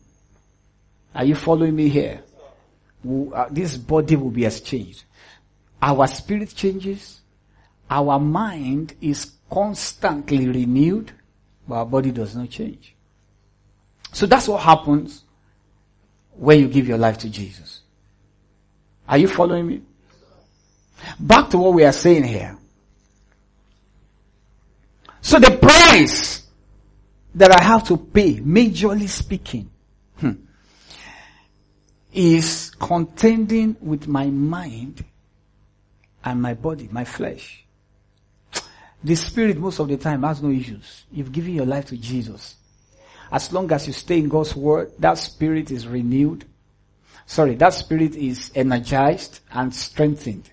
Are 1.14 1.24
you 1.24 1.34
following 1.34 1.76
me 1.76 1.88
here? 1.88 2.22
We, 3.04 3.32
uh, 3.32 3.46
this 3.50 3.76
body 3.76 4.16
will 4.16 4.30
be 4.30 4.44
exchanged. 4.44 5.04
Our 5.82 6.06
spirit 6.06 6.54
changes. 6.54 7.20
Our 7.90 8.18
mind 8.18 8.94
is 9.00 9.32
constantly 9.50 10.46
renewed, 10.48 11.12
but 11.66 11.76
our 11.76 11.86
body 11.86 12.10
does 12.10 12.36
not 12.36 12.50
change. 12.50 12.94
So 14.12 14.26
that's 14.26 14.48
what 14.48 14.62
happens 14.62 15.24
when 16.36 16.60
you 16.60 16.68
give 16.68 16.88
your 16.88 16.98
life 16.98 17.18
to 17.18 17.28
Jesus. 17.28 17.80
Are 19.08 19.18
you 19.18 19.28
following 19.28 19.66
me? 19.66 19.82
Back 21.18 21.50
to 21.50 21.58
what 21.58 21.74
we 21.74 21.84
are 21.84 21.92
saying 21.92 22.24
here. 22.24 22.56
So 25.20 25.38
the 25.38 25.56
price 25.56 26.46
that 27.34 27.50
I 27.58 27.62
have 27.62 27.86
to 27.88 27.96
pay, 27.96 28.36
majorly 28.36 29.08
speaking, 29.08 29.70
hmm, 30.18 30.32
is 32.12 32.70
contending 32.78 33.76
with 33.80 34.08
my 34.08 34.26
mind 34.26 35.04
and 36.24 36.40
my 36.42 36.54
body, 36.54 36.88
my 36.90 37.04
flesh. 37.04 37.64
The 39.02 39.14
spirit 39.14 39.58
most 39.58 39.78
of 39.78 39.88
the 39.88 39.96
time 39.96 40.22
has 40.24 40.42
no 40.42 40.50
issues. 40.50 41.04
You've 41.12 41.32
given 41.32 41.54
your 41.54 41.66
life 41.66 41.86
to 41.86 41.96
Jesus. 41.96 42.56
As 43.30 43.52
long 43.52 43.70
as 43.72 43.86
you 43.86 43.92
stay 43.92 44.18
in 44.18 44.28
God's 44.28 44.56
word, 44.56 44.92
that 44.98 45.18
spirit 45.18 45.70
is 45.70 45.86
renewed. 45.86 46.44
Sorry, 47.26 47.54
that 47.56 47.74
spirit 47.74 48.16
is 48.16 48.50
energized 48.54 49.40
and 49.52 49.74
strengthened. 49.74 50.50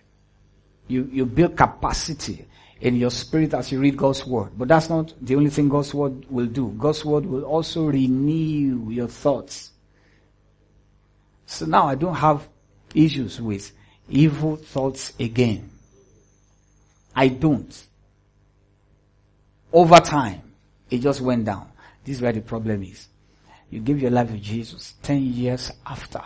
You, 0.88 1.10
you 1.12 1.26
build 1.26 1.56
capacity 1.56 2.46
in 2.82 2.98
your 2.98 3.12
spirit 3.12 3.54
as 3.54 3.72
you 3.72 3.80
read 3.80 3.98
God's 3.98 4.26
word. 4.28 4.52
But 4.58 4.68
that's 4.68 4.90
not 4.90 5.14
the 5.22 5.36
only 5.36 5.50
thing 5.50 5.70
God's 5.70 5.94
word 5.94 6.30
will 6.30 6.46
do. 6.46 6.76
God's 6.78 7.04
word 7.06 7.26
will 7.26 7.44
also 7.44 7.86
renew 7.86 8.90
your 8.90 9.08
thoughts. 9.08 9.72
So 11.46 11.66
now 11.66 11.88
I 11.88 11.96
don't 11.96 12.16
have 12.16 12.48
issues 12.94 13.42
with 13.42 13.72
evil 14.10 14.58
thoughts 14.58 15.14
again. 15.20 15.70
I 17.16 17.30
don't. 17.30 17.88
Over 19.76 19.98
time, 20.00 20.42
it 20.90 21.00
just 21.00 21.20
went 21.20 21.44
down. 21.44 21.70
This 22.06 22.16
is 22.16 22.22
where 22.22 22.32
the 22.32 22.40
problem 22.40 22.82
is. 22.82 23.10
You 23.70 23.82
give 23.82 24.02
your 24.02 24.10
life 24.10 24.30
to 24.30 24.38
Jesus 24.38 24.94
10 25.04 25.22
years 25.22 25.70
after 25.86 26.22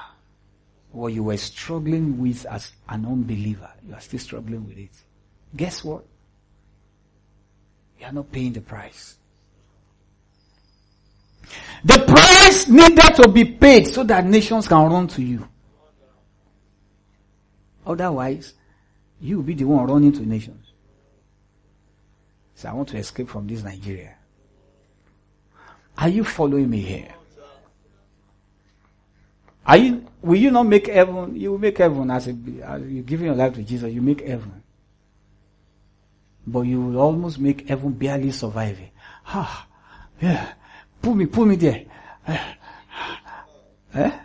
what 0.91 1.13
you 1.13 1.23
were 1.23 1.37
struggling 1.37 2.21
with 2.21 2.45
as 2.45 2.71
an 2.87 3.07
unbeliever. 3.07 3.71
You 3.87 3.95
are 3.95 4.01
still 4.01 4.19
struggling 4.19 4.67
with 4.67 4.77
it. 4.77 4.91
Guess 5.55 5.83
what? 5.83 6.05
You 7.99 8.05
are 8.05 8.11
not 8.11 8.31
paying 8.31 8.53
the 8.53 8.61
price. 8.61 9.17
The 11.83 12.05
price 12.05 12.67
needed 12.67 13.15
to 13.15 13.29
be 13.29 13.45
paid 13.45 13.87
so 13.87 14.03
that 14.03 14.25
nations 14.25 14.67
can 14.67 14.91
run 14.91 15.07
to 15.07 15.23
you. 15.23 15.47
Otherwise, 17.83 18.53
you 19.19 19.37
will 19.37 19.43
be 19.43 19.55
the 19.55 19.63
one 19.63 19.87
running 19.87 20.11
to 20.11 20.21
nations. 20.21 20.68
So 22.59 22.67
I 22.67 22.73
want 22.73 22.89
to 22.89 22.97
escape 22.97 23.29
from 23.29 23.47
this 23.47 23.63
Nigeria. 23.63 24.15
Are 25.97 26.09
you 26.09 26.25
following 26.25 26.69
me 26.69 26.81
here? 26.81 27.07
Are 29.65 29.77
you, 29.77 30.05
will 30.21 30.35
you 30.35 30.51
not 30.51 30.63
make 30.63 30.87
heaven? 30.87 31.37
You 31.37 31.51
will 31.51 31.57
make 31.57 31.77
heaven 31.77 32.11
as, 32.11 32.27
a, 32.27 32.35
as 32.63 32.81
you 32.81 33.01
giving 33.03 33.27
your 33.27 33.35
life 33.35 33.53
to 33.53 33.63
Jesus, 33.63 33.93
you 33.93 34.01
make 34.01 34.27
heaven. 34.27 34.61
But 36.45 36.63
you 36.63 36.81
will 36.81 36.99
almost 36.99 37.39
make 37.39 37.65
heaven 37.69 37.93
barely 37.93 38.31
surviving. 38.31 38.91
Ah, 39.27 39.65
yeah. 40.21 40.51
Pull 41.01 41.15
me, 41.15 41.27
pull 41.27 41.45
me 41.45 41.55
there. 41.55 41.85
eh? 43.93 44.19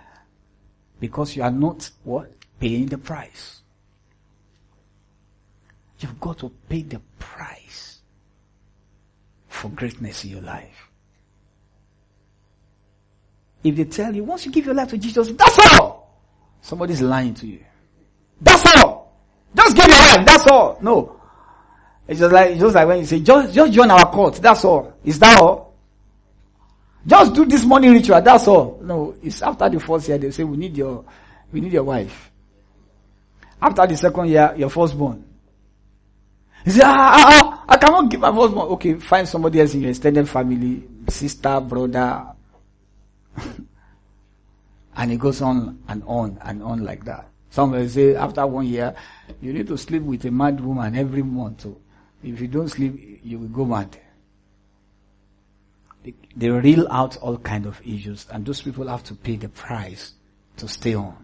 Because 0.99 1.37
you 1.37 1.45
are 1.45 1.53
not 1.53 1.89
what? 2.03 2.33
Paying 2.59 2.87
the 2.87 2.99
price. 2.99 3.63
You've 6.01 6.19
got 6.19 6.39
to 6.39 6.51
pay 6.69 6.83
the 6.83 7.01
price 7.21 7.94
for 9.65 9.71
greatness 9.71 10.25
in 10.25 10.31
your 10.31 10.43
life. 10.43 10.91
If 13.63 13.77
they 13.77 13.85
tell 13.85 14.15
you, 14.15 14.23
once 14.23 14.45
you 14.45 14.53
give 14.53 14.67
your 14.67 14.75
life 14.75 14.91
to 14.91 14.99
Jesus, 14.99 15.33
that's 15.33 15.59
all! 15.81 16.21
Somebody's 16.61 17.01
lying 17.01 17.33
to 17.33 17.47
you. 17.47 17.65
That's 18.43 18.63
all! 18.77 19.17
Just 19.57 19.75
give 19.75 19.87
your 19.87 19.97
life, 19.97 20.27
that's 20.27 20.47
all! 20.49 20.79
No. 20.83 21.19
It's 22.07 22.21
just 22.21 22.31
like, 22.31 22.59
just 22.59 22.75
like 22.75 22.87
when 22.87 22.99
you 22.99 23.07
say, 23.07 23.21
just, 23.21 23.55
just 23.55 23.73
join 23.73 23.91
our 23.91 24.11
court, 24.11 24.35
that's 24.35 24.67
all. 24.67 24.93
Is 25.03 25.19
that 25.21 25.41
all? 25.41 25.73
Just 27.07 27.33
do 27.33 27.47
this 27.47 27.65
morning 27.65 27.93
ritual, 27.93 28.21
that's 28.21 28.47
all. 28.47 28.79
No, 28.83 29.15
it's 29.23 29.41
after 29.41 29.71
the 29.71 29.81
first 29.81 30.09
year 30.09 30.19
they 30.19 30.31
say, 30.31 30.45
we 30.45 30.59
need 30.59 30.77
your, 30.77 31.07
we 31.51 31.63
need 31.63 31.73
your 31.73 31.85
wife. 31.85 32.31
After 33.63 33.87
the 33.87 33.97
second 33.97 34.29
year, 34.29 34.55
your 34.59 34.69
firstborn. 34.69 35.25
You 36.65 36.73
say, 36.73 36.81
ah, 36.85 36.89
ah, 36.97 37.25
ah, 37.29 37.65
I 37.69 37.77
cannot 37.77 38.09
give 38.11 38.21
my 38.21 38.33
firstborn. 38.35 38.69
Okay, 38.73 38.95
find 38.95 39.29
somebody 39.29 39.61
else 39.61 39.75
in 39.75 39.83
your 39.83 39.91
extended 39.91 40.29
family, 40.29 40.83
sister, 41.09 41.61
brother. 41.61 42.27
And 44.97 45.11
it 45.11 45.19
goes 45.19 45.43
on 45.43 45.83
and 45.89 46.05
on 46.07 46.39
and 46.43 46.63
on 46.63 46.85
like 46.85 47.05
that. 47.07 47.29
Somebody 47.51 47.89
say 47.89 48.15
after 48.15 48.47
one 48.47 48.67
year, 48.67 48.95
you 49.41 49.53
need 49.53 49.67
to 49.67 49.77
sleep 49.77 50.03
with 50.03 50.25
a 50.25 50.31
mad 50.31 50.61
woman 50.61 50.95
every 50.97 51.23
month. 51.23 51.63
So 51.63 51.77
if 52.23 52.41
you 52.41 52.47
don't 52.49 52.69
sleep, 52.69 53.21
you 53.25 53.41
will 53.41 53.49
go 53.49 53.65
mad. 53.65 53.97
They, 56.05 56.15
they 56.37 56.49
reel 56.49 56.87
out 56.91 57.17
all 57.17 57.39
kind 57.39 57.67
of 57.67 57.81
issues 57.85 58.27
and 58.31 58.47
those 58.47 58.63
people 58.63 58.87
have 58.89 59.03
to 59.05 59.15
pay 59.15 59.37
the 59.37 59.49
price 59.49 60.13
to 60.59 60.69
stay 60.69 60.95
on. 60.95 61.24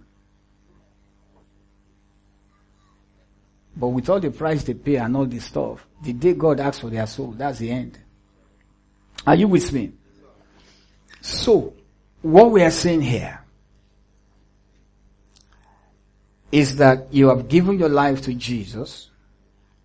But 3.77 3.89
with 3.89 4.09
all 4.09 4.21
the 4.21 4.31
price 4.31 4.65
they 4.65 4.75
pay 4.75 4.97
and 4.97 5.17
all 5.17 5.27
this 5.27 5.45
stuff, 5.45 5.87
the 6.03 6.13
day 6.13 6.35
God 6.35 6.61
asks 6.61 6.81
for 6.81 6.91
their 6.91 7.07
soul, 7.07 7.33
that's 7.33 7.59
the 7.59 7.71
end. 7.71 7.99
Are 9.27 9.35
you 9.35 9.49
with 9.49 9.73
me? 9.73 9.93
So, 11.21 11.75
what 12.23 12.51
we 12.51 12.63
are 12.63 12.71
saying 12.71 13.03
here 13.03 13.41
is 16.51 16.77
that 16.77 17.13
you 17.13 17.29
have 17.29 17.49
given 17.49 17.79
your 17.79 17.89
life 17.89 18.23
to 18.23 18.35
Jesus, 18.35 19.11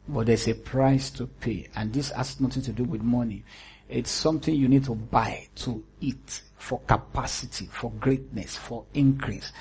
but 0.08 0.28
there's 0.28 0.48
a 0.48 0.56
price 0.56 1.10
to 1.12 1.28
pay. 1.28 1.68
And 1.76 1.94
this 1.94 2.12
has 2.12 2.40
nothing 2.40 2.64
to 2.64 2.72
do 2.72 2.84
with 2.84 3.02
money. 3.02 3.44
It's 3.88 4.10
something 4.10 4.54
you 4.56 4.68
need 4.68 4.86
to 4.86 4.96
buy 4.96 5.48
to 5.58 5.84
eat 6.02 6.42
for 6.58 6.80
capacity, 6.82 7.68
for 7.72 7.92
greatness, 7.92 8.56
for 8.56 8.86
increase. 8.94 9.52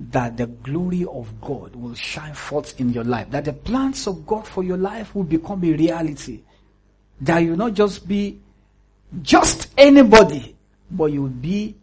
That 0.00 0.36
the 0.36 0.46
glory 0.46 1.04
of 1.04 1.40
God 1.40 1.76
will 1.76 1.94
shine 1.94 2.34
forth 2.34 2.80
in 2.80 2.90
your 2.90 3.04
life. 3.04 3.30
That 3.30 3.44
the 3.44 3.52
plans 3.52 4.06
of 4.06 4.26
God 4.26 4.46
for 4.46 4.64
your 4.64 4.76
life 4.76 5.14
will 5.14 5.24
become 5.24 5.64
a 5.64 5.72
reality. 5.72 6.40
That 7.20 7.38
you 7.38 7.56
not 7.56 7.74
just 7.74 8.08
be 8.08 8.40
just 9.20 9.68
anybody, 9.76 10.56
but 10.90 11.06
you 11.06 11.22
will 11.22 11.28
be 11.28 11.76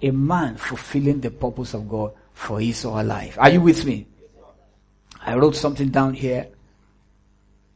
a 0.00 0.10
man 0.10 0.56
fulfilling 0.56 1.20
the 1.20 1.30
purpose 1.30 1.74
of 1.74 1.88
God 1.88 2.12
for 2.34 2.60
his 2.60 2.84
or 2.84 2.96
her 2.96 3.04
life. 3.04 3.38
Are 3.38 3.50
you 3.50 3.60
with 3.60 3.84
me? 3.84 4.06
I 5.24 5.36
wrote 5.36 5.54
something 5.54 5.90
down 5.90 6.14
here, 6.14 6.48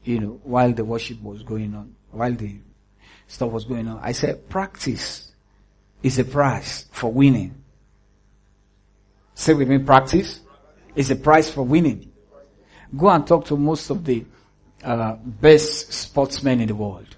you 0.02 0.18
know, 0.18 0.40
while 0.42 0.72
the 0.72 0.84
worship 0.84 1.22
was 1.22 1.42
going 1.42 1.74
on, 1.74 1.94
while 2.10 2.32
the 2.32 2.56
stuff 3.28 3.52
was 3.52 3.64
going 3.64 3.86
on. 3.86 4.00
I 4.02 4.12
said, 4.12 4.48
practice 4.48 5.30
is 6.02 6.18
a 6.18 6.24
price 6.24 6.86
for 6.90 7.12
winning. 7.12 7.54
Say 9.37 9.53
with 9.53 9.68
me, 9.68 9.79
practice 9.79 10.40
is 10.94 11.11
a 11.11 11.16
price 11.16 11.51
for 11.51 11.62
winning. 11.62 12.11
Go 12.96 13.11
and 13.11 13.27
talk 13.27 13.44
to 13.46 13.57
most 13.57 13.90
of 13.90 14.03
the 14.03 14.25
uh, 14.83 15.16
best 15.16 15.92
sportsmen 15.92 16.62
in 16.62 16.68
the 16.68 16.75
world. 16.75 17.14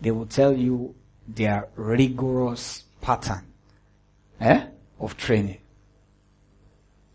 They 0.00 0.12
will 0.12 0.26
tell 0.26 0.52
you 0.52 0.94
their 1.26 1.68
rigorous 1.74 2.84
pattern 3.00 3.42
eh, 4.40 4.66
of 5.00 5.16
training. 5.16 5.58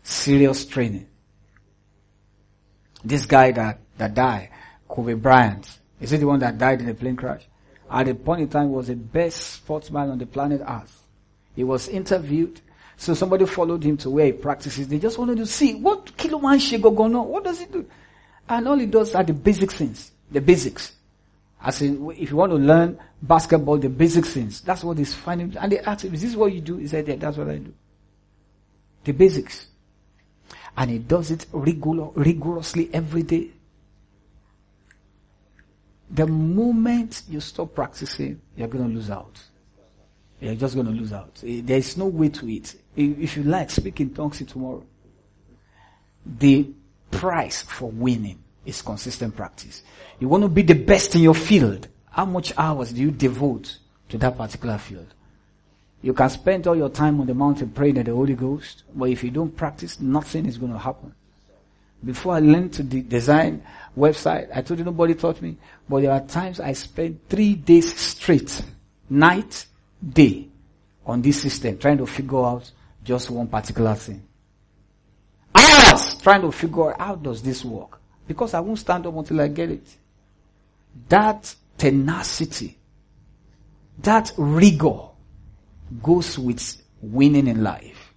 Serious 0.02 0.66
training. 0.66 1.06
This 3.02 3.24
guy 3.24 3.52
that, 3.52 3.80
that 3.96 4.12
died, 4.12 4.50
Kobe 4.86 5.14
Bryant, 5.14 5.78
is 5.98 6.10
he 6.10 6.18
the 6.18 6.26
one 6.26 6.40
that 6.40 6.58
died 6.58 6.82
in 6.82 6.90
a 6.90 6.94
plane 6.94 7.16
crash? 7.16 7.46
At 7.90 8.04
the 8.04 8.14
point 8.14 8.42
in 8.42 8.48
time, 8.48 8.70
was 8.70 8.88
the 8.88 8.96
best 8.96 9.38
sportsman 9.38 10.10
on 10.10 10.18
the 10.18 10.26
planet 10.26 10.60
Earth. 10.66 11.06
He 11.56 11.64
was 11.64 11.88
interviewed. 11.88 12.60
So 13.00 13.14
somebody 13.14 13.46
followed 13.46 13.82
him 13.82 13.96
to 13.96 14.10
where 14.10 14.26
he 14.26 14.32
practices. 14.32 14.86
They 14.86 14.98
just 14.98 15.16
wanted 15.16 15.38
to 15.38 15.46
see 15.46 15.74
what 15.74 16.14
Kiloman 16.18 16.60
on. 17.16 17.28
What 17.28 17.44
does 17.44 17.60
he 17.60 17.64
do? 17.64 17.86
And 18.46 18.68
all 18.68 18.78
he 18.78 18.84
does 18.84 19.14
are 19.14 19.24
the 19.24 19.32
basic 19.32 19.72
things. 19.72 20.12
The 20.30 20.42
basics. 20.42 20.92
As 21.62 21.80
in, 21.80 22.10
if 22.10 22.30
you 22.30 22.36
want 22.36 22.52
to 22.52 22.58
learn 22.58 22.98
basketball, 23.22 23.78
the 23.78 23.88
basic 23.88 24.26
things. 24.26 24.60
That's 24.60 24.84
what 24.84 24.98
he's 24.98 25.14
finding. 25.14 25.56
And 25.56 25.72
they 25.72 25.78
asked 25.78 26.04
him, 26.04 26.12
is 26.12 26.20
this 26.20 26.36
what 26.36 26.52
you 26.52 26.60
do? 26.60 26.76
He 26.76 26.88
said, 26.88 27.08
yeah, 27.08 27.16
that's 27.16 27.38
what 27.38 27.48
I 27.48 27.56
do. 27.56 27.72
The 29.04 29.12
basics. 29.12 29.68
And 30.76 30.90
he 30.90 30.98
does 30.98 31.30
it 31.30 31.46
rigor- 31.52 32.10
rigorously 32.14 32.90
every 32.92 33.22
day. 33.22 33.48
The 36.10 36.26
moment 36.26 37.22
you 37.30 37.40
stop 37.40 37.74
practicing, 37.74 38.42
you're 38.58 38.68
going 38.68 38.86
to 38.86 38.94
lose 38.94 39.10
out. 39.10 39.40
You're 40.40 40.54
just 40.54 40.74
going 40.74 40.86
to 40.86 40.92
lose 40.92 41.12
out. 41.12 41.42
Eh, 41.46 41.60
there 41.62 41.78
is 41.78 41.96
no 41.96 42.06
way 42.06 42.30
to 42.30 42.48
it. 42.50 42.74
Eh, 42.96 43.12
if 43.20 43.36
you 43.36 43.42
like, 43.42 43.70
speak 43.70 44.00
in 44.00 44.14
tongues 44.14 44.42
tomorrow. 44.46 44.82
The 46.24 46.70
price 47.10 47.62
for 47.62 47.90
winning 47.90 48.38
is 48.64 48.82
consistent 48.82 49.36
practice. 49.36 49.82
You 50.18 50.28
want 50.28 50.42
to 50.44 50.48
be 50.48 50.62
the 50.62 50.74
best 50.74 51.14
in 51.14 51.22
your 51.22 51.34
field. 51.34 51.88
How 52.10 52.24
much 52.24 52.52
hours 52.56 52.92
do 52.92 53.00
you 53.02 53.10
devote 53.10 53.78
to 54.08 54.18
that 54.18 54.36
particular 54.36 54.78
field? 54.78 55.06
You 56.02 56.14
can 56.14 56.30
spend 56.30 56.66
all 56.66 56.76
your 56.76 56.88
time 56.88 57.20
on 57.20 57.26
the 57.26 57.34
mountain 57.34 57.70
praying 57.70 57.96
to 57.96 58.02
the 58.02 58.14
Holy 58.14 58.34
Ghost, 58.34 58.84
but 58.94 59.10
if 59.10 59.22
you 59.22 59.30
don't 59.30 59.54
practice, 59.54 60.00
nothing 60.00 60.46
is 60.46 60.56
going 60.56 60.72
to 60.72 60.78
happen. 60.78 61.14
Before 62.02 62.34
I 62.34 62.38
learned 62.40 62.72
to 62.74 62.82
de- 62.82 63.02
design 63.02 63.62
website, 63.96 64.48
I 64.54 64.62
told 64.62 64.78
you 64.78 64.86
nobody 64.86 65.14
taught 65.14 65.42
me, 65.42 65.58
but 65.86 66.00
there 66.00 66.12
are 66.12 66.20
times 66.20 66.58
I 66.58 66.72
spent 66.72 67.20
three 67.28 67.54
days 67.54 67.94
straight, 67.94 68.62
night, 69.10 69.66
day, 70.06 70.48
on 71.06 71.22
this 71.22 71.42
system, 71.42 71.78
trying 71.78 71.98
to 71.98 72.06
figure 72.06 72.44
out 72.44 72.70
just 73.02 73.30
one 73.30 73.48
particular 73.48 73.94
thing. 73.94 74.22
Hours 75.54 76.16
trying 76.18 76.42
to 76.42 76.52
figure 76.52 76.92
out 76.92 77.00
how 77.00 77.14
does 77.16 77.42
this 77.42 77.64
work. 77.64 78.00
Because 78.26 78.54
I 78.54 78.60
won't 78.60 78.78
stand 78.78 79.06
up 79.06 79.16
until 79.16 79.40
I 79.40 79.48
get 79.48 79.70
it. 79.70 79.96
That 81.08 81.52
tenacity, 81.76 82.78
that 83.98 84.32
rigor 84.36 85.00
goes 86.02 86.38
with 86.38 86.80
winning 87.00 87.48
in 87.48 87.62
life. 87.62 88.14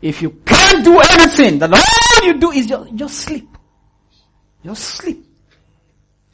If 0.00 0.22
you 0.22 0.30
can't 0.46 0.82
do 0.84 0.98
anything, 0.98 1.58
then 1.58 1.74
all 1.74 2.24
you 2.24 2.38
do 2.38 2.50
is 2.52 2.66
just, 2.66 2.94
just 2.94 3.18
sleep. 3.18 3.48
Just 4.64 4.82
sleep. 4.84 5.26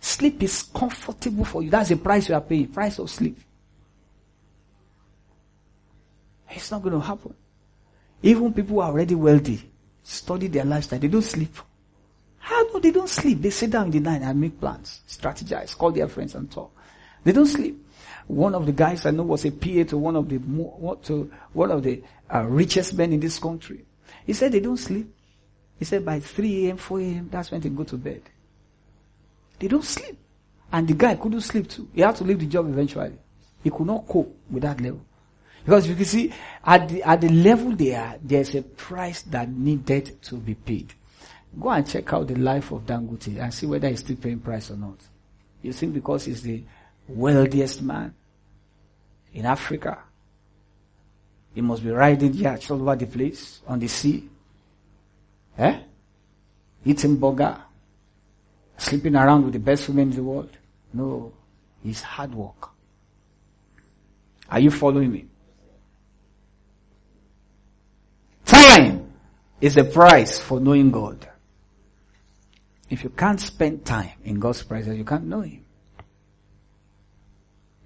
Sleep 0.01 0.43
is 0.43 0.63
comfortable 0.63 1.45
for 1.45 1.63
you. 1.63 1.71
That's 1.71 1.89
the 1.89 1.97
price 1.97 2.29
you 2.29 2.37
are 2.37 2.41
paying. 2.41 2.69
Price 2.69 2.99
of 3.01 3.11
sleep. 3.11 3.41
It's 6.51 6.71
not 6.71 6.83
going 6.83 6.95
to 6.95 7.01
happen. 7.01 7.35
Even 8.23 8.53
people 8.53 8.77
who 8.77 8.81
are 8.81 8.91
already 8.91 9.15
wealthy, 9.15 9.69
study 10.03 10.47
their 10.49 10.65
lifestyle, 10.65 10.99
they 10.99 11.09
don't 11.09 11.23
sleep. 11.23 11.55
How 12.39 12.73
do 12.73 12.81
they 12.81 12.93
don't 12.93 13.09
sleep? 13.09 13.43
They 13.43 13.51
sit 13.51 13.71
down 13.71 13.87
in 13.87 13.91
the 13.91 14.01
night 14.01 14.23
and 14.23 14.41
make 14.41 14.61
plans, 14.61 15.01
strategize, 15.09 15.77
call 15.77 15.91
their 15.91 16.09
friends 16.09 16.35
and 16.35 16.51
talk. 16.51 16.71
They 17.25 17.33
don't 17.33 17.47
sleep. 17.47 17.85
One 18.29 18.55
of 18.55 18.67
the 18.67 18.73
guys 18.73 19.07
I 19.07 19.11
know 19.11 19.25
was 19.25 19.45
a 19.45 19.51
PA 19.51 19.85
to 19.91 19.99
one 19.99 20.17
of 20.17 20.29
the 20.29 20.39
to 21.07 21.31
one 21.53 21.71
of 21.71 21.83
the 21.83 22.03
uh, 22.33 22.43
richest 22.43 22.95
men 22.95 23.13
in 23.13 23.21
this 23.21 23.39
country. 23.39 23.85
He 24.25 24.33
said 24.33 24.53
they 24.53 24.61
don't 24.61 24.77
sleep. 24.77 25.13
He 25.79 25.85
said 25.85 26.05
by 26.05 26.21
3 26.21 26.67
a.m., 26.69 26.77
4 26.77 27.01
a.m., 27.01 27.29
that's 27.31 27.51
when 27.51 27.61
they 27.61 27.69
go 27.69 27.85
to 27.85 27.97
bed. 27.97 28.23
They 29.59 29.69
don't 29.69 29.85
sleep. 29.85 30.19
And 30.73 30.89
the 30.89 30.95
guy 30.95 31.15
couldn't 31.15 31.43
sleep 31.43 31.69
too. 31.69 31.89
He 31.95 32.01
had 32.01 32.17
to 32.17 32.25
leave 32.25 32.41
the 32.41 32.47
job 32.47 32.69
eventually. 32.69 33.13
He 33.63 33.71
could 33.71 33.87
not 33.87 34.07
cope 34.07 34.37
with 34.51 34.63
that 34.63 34.81
level. 34.81 35.01
Because 35.67 35.89
you 35.89 35.97
can 35.97 36.05
see, 36.05 36.33
at 36.65 36.89
the, 36.89 37.03
at 37.03 37.21
the 37.21 37.29
level 37.29 37.75
they 37.75 37.93
are, 37.93 38.15
there's 38.23 38.55
a 38.55 38.63
price 38.63 39.23
that 39.23 39.49
needed 39.49 40.23
to 40.23 40.37
be 40.37 40.55
paid. 40.55 40.95
Go 41.59 41.71
and 41.71 41.85
check 41.85 42.13
out 42.13 42.29
the 42.29 42.37
life 42.37 42.71
of 42.71 42.87
Dangote 42.87 43.37
and 43.41 43.53
see 43.53 43.67
whether 43.67 43.89
he's 43.89 43.99
still 43.99 44.15
paying 44.15 44.39
price 44.39 44.71
or 44.71 44.77
not. 44.77 44.95
You 45.63 45.73
think 45.73 45.95
because 45.95 46.27
he's 46.27 46.41
the 46.43 46.63
wealthiest 47.09 47.83
man 47.83 48.15
in 49.35 49.45
Africa, 49.45 49.99
he 51.53 51.63
must 51.63 51.83
be 51.83 51.91
riding 51.91 52.35
yachts 52.35 52.71
all 52.71 52.81
over 52.81 52.95
the 52.95 53.07
place 53.07 53.61
on 53.67 53.81
the 53.81 53.89
sea, 53.89 54.29
eh? 55.59 55.81
Eating 56.85 57.17
burger, 57.17 57.61
sleeping 58.77 59.17
around 59.17 59.43
with 59.43 59.55
the 59.55 59.59
best 59.59 59.89
women 59.89 60.11
in 60.11 60.17
the 60.17 60.23
world. 60.23 60.51
No, 60.93 61.33
it's 61.85 62.03
hard 62.03 62.33
work. 62.33 62.71
Are 64.49 64.61
you 64.61 64.71
following 64.71 65.11
me? 65.11 65.27
Time 68.47 69.13
is 69.61 69.75
the 69.75 69.85
price 69.85 70.39
for 70.39 70.61
knowing 70.61 70.91
God. 70.91 71.29
If 72.89 73.03
you 73.03 73.11
can't 73.11 73.41
spend 73.41 73.85
time 73.85 74.13
in 74.25 74.39
God's 74.39 74.63
presence, 74.63 74.97
you 74.97 75.05
can't 75.05 75.25
know 75.25 75.41
Him. 75.41 75.65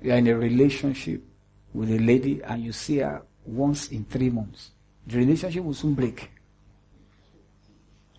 You 0.03 0.13
are 0.13 0.17
in 0.17 0.27
a 0.29 0.37
relationship 0.37 1.23
with 1.73 1.91
a 1.91 1.99
lady 1.99 2.43
and 2.43 2.63
you 2.63 2.73
see 2.73 2.99
her 2.99 3.23
once 3.45 3.89
in 3.89 4.05
three 4.05 4.31
months. 4.31 4.71
The 5.07 5.19
relationship 5.19 5.65
will 5.65 5.75
soon 5.75 5.95
break. 5.95 6.31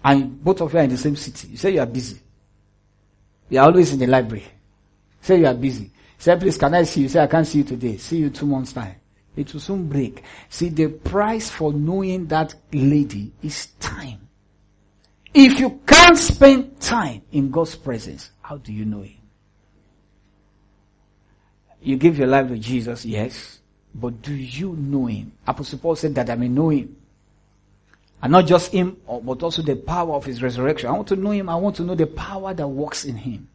And 0.04 0.44
both 0.44 0.62
of 0.62 0.74
you 0.74 0.80
are 0.80 0.84
in 0.84 0.90
the 0.90 0.98
same 0.98 1.16
city. 1.16 1.50
You 1.50 1.58
say 1.58 1.74
you 1.74 1.80
are 1.80 1.86
busy. 1.86 2.20
You 3.50 3.60
are 3.60 3.66
always 3.66 3.94
in 3.94 4.00
the 4.00 4.08
library. 4.08 4.46
Say 5.22 5.40
you 5.40 5.46
are 5.46 5.54
busy. 5.54 5.92
Say, 6.18 6.36
please, 6.38 6.58
can 6.58 6.74
I 6.74 6.84
see 6.84 7.02
you? 7.02 7.10
Say, 7.10 7.20
I 7.20 7.28
can't 7.28 7.46
see 7.46 7.60
you 7.60 7.64
today. 7.64 7.98
See 7.98 8.18
you 8.18 8.30
two 8.30 8.46
months 8.46 8.74
time. 8.74 8.96
It 9.36 9.54
will 9.54 9.62
soon 9.62 9.88
break. 9.88 10.24
See, 10.50 10.70
the 10.70 10.88
price 10.88 11.50
for 11.50 11.72
knowing 11.72 12.28
that 12.28 12.54
lady 12.74 13.32
is 13.42 13.68
time. 13.80 14.28
If 15.34 15.60
you 15.60 15.80
can't 15.88 16.18
spend 16.18 16.82
time 16.82 17.22
in 17.32 17.50
God's 17.52 17.76
presence, 17.76 18.32
how 18.42 18.58
do 18.58 18.74
you 18.74 18.84
know 18.84 19.02
Him? 19.02 19.22
You 21.82 21.98
give 21.98 22.18
your 22.18 22.28
life 22.28 22.48
to 22.50 22.58
Jesus, 22.58 23.06
yes. 23.06 23.60
But 23.94 24.22
do 24.22 24.34
you 24.34 24.74
know 24.74 25.08
him? 25.08 25.34
Apostle 25.46 25.80
Paul 25.80 25.96
said 25.96 26.16
that 26.16 26.30
I 26.30 26.36
may 26.36 26.48
know 26.48 26.70
him. 26.70 26.96
And 28.22 28.32
not 28.32 28.46
just 28.46 28.72
him, 28.72 28.98
oh, 29.08 29.20
but 29.20 29.42
also 29.42 29.64
the 29.64 29.76
power 29.76 30.14
of 30.14 30.26
his 30.26 30.44
resurrection. 30.44 30.90
I 30.90 30.94
want 30.94 31.08
to 31.08 31.16
know 31.16 31.32
him. 31.32 31.50
I 31.50 31.56
want 31.56 31.76
to 31.78 31.84
know 31.84 31.96
the 31.96 32.06
power 32.06 32.54
that 32.54 32.68
works 32.68 33.04
in 33.04 33.18
him. 33.18 33.50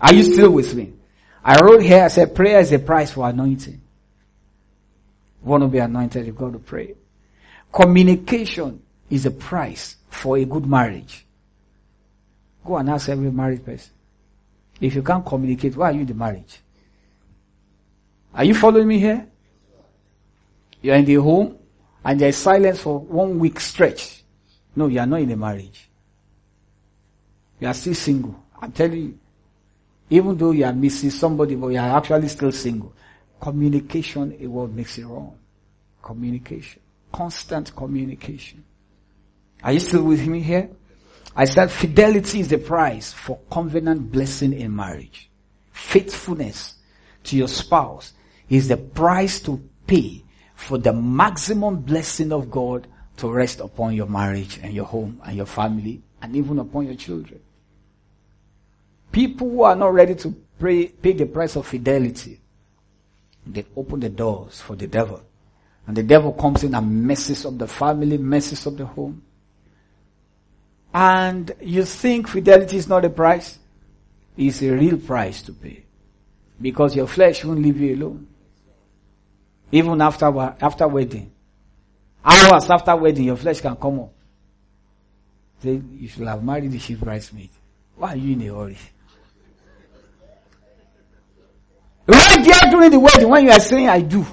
Are 0.00 0.14
you 0.14 0.22
still 0.22 0.50
with 0.50 0.74
me? 0.74 0.94
I 1.44 1.60
wrote 1.60 1.82
here, 1.82 2.04
I 2.04 2.08
said 2.08 2.34
prayer 2.34 2.58
is 2.60 2.72
a 2.72 2.78
price 2.78 3.10
for 3.10 3.28
anointing. 3.28 3.80
Want 5.42 5.62
to 5.62 5.68
be 5.68 5.78
anointed, 5.78 6.26
you've 6.26 6.36
got 6.36 6.52
to 6.52 6.58
pray. 6.58 6.94
Communication 7.72 8.82
is 9.10 9.26
a 9.26 9.30
price 9.30 9.96
for 10.08 10.36
a 10.36 10.44
good 10.44 10.66
marriage. 10.66 11.26
Go 12.64 12.76
and 12.76 12.90
ask 12.90 13.08
every 13.08 13.30
married 13.30 13.64
person. 13.64 13.92
If 14.80 14.94
you 14.94 15.02
can't 15.02 15.24
communicate, 15.24 15.76
why 15.76 15.90
are 15.90 15.92
you 15.92 16.00
in 16.00 16.06
the 16.06 16.14
marriage? 16.14 16.60
Are 18.34 18.44
you 18.44 18.54
following 18.54 18.88
me 18.88 18.98
here? 18.98 19.26
You're 20.80 20.96
in 20.96 21.04
the 21.04 21.14
home 21.14 21.58
and 22.04 22.20
there's 22.20 22.36
silence 22.36 22.80
for 22.80 22.98
one 22.98 23.38
week 23.38 23.60
stretch. 23.60 24.22
No, 24.74 24.86
you 24.86 24.98
are 25.00 25.06
not 25.06 25.20
in 25.20 25.30
a 25.30 25.36
marriage. 25.36 25.88
You 27.60 27.68
are 27.68 27.74
still 27.74 27.94
single. 27.94 28.42
I'm 28.60 28.72
telling 28.72 28.98
you. 28.98 29.18
Even 30.10 30.36
though 30.36 30.50
you 30.50 30.64
are 30.64 30.72
missing 30.72 31.10
somebody, 31.10 31.54
but 31.54 31.68
you 31.68 31.78
are 31.78 31.96
actually 31.96 32.28
still 32.28 32.52
single. 32.52 32.92
Communication 33.42 34.30
is 34.34 34.46
what 34.46 34.70
makes 34.70 34.96
it 34.98 35.04
wrong. 35.04 35.36
Communication. 36.00 36.80
Constant 37.10 37.74
communication. 37.74 38.62
Are 39.64 39.72
you 39.72 39.80
still 39.80 40.04
with 40.04 40.24
me 40.28 40.40
here? 40.40 40.70
I 41.34 41.46
said 41.46 41.72
fidelity 41.72 42.38
is 42.38 42.48
the 42.48 42.58
price 42.58 43.12
for 43.12 43.40
covenant 43.50 44.12
blessing 44.12 44.52
in 44.52 44.76
marriage. 44.76 45.28
Faithfulness 45.72 46.76
to 47.24 47.36
your 47.36 47.48
spouse 47.48 48.12
is 48.48 48.68
the 48.68 48.76
price 48.76 49.40
to 49.40 49.60
pay 49.88 50.22
for 50.54 50.78
the 50.78 50.92
maximum 50.92 51.80
blessing 51.80 52.32
of 52.32 52.48
God 52.48 52.86
to 53.16 53.28
rest 53.28 53.58
upon 53.58 53.94
your 53.94 54.06
marriage 54.06 54.60
and 54.62 54.72
your 54.72 54.84
home 54.84 55.20
and 55.24 55.36
your 55.36 55.46
family 55.46 56.00
and 56.20 56.36
even 56.36 56.60
upon 56.60 56.86
your 56.86 56.94
children. 56.94 57.40
People 59.10 59.50
who 59.50 59.62
are 59.62 59.74
not 59.74 59.92
ready 59.92 60.14
to 60.14 60.30
pay, 60.60 60.86
pay 60.86 61.12
the 61.12 61.26
price 61.26 61.56
of 61.56 61.66
fidelity, 61.66 62.38
they 63.46 63.64
open 63.76 64.00
the 64.00 64.08
doors 64.08 64.60
for 64.60 64.76
the 64.76 64.86
devil. 64.86 65.22
And 65.86 65.96
the 65.96 66.02
devil 66.02 66.32
comes 66.32 66.62
in 66.62 66.74
and 66.74 67.06
messes 67.06 67.44
up 67.44 67.58
the 67.58 67.66
family, 67.66 68.18
messes 68.18 68.66
up 68.66 68.76
the 68.76 68.86
home. 68.86 69.22
And 70.94 71.50
you 71.60 71.84
think 71.84 72.28
fidelity 72.28 72.76
is 72.76 72.88
not 72.88 73.04
a 73.04 73.10
price? 73.10 73.58
It's 74.36 74.62
a 74.62 74.70
real 74.70 74.98
price 74.98 75.42
to 75.42 75.52
pay. 75.52 75.84
Because 76.60 76.94
your 76.94 77.06
flesh 77.06 77.44
won't 77.44 77.60
leave 77.62 77.80
you 77.80 77.96
alone. 77.96 78.26
Even 79.72 80.00
after, 80.00 80.26
after 80.60 80.86
wedding. 80.86 81.32
Hours 82.24 82.70
after 82.70 82.94
wedding, 82.94 83.24
your 83.24 83.36
flesh 83.36 83.60
can 83.60 83.74
come 83.74 84.00
up. 84.00 84.12
Say, 85.62 85.80
you 85.98 86.08
should 86.08 86.26
have 86.26 86.44
married 86.44 86.70
the 86.70 86.78
chief 86.78 87.00
bridesmaid. 87.00 87.50
Why 87.96 88.12
are 88.12 88.16
you 88.16 88.34
in 88.34 88.42
a 88.42 88.54
hurry? 88.54 88.78
Right 92.06 92.44
there 92.44 92.70
during 92.70 92.90
the 92.90 93.00
wedding, 93.00 93.28
when 93.28 93.44
you 93.44 93.50
are 93.50 93.60
saying, 93.60 93.88
I 93.88 94.00
do, 94.00 94.26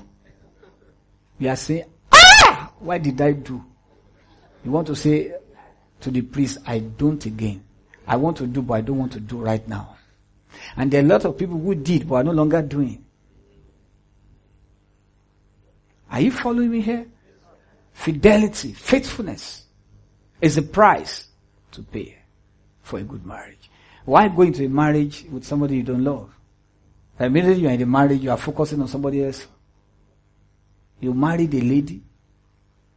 you 1.38 1.49
are 1.49 1.55
saying, 1.55 1.86
ah, 2.11 2.72
why 2.80 2.97
did 2.97 3.20
I 3.22 3.34
do? 3.34 3.63
You 4.65 4.72
want 4.72 4.88
to 4.88 4.95
say 4.95 5.34
to 6.01 6.11
the 6.11 6.22
priest, 6.22 6.57
I 6.65 6.80
don't 6.80 7.24
again. 7.26 7.63
I 8.07 8.15
want 8.15 8.38
to 8.38 8.47
do, 8.47 8.61
but 8.61 8.74
I 8.74 8.82
don't 8.82 8.97
want 8.97 9.11
to 9.13 9.20
do 9.20 9.38
right 9.38 9.65
now. 9.67 9.97
And 10.76 10.89
there 10.91 11.01
are 11.01 11.05
a 11.05 11.07
lot 11.07 11.26
of 11.26 11.38
people 11.38 11.59
who 11.59 11.76
did, 11.76 12.07
but 12.09 12.15
are 12.15 12.24
no 12.24 12.32
longer 12.32 12.61
doing. 12.61 13.05
Are 16.11 16.22
you 16.22 16.32
following 16.32 16.72
me 16.72 16.82
here? 16.82 17.05
Fidelity, 17.93 18.74
faithfulness 18.74 19.65
is 20.41 20.57
a 20.57 20.61
price 20.61 21.28
to 21.72 21.84
pay 21.84 22.17
for 22.82 22.97
a 22.97 23.03
good 23.03 23.26
marriage. 23.26 23.70
Why 24.05 24.28
go 24.28 24.41
into 24.41 24.65
a 24.65 24.70
marriage 24.70 25.26
with 25.30 25.43
somebody 25.43 25.78
you 25.78 25.84
don't 25.84 26.03
love? 26.03 26.34
Immediately 27.20 27.63
you're 27.63 27.72
in 27.72 27.82
a 27.82 27.86
marriage, 27.86 28.22
you 28.22 28.32
are 28.32 28.38
focusing 28.38 28.82
on 28.82 28.88
somebody 28.88 29.24
else. 29.24 29.45
You 31.01 31.13
marry 31.13 31.45
a 31.45 31.61
lady. 31.61 32.01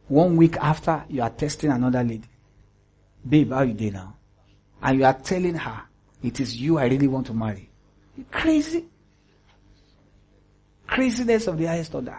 One 0.07 0.35
week 0.37 0.57
after, 0.57 1.03
you 1.09 1.21
are 1.21 1.29
testing 1.29 1.71
another 1.71 2.03
lady. 2.03 2.27
Babe, 3.27 3.51
how 3.51 3.61
you 3.63 3.73
doing 3.73 3.93
now? 3.93 4.15
And 4.81 4.99
you 4.99 5.05
are 5.05 5.13
telling 5.13 5.55
her, 5.55 5.81
it 6.21 6.39
is 6.39 6.55
you 6.55 6.77
I 6.77 6.85
really 6.85 7.07
want 7.07 7.27
to 7.27 7.33
marry. 7.33 7.69
You 8.17 8.25
crazy. 8.31 8.85
Craziness 10.87 11.47
of 11.47 11.57
the 11.57 11.65
highest 11.65 11.93
order. 11.95 12.17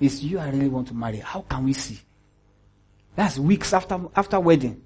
It's 0.00 0.22
you 0.22 0.38
I 0.38 0.50
really 0.50 0.68
want 0.68 0.88
to 0.88 0.94
marry. 0.94 1.18
How 1.18 1.42
can 1.42 1.64
we 1.64 1.72
see? 1.72 2.00
That's 3.14 3.38
weeks 3.38 3.72
after 3.72 4.00
after 4.16 4.40
wedding. 4.40 4.82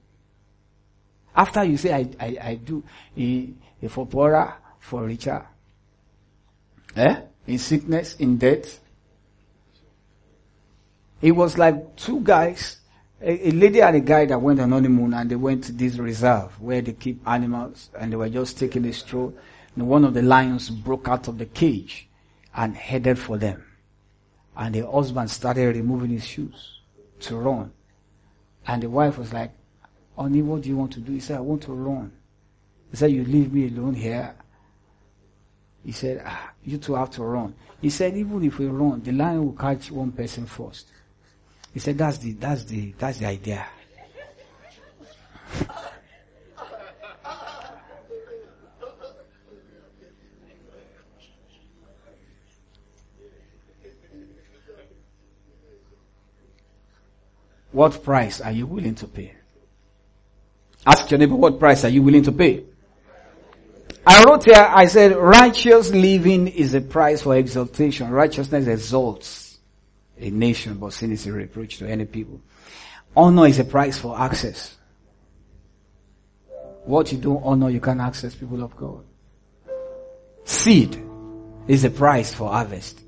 After 1.34 1.64
you 1.64 1.76
say 1.76 1.94
I 1.94 2.08
I, 2.20 2.38
I 2.42 2.54
do 2.56 2.82
eh, 3.16 3.46
for 3.86 4.06
poorer, 4.06 4.54
for 4.80 5.04
richer. 5.04 5.46
Eh? 6.96 7.20
In 7.46 7.58
sickness, 7.58 8.16
in 8.16 8.36
death. 8.36 8.80
It 11.20 11.32
was 11.32 11.58
like 11.58 11.96
two 11.96 12.20
guys, 12.20 12.78
a, 13.20 13.48
a, 13.48 13.50
lady 13.52 13.82
and 13.82 13.96
a 13.96 14.00
guy 14.00 14.26
that 14.26 14.40
went 14.40 14.60
on 14.60 14.72
honeymoon 14.72 15.14
and 15.14 15.30
they 15.30 15.36
went 15.36 15.64
to 15.64 15.72
this 15.72 15.96
reserve 15.96 16.60
where 16.60 16.80
they 16.80 16.92
keep 16.92 17.20
animals 17.26 17.90
and 17.98 18.12
they 18.12 18.16
were 18.16 18.28
just 18.28 18.58
taking 18.58 18.84
a 18.86 18.92
stroll. 18.92 19.34
And 19.74 19.88
one 19.88 20.04
of 20.04 20.14
the 20.14 20.22
lions 20.22 20.70
broke 20.70 21.08
out 21.08 21.28
of 21.28 21.38
the 21.38 21.46
cage 21.46 22.08
and 22.54 22.76
headed 22.76 23.18
for 23.18 23.38
them. 23.38 23.64
And 24.56 24.74
the 24.74 24.88
husband 24.88 25.30
started 25.30 25.76
removing 25.76 26.10
his 26.10 26.26
shoes 26.26 26.80
to 27.20 27.36
run. 27.36 27.72
And 28.66 28.82
the 28.82 28.90
wife 28.90 29.18
was 29.18 29.32
like, 29.32 29.52
Honey, 30.16 30.42
what 30.42 30.62
do 30.62 30.68
you 30.68 30.76
want 30.76 30.92
to 30.92 31.00
do? 31.00 31.12
He 31.12 31.20
said, 31.20 31.36
I 31.36 31.40
want 31.40 31.62
to 31.62 31.72
run. 31.72 32.12
He 32.90 32.96
said, 32.96 33.10
You 33.12 33.24
leave 33.24 33.52
me 33.52 33.68
alone 33.68 33.94
here. 33.94 34.34
He 35.84 35.92
said, 35.92 36.22
ah, 36.24 36.52
You 36.64 36.78
two 36.78 36.94
have 36.94 37.10
to 37.12 37.22
run. 37.22 37.54
He 37.80 37.90
said, 37.90 38.16
Even 38.16 38.42
if 38.44 38.58
we 38.58 38.66
run, 38.66 39.02
the 39.02 39.12
lion 39.12 39.44
will 39.44 39.52
catch 39.52 39.90
one 39.90 40.12
person 40.12 40.46
first. 40.46 40.88
He 41.72 41.80
said, 41.80 41.98
That's 41.98 42.18
the 42.18 42.32
that's 42.32 42.64
the 42.64 42.92
that's 42.98 43.18
the 43.18 43.26
idea. 43.26 43.66
What 57.70 58.02
price 58.02 58.40
are 58.40 58.50
you 58.50 58.66
willing 58.66 58.96
to 58.96 59.06
pay? 59.06 59.34
Ask 60.84 61.10
your 61.10 61.18
neighbor, 61.18 61.36
what 61.36 61.60
price 61.60 61.84
are 61.84 61.88
you 61.90 62.02
willing 62.02 62.22
to 62.24 62.32
pay? 62.32 62.64
I 64.06 64.24
wrote 64.24 64.44
here, 64.44 64.54
I 64.56 64.86
said, 64.86 65.16
righteous 65.16 65.90
living 65.90 66.48
is 66.48 66.74
a 66.74 66.80
price 66.80 67.22
for 67.22 67.36
exaltation. 67.36 68.10
Righteousness 68.10 68.66
exalts 68.66 69.58
a 70.18 70.30
nation, 70.30 70.74
but 70.74 70.92
sin 70.92 71.12
is 71.12 71.26
a 71.26 71.32
reproach 71.32 71.78
to 71.78 71.88
any 71.88 72.04
people. 72.04 72.40
Honor 73.16 73.46
is 73.46 73.58
a 73.58 73.64
price 73.64 73.98
for 73.98 74.18
access. 74.18 74.76
What 76.84 77.12
you 77.12 77.18
don't 77.18 77.42
honor, 77.44 77.70
you 77.70 77.80
can't 77.80 78.00
access 78.00 78.34
people 78.34 78.62
of 78.62 78.76
God. 78.76 79.04
Seed 80.44 81.02
is 81.66 81.84
a 81.84 81.90
price 81.90 82.32
for 82.32 82.48
harvest. 82.48 83.02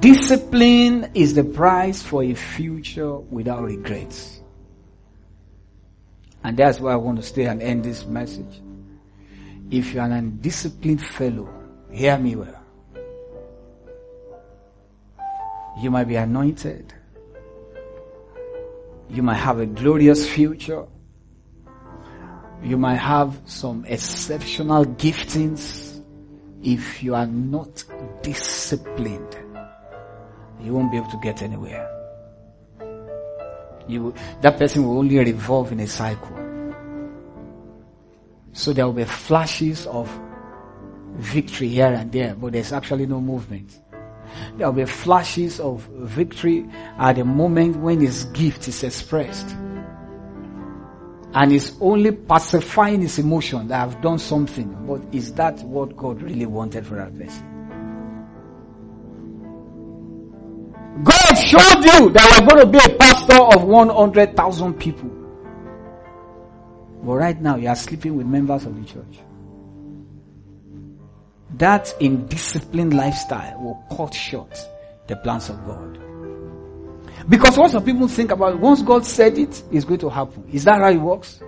Discipline 0.00 1.10
is 1.14 1.34
the 1.34 1.44
price 1.44 2.02
for 2.02 2.22
a 2.22 2.34
future 2.34 3.16
without 3.16 3.62
regrets. 3.62 4.40
And 6.42 6.56
that's 6.56 6.78
why 6.78 6.92
I 6.92 6.96
want 6.96 7.18
to 7.18 7.22
stay 7.22 7.46
and 7.46 7.60
end 7.60 7.84
this 7.84 8.06
message. 8.06 8.60
If 9.70 9.92
you're 9.92 10.04
an 10.04 10.12
undisciplined 10.12 11.04
fellow, 11.04 11.48
hear 11.90 12.18
me 12.18 12.36
well. 12.36 12.60
You 15.80 15.90
might 15.90 16.04
be 16.04 16.16
anointed. 16.16 16.92
You 19.10 19.22
might 19.22 19.36
have 19.36 19.60
a 19.60 19.66
glorious 19.66 20.28
future. 20.28 20.86
You 22.62 22.76
might 22.78 22.96
have 22.96 23.40
some 23.46 23.84
exceptional 23.86 24.84
giftings. 24.84 26.02
If 26.62 27.02
you 27.02 27.14
are 27.14 27.26
not 27.26 27.84
disciplined, 28.22 29.36
you 30.60 30.72
won't 30.72 30.90
be 30.90 30.96
able 30.96 31.10
to 31.10 31.20
get 31.22 31.42
anywhere 31.42 31.94
you, 33.88 34.14
that 34.40 34.58
person 34.58 34.84
will 34.84 34.98
only 34.98 35.18
revolve 35.18 35.72
in 35.72 35.80
a 35.80 35.86
cycle. 35.86 36.43
So 38.54 38.72
there 38.72 38.86
will 38.86 38.92
be 38.92 39.04
flashes 39.04 39.84
of 39.86 40.08
victory 41.16 41.68
here 41.68 41.92
and 41.92 42.10
there, 42.12 42.36
but 42.36 42.52
there's 42.52 42.72
actually 42.72 43.04
no 43.04 43.20
movement. 43.20 43.80
There 44.56 44.68
will 44.68 44.84
be 44.84 44.84
flashes 44.84 45.58
of 45.58 45.82
victory 45.92 46.64
at 46.96 47.16
the 47.16 47.24
moment 47.24 47.76
when 47.76 48.00
his 48.00 48.26
gift 48.26 48.68
is 48.68 48.84
expressed. 48.84 49.50
And 51.34 51.52
it's 51.52 51.72
only 51.80 52.12
pacifying 52.12 53.02
his 53.02 53.18
emotion 53.18 53.66
that 53.68 53.82
I've 53.82 54.00
done 54.00 54.20
something. 54.20 54.86
But 54.86 55.02
is 55.12 55.32
that 55.32 55.58
what 55.64 55.96
God 55.96 56.22
really 56.22 56.46
wanted 56.46 56.86
for 56.86 56.94
that 56.94 57.18
person? 57.18 57.50
God 61.02 61.34
showed 61.34 61.84
you 61.84 62.10
that 62.12 62.38
you're 62.38 62.48
going 62.48 62.64
to 62.64 62.66
be 62.70 62.78
a 62.78 62.96
pastor 62.96 63.42
of 63.42 63.64
100,000 63.64 64.74
people. 64.74 65.23
But 67.04 67.12
right 67.12 67.40
now 67.40 67.56
you 67.56 67.68
are 67.68 67.76
sleeping 67.76 68.16
with 68.16 68.26
members 68.26 68.64
of 68.64 68.74
the 68.74 68.90
church. 68.90 69.18
That 71.58 71.94
indisciplined 72.00 72.94
lifestyle 72.94 73.60
will 73.60 73.96
cut 73.96 74.14
short 74.14 74.58
the 75.06 75.16
plans 75.16 75.50
of 75.50 75.64
God. 75.66 75.98
Because 77.28 77.54
some 77.70 77.84
people 77.84 78.08
think 78.08 78.30
about, 78.30 78.58
once 78.58 78.82
God 78.82 79.04
said 79.04 79.38
it, 79.38 79.62
it's 79.70 79.84
going 79.84 80.00
to 80.00 80.08
happen. 80.08 80.44
Is 80.50 80.64
that 80.64 80.78
how 80.80 80.90
it 80.90 80.96
works? 80.96 81.40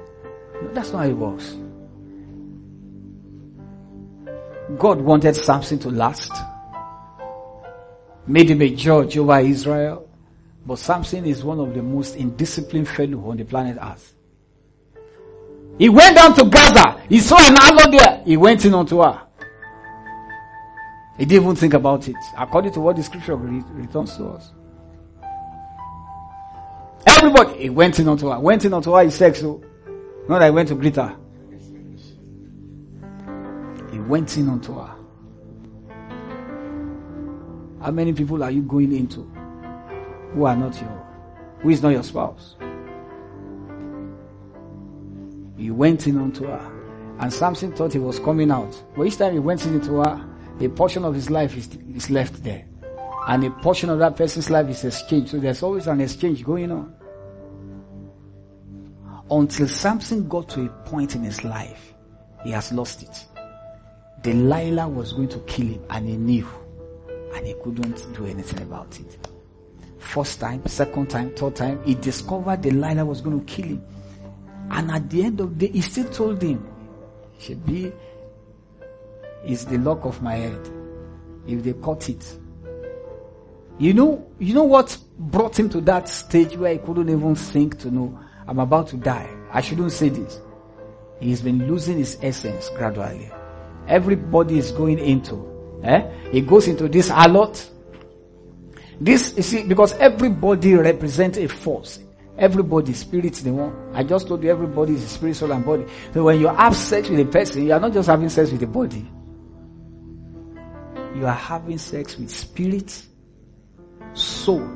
No, 0.62 0.72
that's 0.72 0.92
not 0.92 1.04
how 1.04 1.08
it 1.08 1.16
works. 1.16 1.56
God 4.78 5.00
wanted 5.00 5.36
Samson 5.36 5.78
to 5.80 5.90
last. 5.90 6.32
Made 8.26 8.50
him 8.50 8.62
a 8.62 8.74
judge 8.74 9.16
over 9.16 9.38
Israel. 9.38 10.08
But 10.66 10.78
Samson 10.78 11.24
is 11.26 11.44
one 11.44 11.60
of 11.60 11.74
the 11.74 11.82
most 11.82 12.16
indisciplined 12.16 12.88
fellow 12.88 13.30
on 13.30 13.36
the 13.36 13.44
planet 13.44 13.78
earth. 13.80 14.15
He 15.78 15.88
went 15.88 16.16
down 16.16 16.34
to 16.34 16.44
Gaza. 16.44 17.02
He 17.08 17.20
saw 17.20 17.36
an 17.38 17.54
harlot 17.54 17.90
there. 17.98 18.22
He 18.24 18.36
went 18.36 18.64
in 18.64 18.74
onto 18.74 19.02
her. 19.02 19.22
He 21.18 21.24
didn't 21.24 21.44
even 21.44 21.56
think 21.56 21.74
about 21.74 22.08
it. 22.08 22.16
According 22.36 22.72
to 22.72 22.80
what 22.80 22.96
the 22.96 23.02
scripture 23.02 23.36
returns 23.36 24.16
to 24.16 24.28
us. 24.28 24.52
Everybody, 27.06 27.58
he 27.62 27.70
went 27.70 27.98
in 27.98 28.08
onto 28.08 28.28
her. 28.30 28.38
Went 28.38 28.64
in 28.64 28.74
onto 28.74 28.92
her, 28.92 29.04
he 29.04 29.10
said 29.10 29.36
so. 29.36 29.62
Not 30.28 30.40
that 30.40 30.46
he 30.46 30.50
went 30.50 30.68
to 30.68 30.74
greet 30.74 30.96
her. 30.96 31.16
He 33.92 33.98
went 34.00 34.36
in 34.36 34.48
onto 34.48 34.74
her. 34.74 34.92
How 37.80 37.90
many 37.92 38.12
people 38.12 38.42
are 38.42 38.50
you 38.50 38.62
going 38.62 38.92
into 38.94 39.20
who 40.32 40.44
are 40.44 40.56
not 40.56 40.78
your, 40.80 41.06
who 41.60 41.70
is 41.70 41.82
not 41.82 41.90
your 41.90 42.02
spouse? 42.02 42.56
He 45.56 45.70
went 45.70 46.06
in 46.06 46.18
onto 46.18 46.46
her. 46.46 46.72
And 47.18 47.32
Samson 47.32 47.72
thought 47.72 47.92
he 47.92 47.98
was 47.98 48.18
coming 48.18 48.50
out. 48.50 48.80
But 48.94 49.06
each 49.06 49.16
time 49.16 49.32
he 49.32 49.38
went 49.38 49.64
into 49.64 50.02
her, 50.02 50.28
a 50.60 50.68
portion 50.68 51.04
of 51.04 51.14
his 51.14 51.30
life 51.30 51.56
is, 51.56 51.68
is 51.94 52.10
left 52.10 52.42
there. 52.44 52.64
And 53.28 53.42
a 53.44 53.50
portion 53.50 53.90
of 53.90 53.98
that 54.00 54.16
person's 54.16 54.50
life 54.50 54.68
is 54.68 54.84
exchanged. 54.84 55.30
So 55.30 55.38
there's 55.38 55.62
always 55.62 55.86
an 55.86 56.00
exchange 56.00 56.44
going 56.44 56.70
on. 56.70 56.94
Until 59.30 59.66
Samson 59.66 60.28
got 60.28 60.48
to 60.50 60.66
a 60.66 60.68
point 60.88 61.16
in 61.16 61.24
his 61.24 61.42
life, 61.42 61.94
he 62.44 62.52
has 62.52 62.72
lost 62.72 63.02
it. 63.02 63.24
Delilah 64.22 64.88
was 64.88 65.12
going 65.12 65.28
to 65.30 65.38
kill 65.40 65.66
him 65.66 65.84
and 65.90 66.08
he 66.08 66.16
knew. 66.16 66.48
And 67.34 67.46
he 67.46 67.54
couldn't 67.64 68.14
do 68.14 68.26
anything 68.26 68.62
about 68.62 68.98
it. 69.00 69.18
First 69.98 70.38
time, 70.38 70.64
second 70.66 71.10
time, 71.10 71.34
third 71.34 71.56
time, 71.56 71.82
he 71.84 71.94
discovered 71.94 72.62
Delilah 72.62 73.04
was 73.04 73.20
going 73.20 73.44
to 73.44 73.52
kill 73.52 73.66
him. 73.66 73.84
And 74.70 74.90
at 74.90 75.08
the 75.10 75.22
end 75.24 75.40
of 75.40 75.58
the 75.58 75.68
day, 75.68 75.72
he 75.72 75.80
still 75.80 76.10
told 76.10 76.42
him, 76.42 76.66
be 77.64 77.92
is 79.44 79.64
the 79.66 79.78
lock 79.78 80.04
of 80.04 80.22
my 80.22 80.34
head. 80.34 80.70
If 81.46 81.62
they 81.62 81.74
cut 81.74 82.08
it. 82.08 82.38
You 83.78 83.94
know, 83.94 84.26
you 84.38 84.54
know 84.54 84.64
what 84.64 84.96
brought 85.18 85.58
him 85.58 85.68
to 85.70 85.80
that 85.82 86.08
stage 86.08 86.56
where 86.56 86.72
he 86.72 86.78
couldn't 86.78 87.08
even 87.08 87.34
think 87.34 87.78
to 87.80 87.90
know, 87.90 88.18
I'm 88.48 88.58
about 88.58 88.88
to 88.88 88.96
die. 88.96 89.28
I 89.52 89.60
shouldn't 89.60 89.92
say 89.92 90.08
this. 90.08 90.40
He's 91.20 91.40
been 91.40 91.66
losing 91.66 91.98
his 91.98 92.18
essence 92.22 92.68
gradually. 92.70 93.30
Everybody 93.86 94.58
is 94.58 94.72
going 94.72 94.98
into, 94.98 95.80
eh? 95.84 96.10
He 96.32 96.40
goes 96.40 96.68
into 96.68 96.88
this 96.88 97.10
a 97.14 97.28
lot. 97.28 97.64
This, 99.00 99.34
you 99.36 99.42
see, 99.42 99.62
because 99.62 99.92
everybody 99.94 100.74
represents 100.74 101.38
a 101.38 101.46
force. 101.46 102.00
Everybody, 102.38 102.92
spirits, 102.92 103.40
the 103.40 103.52
one. 103.52 103.74
I 103.94 104.02
just 104.02 104.28
told 104.28 104.42
you 104.42 104.50
everybody 104.50 104.94
is 104.94 105.08
spirit, 105.08 105.36
soul, 105.36 105.52
and 105.52 105.64
body. 105.64 105.86
So 106.12 106.24
when 106.24 106.38
you 106.38 106.48
have 106.48 106.76
sex 106.76 107.08
with 107.08 107.20
a 107.20 107.24
person, 107.24 107.66
you 107.66 107.72
are 107.72 107.80
not 107.80 107.92
just 107.94 108.08
having 108.08 108.28
sex 108.28 108.50
with 108.50 108.60
the 108.60 108.66
body. 108.66 109.06
You 111.16 111.26
are 111.26 111.34
having 111.34 111.78
sex 111.78 112.18
with 112.18 112.28
spirit, 112.28 113.02
soul, 114.12 114.68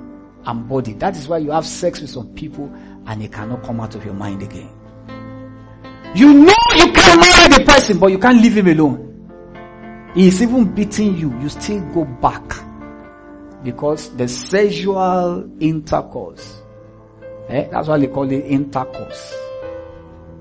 and 0.46 0.66
body. 0.66 0.94
That 0.94 1.16
is 1.16 1.28
why 1.28 1.38
you 1.38 1.50
have 1.50 1.66
sex 1.66 2.00
with 2.00 2.08
some 2.08 2.32
people 2.34 2.72
and 3.06 3.22
it 3.22 3.30
cannot 3.30 3.62
come 3.62 3.80
out 3.80 3.94
of 3.94 4.06
your 4.06 4.14
mind 4.14 4.42
again. 4.42 4.70
You 6.14 6.32
know 6.32 6.54
you 6.76 6.92
can 6.92 7.20
marry 7.20 7.58
the 7.58 7.64
person, 7.66 7.98
but 7.98 8.06
you 8.06 8.18
can't 8.18 8.40
leave 8.40 8.56
him 8.56 8.68
alone. 8.68 10.10
He 10.14 10.28
is 10.28 10.42
even 10.42 10.74
beating 10.74 11.16
you. 11.16 11.38
You 11.40 11.50
still 11.50 11.80
go 11.92 12.04
back 12.04 12.42
because 13.62 14.16
the 14.16 14.26
sexual 14.26 15.48
intercourse 15.60 16.59
Eh? 17.50 17.68
That's 17.70 17.88
why 17.88 17.98
they 17.98 18.06
call 18.06 18.30
it 18.30 18.44
intercourse. 18.46 19.34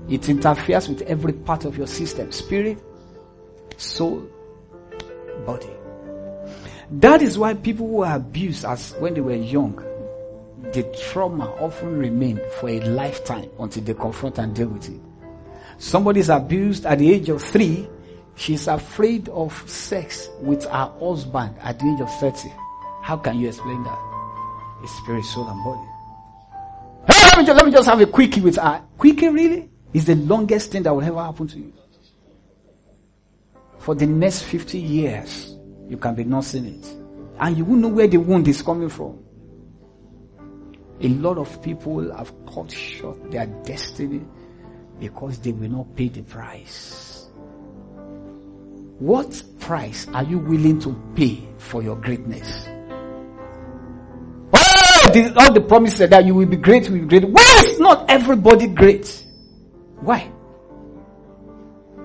It 0.08 0.28
interferes 0.28 0.88
with 0.88 1.02
every 1.02 1.32
part 1.32 1.64
of 1.64 1.76
your 1.76 1.86
system 1.86 2.30
spirit, 2.32 2.82
soul, 3.76 4.26
body. 5.44 5.70
That 6.92 7.22
is 7.22 7.38
why 7.38 7.54
people 7.54 7.88
who 7.88 8.02
are 8.02 8.16
abused 8.16 8.64
as 8.64 8.92
when 8.98 9.14
they 9.14 9.20
were 9.20 9.34
young, 9.34 9.76
the 10.72 10.82
trauma 11.10 11.46
often 11.60 11.96
remain 11.98 12.40
for 12.58 12.68
a 12.68 12.80
lifetime 12.80 13.48
until 13.58 13.82
they 13.82 13.94
confront 13.94 14.38
and 14.38 14.54
deal 14.54 14.68
with 14.68 14.88
it. 14.88 15.00
Somebody 15.78 16.20
is 16.20 16.28
abused 16.28 16.86
at 16.86 16.98
the 16.98 17.12
age 17.12 17.28
of 17.28 17.42
three, 17.42 17.88
she's 18.36 18.68
afraid 18.68 19.28
of 19.30 19.68
sex 19.68 20.28
with 20.40 20.64
her 20.64 20.92
husband 21.00 21.56
at 21.60 21.78
the 21.78 21.92
age 21.94 22.00
of 22.00 22.12
30. 22.20 22.52
How 23.02 23.16
can 23.16 23.40
you 23.40 23.48
explain 23.48 23.82
that? 23.84 23.98
It's 24.82 24.92
spirit, 24.98 25.24
soul, 25.24 25.48
and 25.48 25.64
body. 25.64 25.89
Hey, 27.10 27.24
let 27.24 27.38
me 27.38 27.44
just, 27.44 27.56
let 27.56 27.66
me 27.66 27.72
just 27.72 27.88
have 27.88 28.00
a 28.00 28.06
quickie 28.06 28.40
with 28.40 28.56
her. 28.56 28.84
Quickie 28.96 29.28
really 29.28 29.68
is 29.92 30.04
the 30.04 30.14
longest 30.14 30.70
thing 30.70 30.82
that 30.84 30.94
will 30.94 31.02
ever 31.02 31.22
happen 31.22 31.46
to 31.48 31.58
you. 31.58 31.72
For 33.78 33.94
the 33.94 34.06
next 34.06 34.42
50 34.42 34.78
years, 34.78 35.56
you 35.88 35.96
can 35.96 36.14
be 36.14 36.24
nursing 36.24 36.66
it. 36.66 36.86
And 37.38 37.56
you 37.56 37.64
won't 37.64 37.80
know 37.80 37.88
where 37.88 38.06
the 38.06 38.18
wound 38.18 38.46
is 38.46 38.62
coming 38.62 38.88
from. 38.90 39.18
A 41.00 41.08
lot 41.08 41.38
of 41.38 41.62
people 41.62 42.14
have 42.14 42.32
cut 42.46 42.70
short 42.70 43.30
their 43.30 43.46
destiny 43.46 44.20
because 44.98 45.38
they 45.38 45.52
will 45.52 45.70
not 45.70 45.96
pay 45.96 46.08
the 46.08 46.22
price. 46.22 47.30
What 48.98 49.42
price 49.58 50.06
are 50.12 50.24
you 50.24 50.38
willing 50.38 50.78
to 50.80 50.94
pay 51.16 51.48
for 51.56 51.82
your 51.82 51.96
greatness? 51.96 52.68
The, 55.12 55.32
all 55.36 55.52
the 55.52 55.60
promises 55.60 56.10
that 56.10 56.24
you 56.24 56.34
will 56.34 56.46
be 56.46 56.56
great, 56.56 56.88
you 56.88 56.92
will 56.92 57.06
be 57.06 57.18
great. 57.18 57.24
Why 57.30 57.62
is 57.66 57.78
not 57.78 58.10
everybody 58.10 58.66
great? 58.66 59.24
Why? 60.00 60.30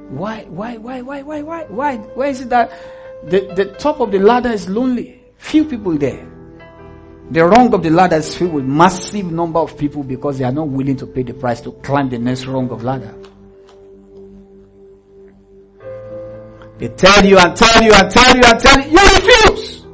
Why, 0.09 0.45
why, 0.49 0.77
why, 0.77 1.01
why, 1.01 1.21
why, 1.21 1.41
why, 1.41 1.63
why? 1.63 1.97
Why 1.97 2.27
is 2.27 2.41
it 2.41 2.49
that 2.49 2.71
the, 3.23 3.53
the 3.55 3.65
top 3.79 3.99
of 3.99 4.11
the 4.11 4.19
ladder 4.19 4.49
is 4.49 4.69
lonely? 4.69 5.23
Few 5.37 5.65
people 5.65 5.97
there. 5.97 6.31
The 7.31 7.43
rung 7.43 7.73
of 7.73 7.81
the 7.81 7.89
ladder 7.89 8.17
is 8.17 8.35
filled 8.37 8.53
with 8.53 8.65
massive 8.65 9.31
number 9.31 9.59
of 9.59 9.77
people 9.77 10.03
because 10.03 10.37
they 10.37 10.45
are 10.45 10.51
not 10.51 10.67
willing 10.67 10.95
to 10.97 11.07
pay 11.07 11.23
the 11.23 11.33
price 11.33 11.59
to 11.61 11.71
climb 11.71 12.09
the 12.09 12.19
next 12.19 12.45
rung 12.45 12.69
of 12.69 12.83
ladder. 12.83 13.15
They 16.77 16.89
tell 16.89 17.25
you 17.25 17.37
and 17.39 17.55
tell 17.55 17.83
you 17.83 17.91
and 17.93 18.11
tell 18.11 18.35
you 18.35 18.43
and 18.45 18.59
tell 18.59 18.79
you, 18.81 18.91
you 18.91 18.97
refuse. 18.97 19.84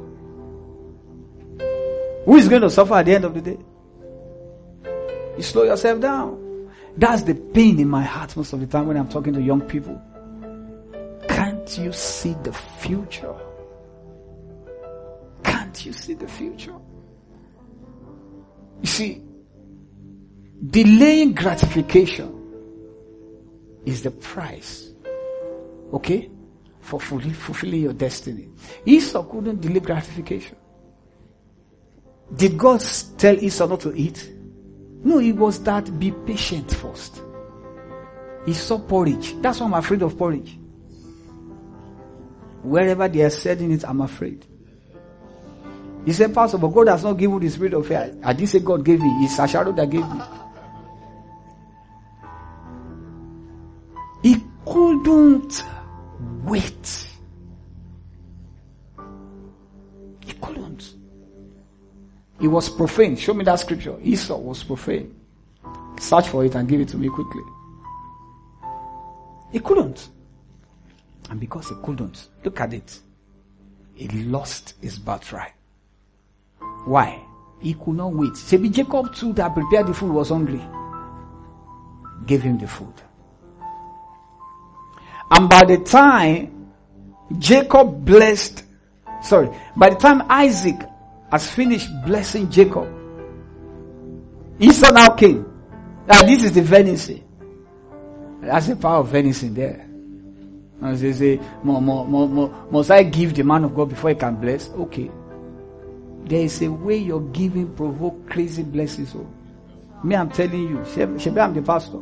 Who 2.24 2.36
is 2.36 2.48
going 2.48 2.62
to 2.62 2.70
suffer 2.70 2.94
at 2.94 3.06
the 3.06 3.14
end 3.14 3.24
of 3.24 3.34
the 3.34 3.40
day? 3.40 3.58
You 5.36 5.42
slow 5.42 5.64
yourself 5.64 6.00
down. 6.00 6.70
That's 6.96 7.22
the 7.22 7.34
pain 7.34 7.80
in 7.80 7.88
my 7.88 8.02
heart 8.02 8.36
most 8.36 8.52
of 8.52 8.60
the 8.60 8.66
time 8.66 8.86
when 8.86 8.96
I'm 8.96 9.08
talking 9.08 9.32
to 9.32 9.40
young 9.40 9.62
people. 9.62 10.00
Can't 11.28 11.78
you 11.78 11.92
see 11.92 12.34
the 12.42 12.52
future? 12.52 13.34
Can't 15.42 15.86
you 15.86 15.92
see 15.92 16.14
the 16.14 16.28
future? 16.28 16.74
You 18.82 18.86
see, 18.86 19.22
delaying 20.70 21.32
gratification 21.34 22.38
is 23.84 24.02
the 24.02 24.10
price, 24.10 24.92
okay, 25.92 26.30
for 26.80 27.00
fulfilling 27.00 27.80
your 27.80 27.94
destiny. 27.94 28.48
Esau 28.84 29.22
couldn't 29.24 29.60
delay 29.60 29.80
gratification. 29.80 30.56
Did 32.36 32.56
God 32.58 32.82
tell 33.18 33.34
Esau 33.34 33.66
not 33.66 33.80
to 33.80 33.94
eat? 33.94 34.32
No, 35.04 35.18
it 35.18 35.32
was 35.32 35.62
that 35.64 35.98
be 35.98 36.12
patient 36.12 36.72
first. 36.74 37.22
He 38.46 38.54
saw 38.54 38.78
porridge. 38.78 39.34
That's 39.40 39.60
why 39.60 39.66
I'm 39.66 39.74
afraid 39.74 40.02
of 40.02 40.16
porridge. 40.16 40.58
Wherever 42.62 43.08
they 43.08 43.22
are 43.22 43.30
selling 43.30 43.72
it, 43.72 43.84
I'm 43.84 44.00
afraid. 44.00 44.46
He 46.04 46.12
said, 46.12 46.34
Pastor, 46.34 46.58
but 46.58 46.68
God 46.68 46.88
has 46.88 47.04
not 47.04 47.14
given 47.14 47.38
the 47.38 47.48
spirit 47.48 47.74
of 47.74 47.86
fear. 47.86 48.16
I 48.24 48.32
didn't 48.32 48.50
say 48.50 48.58
God 48.60 48.84
gave 48.84 49.00
me. 49.00 49.08
It's 49.24 49.36
Asharo 49.38 49.74
that 49.76 49.90
gave 49.90 50.08
me. 50.08 50.20
He 54.22 54.44
couldn't 54.64 55.62
wait. 56.44 57.08
He 62.42 62.48
was 62.48 62.68
profane. 62.68 63.14
Show 63.14 63.34
me 63.34 63.44
that 63.44 63.60
scripture. 63.60 63.96
Esau 64.02 64.36
was 64.36 64.64
profane. 64.64 65.14
Search 66.00 66.26
for 66.26 66.44
it 66.44 66.56
and 66.56 66.68
give 66.68 66.80
it 66.80 66.88
to 66.88 66.96
me 66.96 67.08
quickly. 67.08 67.44
He 69.52 69.60
couldn't. 69.60 70.08
And 71.30 71.38
because 71.38 71.68
he 71.68 71.76
couldn't, 71.84 72.30
look 72.42 72.60
at 72.60 72.74
it. 72.74 72.98
He 73.94 74.08
lost 74.24 74.74
his 74.82 74.98
birthright. 74.98 75.52
Why? 76.84 77.22
He 77.60 77.74
could 77.74 77.94
not 77.94 78.12
wait. 78.12 78.32
Maybe 78.50 78.70
Jacob 78.70 79.14
too 79.14 79.32
that 79.34 79.54
prepared 79.54 79.86
the 79.86 79.94
food 79.94 80.10
was 80.10 80.30
hungry. 80.30 80.62
Gave 82.26 82.42
him 82.42 82.58
the 82.58 82.66
food. 82.66 82.94
And 85.30 85.48
by 85.48 85.64
the 85.64 85.78
time 85.78 86.72
Jacob 87.38 88.04
blessed, 88.04 88.64
sorry, 89.22 89.48
by 89.76 89.90
the 89.90 89.96
time 89.96 90.24
Isaac 90.28 90.88
has 91.32 91.50
finished 91.50 91.88
blessing 92.04 92.48
Jacob, 92.50 92.86
Esau 94.60 94.92
now 94.92 95.08
came. 95.14 95.46
Now 96.06 96.22
this 96.22 96.44
is 96.44 96.52
the 96.52 96.60
venison. 96.60 97.24
That's 98.42 98.66
the 98.66 98.76
power 98.76 98.98
of 98.98 99.08
venison 99.08 99.54
there. 99.54 99.88
As 100.82 101.00
they 101.00 101.12
say, 101.14 101.40
must 101.64 102.90
I 102.90 103.02
give 103.04 103.34
the 103.34 103.44
man 103.44 103.64
of 103.64 103.74
God 103.74 103.88
before 103.88 104.10
he 104.10 104.16
can 104.16 104.36
bless? 104.36 104.68
Okay. 104.70 105.10
There 106.24 106.42
is 106.42 106.60
a 106.60 106.70
way 106.70 106.98
your 106.98 107.22
giving 107.30 107.74
provoke 107.74 108.28
crazy 108.28 108.62
blessings. 108.62 109.14
Oh. 109.16 109.26
Me, 110.04 110.14
I'm 110.14 110.30
telling 110.30 110.68
you. 110.68 110.78
Shebi, 110.78 111.40
I'm 111.40 111.54
the 111.54 111.62
pastor. 111.62 111.98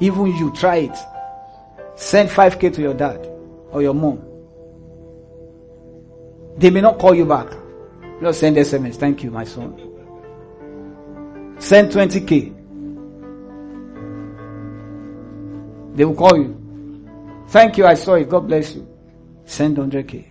Even 0.00 0.26
you, 0.36 0.52
try 0.52 0.76
it. 0.76 0.96
Send 1.96 2.28
5k 2.28 2.72
to 2.74 2.82
your 2.82 2.94
dad 2.94 3.26
or 3.72 3.82
your 3.82 3.94
mom. 3.94 4.31
They 6.56 6.70
may 6.70 6.80
not 6.80 6.98
call 6.98 7.14
you 7.14 7.24
back. 7.24 7.48
Just 8.20 8.40
send 8.40 8.56
SMS. 8.56 8.96
Thank 8.96 9.22
you, 9.24 9.30
my 9.30 9.44
son. 9.44 9.76
Send 11.58 11.92
20k. 11.92 12.62
They 15.96 16.04
will 16.04 16.14
call 16.14 16.36
you. 16.36 16.58
Thank 17.48 17.76
you, 17.78 17.86
I 17.86 17.94
saw 17.94 18.14
it. 18.14 18.28
God 18.28 18.46
bless 18.48 18.74
you. 18.74 18.86
Send 19.44 19.76
100k. 19.76 20.30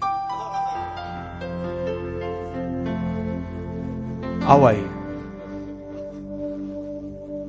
How 4.43 4.63
are 4.65 4.73
you? 4.73 4.89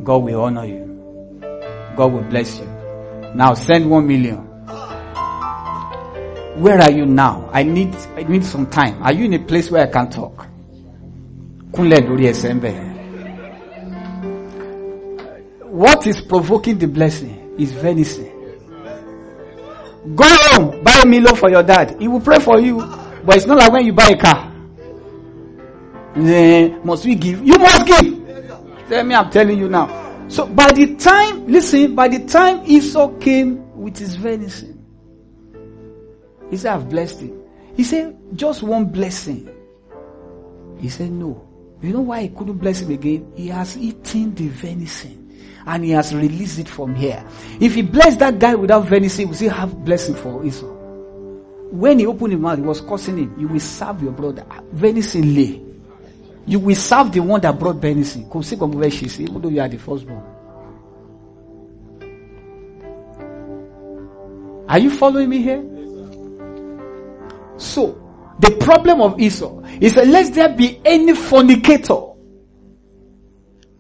God 0.05 0.19
will 0.19 0.43
honor 0.43 0.67
you. 0.67 1.41
God 1.97 2.13
will 2.13 2.23
bless 2.23 2.59
you. 2.59 2.67
Now 3.35 3.55
send 3.55 3.89
one 3.91 4.07
million. 4.07 4.52
Where 6.57 6.81
are 6.81 6.91
you 6.91 7.07
now? 7.07 7.49
I 7.53 7.63
need, 7.63 7.95
I 8.17 8.25
need 8.25 8.45
some 8.45 8.67
time. 8.69 9.03
Are 9.03 9.13
you 9.13 9.25
in 9.25 9.33
a 9.35 9.39
place 9.39 9.71
where 9.71 9.83
I 9.87 9.91
can 9.91 10.11
talk? 10.11 10.47
What 15.71 16.07
is 16.07 16.21
provoking 16.21 16.79
the 16.79 16.87
blessing 16.87 17.55
is 17.59 17.73
venison. 17.73 18.31
Go 20.15 20.25
home, 20.27 20.83
buy 20.83 21.01
a 21.03 21.07
million 21.07 21.35
for 21.37 21.49
your 21.49 21.63
dad. 21.63 21.97
He 21.99 22.09
will 22.09 22.21
pray 22.21 22.39
for 22.41 22.61
you. 22.61 22.79
But 23.25 23.37
it's 23.37 23.47
not 23.47 23.59
like 23.59 23.73
when 23.73 23.87
you 23.87 23.93
buy 23.93 24.09
a 24.09 24.19
car. 24.19 24.53
Then 26.15 26.85
must 26.85 27.07
we 27.07 27.15
give? 27.15 27.43
You 27.47 27.57
must 27.57 27.87
give. 27.87 28.89
Tell 28.89 29.05
me, 29.05 29.15
I'm 29.15 29.31
telling 29.31 29.59
you 29.59 29.69
now. 29.69 30.29
So 30.29 30.47
by 30.47 30.71
the 30.73 30.97
time, 30.97 31.47
listen, 31.47 31.95
by 31.95 32.09
the 32.09 32.27
time 32.27 32.63
Esau 32.67 33.17
came 33.19 33.81
with 33.81 33.97
his 33.97 34.17
venison, 34.17 34.72
he 36.53 36.59
said, 36.59 36.75
I've 36.75 36.91
blessed 36.91 37.21
him. 37.21 37.43
He 37.75 37.83
said, 37.83 38.15
just 38.35 38.63
one 38.63 38.85
blessing. 38.85 39.49
He 40.79 40.91
said, 40.91 41.11
no. 41.11 41.49
You 41.81 41.95
know 41.95 42.03
why 42.03 42.25
he 42.25 42.29
couldn't 42.29 42.59
bless 42.59 42.81
him 42.81 42.91
again? 42.91 43.33
He 43.35 43.49
has 43.49 43.79
eaten 43.79 44.35
the 44.35 44.49
venison 44.49 45.35
and 45.67 45.83
he 45.83 45.93
has 45.93 46.15
released 46.15 46.59
it 46.59 46.69
from 46.69 46.95
here. 46.95 47.27
If 47.59 47.75
he 47.75 47.81
blessed 47.81 48.19
that 48.19 48.39
guy 48.39 48.55
without 48.55 48.81
venison, 48.85 49.31
we 49.31 49.35
still 49.35 49.49
have 49.49 49.83
blessing 49.83 50.15
for 50.15 50.45
Esau. 50.45 50.67
When 51.71 52.01
he 52.01 52.05
opened 52.05 52.33
his 52.35 52.41
mouth, 52.43 52.59
he 52.59 52.65
was 52.65 52.83
cursing 52.83 53.17
him. 53.17 53.35
You 53.41 53.49
will 53.49 53.59
serve 53.59 54.03
your 54.03 54.13
brother. 54.13 54.45
Ah, 54.51 54.61
venison 54.73 55.35
lay. 55.35 55.59
You 56.45 56.59
will 56.59 56.77
serve 56.77 57.13
the 57.13 57.21
one 57.21 57.41
that 57.41 57.59
brought 57.59 57.77
venison. 57.77 58.31
Even 58.31 59.41
though 59.41 59.49
you 59.49 59.61
are 59.63 59.69
the 59.71 59.79
firstborn. 59.79 60.23
Are 64.69 64.79
you 64.79 64.91
following 64.91 65.31
me 65.31 65.41
here? 65.41 65.72
So, 67.63 67.99
the 68.41 68.51
problem 68.61 69.01
of 69.01 69.21
Esau 69.21 69.61
is 69.81 69.95
that 69.95 70.07
let 70.09 70.35
there 70.35 70.49
be 70.49 70.81
any 70.85 71.15
fornicator 71.15 71.95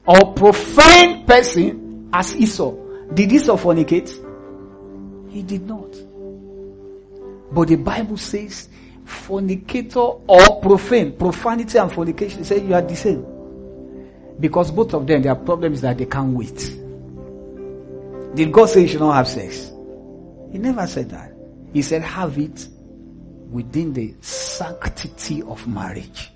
or 0.06 0.34
profane 0.36 1.26
person 1.26 2.08
as 2.12 2.36
Esau. 2.36 2.72
Did 3.12 3.32
Esau 3.32 3.56
fornicate? 3.56 4.10
He 5.30 5.42
did 5.42 5.66
not. 5.66 5.90
But 7.52 7.68
the 7.68 7.76
Bible 7.76 8.16
says 8.16 8.68
fornicator 9.04 9.98
or 9.98 10.60
profane, 10.60 11.16
profanity 11.16 11.78
and 11.78 11.90
fornication, 11.90 12.44
say 12.44 12.60
you 12.64 12.74
are 12.74 12.82
the 12.82 12.96
same. 12.96 13.26
Because 14.38 14.70
both 14.70 14.94
of 14.94 15.06
them, 15.06 15.22
their 15.22 15.34
problem 15.34 15.72
is 15.74 15.80
that 15.80 15.98
they 15.98 16.06
can't 16.06 16.32
wait. 16.34 16.56
Did 18.36 18.52
God 18.52 18.66
say 18.66 18.82
you 18.82 18.88
should 18.88 19.00
not 19.00 19.14
have 19.14 19.28
sex? 19.28 19.70
He 20.52 20.58
never 20.58 20.86
said 20.86 21.10
that. 21.10 21.32
He 21.72 21.82
said 21.82 22.02
have 22.02 22.38
it 22.38 22.68
within 23.52 23.92
the 23.92 24.14
sanctity 24.20 25.42
of 25.42 25.66
marriage. 25.66 26.30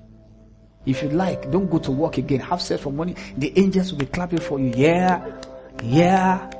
If 0.84 1.02
you 1.02 1.08
like, 1.10 1.50
don't 1.50 1.68
go 1.68 1.78
to 1.78 1.90
work 1.90 2.18
again. 2.18 2.40
Have 2.40 2.62
sex 2.62 2.82
for 2.82 2.92
money. 2.92 3.16
The 3.36 3.58
angels 3.58 3.90
will 3.90 3.98
be 3.98 4.06
clapping 4.06 4.38
for 4.38 4.60
you. 4.60 4.72
Yeah. 4.76 5.26
Yeah. 5.82 6.50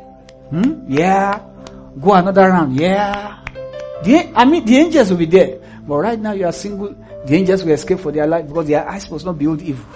Hmm? 0.50 0.84
Yeah. 0.88 1.38
Go 2.00 2.14
another 2.14 2.48
round. 2.48 2.74
Yeah. 2.76 3.38
The, 4.02 4.32
I 4.34 4.44
mean, 4.44 4.64
the 4.64 4.76
angels 4.76 5.11
will 5.11 5.18
be 5.18 5.26
there. 5.26 5.61
But 5.86 5.96
right 5.98 6.18
now 6.18 6.32
you 6.32 6.44
are 6.46 6.52
single, 6.52 6.94
the 7.26 7.34
angels 7.34 7.62
will 7.62 7.72
escape 7.72 8.00
for 8.00 8.11
their 8.11 8.26
life 8.26 8.48
because 8.48 8.66
their 8.66 8.88
eyes 8.88 9.09
must 9.11 9.24
not 9.24 9.38
behold 9.38 9.62
evil. 9.62 9.86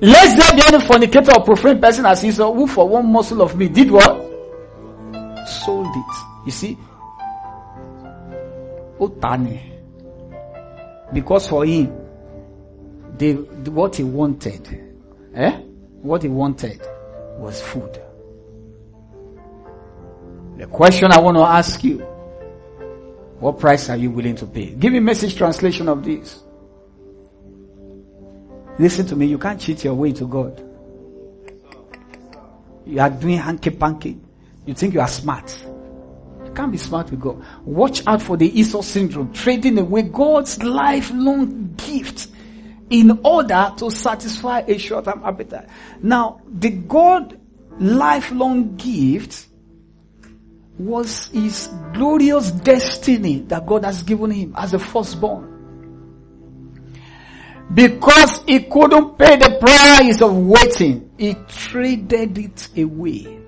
Lest 0.00 0.36
there 0.36 0.56
be 0.56 0.74
any 0.74 0.84
fornicator 0.84 1.32
or 1.36 1.44
profane 1.44 1.80
person 1.80 2.06
as 2.06 2.24
Esau, 2.24 2.52
who 2.52 2.66
for 2.66 2.88
one 2.88 3.06
morsel 3.06 3.42
of 3.42 3.56
meat 3.56 3.72
did 3.72 3.90
what? 3.90 4.22
Sold 5.46 5.86
it. 5.86 6.46
You 6.46 6.52
see? 6.52 6.78
Otani. 8.98 9.72
Because 11.12 11.46
for 11.48 11.64
him, 11.64 11.92
they, 13.16 13.32
what 13.32 13.96
he 13.96 14.02
wanted, 14.02 14.68
eh? 15.34 15.60
What 16.02 16.22
he 16.22 16.28
wanted 16.28 16.80
was 17.38 17.62
food. 17.62 18.00
The 20.58 20.66
question 20.66 21.12
I 21.12 21.20
want 21.20 21.36
to 21.36 21.42
ask 21.42 21.82
you 21.84 21.98
what 23.38 23.58
price 23.58 23.90
are 23.90 23.96
you 23.96 24.10
willing 24.10 24.34
to 24.36 24.46
pay? 24.46 24.70
Give 24.70 24.92
me 24.92 25.00
message 25.00 25.36
translation 25.36 25.88
of 25.88 26.02
this. 26.02 26.42
Listen 28.78 29.06
to 29.06 29.16
me, 29.16 29.26
you 29.26 29.38
can't 29.38 29.60
cheat 29.60 29.84
your 29.84 29.94
way 29.94 30.12
to 30.12 30.26
God. 30.26 30.62
You 32.86 33.00
are 33.00 33.10
doing 33.10 33.38
hanky 33.38 33.70
panky. 33.70 34.18
You 34.64 34.74
think 34.74 34.94
you 34.94 35.00
are 35.00 35.08
smart. 35.08 35.66
Can't 36.56 36.72
be 36.72 36.78
smart 36.78 37.10
with 37.10 37.20
God. 37.20 37.44
Watch 37.66 38.02
out 38.06 38.22
for 38.22 38.38
the 38.38 38.58
Esau 38.58 38.80
syndrome, 38.80 39.30
trading 39.34 39.78
away 39.78 40.02
God's 40.02 40.62
lifelong 40.62 41.74
gift 41.76 42.28
in 42.88 43.20
order 43.22 43.72
to 43.76 43.90
satisfy 43.90 44.60
a 44.60 44.78
short-term 44.78 45.20
appetite. 45.22 45.68
Now, 46.02 46.40
the 46.48 46.70
God 46.70 47.38
lifelong 47.78 48.76
gift 48.76 49.48
was 50.78 51.26
his 51.28 51.68
glorious 51.92 52.50
destiny 52.52 53.40
that 53.40 53.66
God 53.66 53.84
has 53.84 54.02
given 54.02 54.30
him 54.30 54.54
as 54.56 54.72
a 54.72 54.78
firstborn. 54.78 55.52
Because 57.74 58.42
he 58.46 58.60
couldn't 58.60 59.18
pay 59.18 59.36
the 59.36 59.58
price 59.60 60.22
of 60.22 60.34
waiting, 60.38 61.10
he 61.18 61.34
traded 61.48 62.38
it 62.38 62.68
away. 62.78 63.45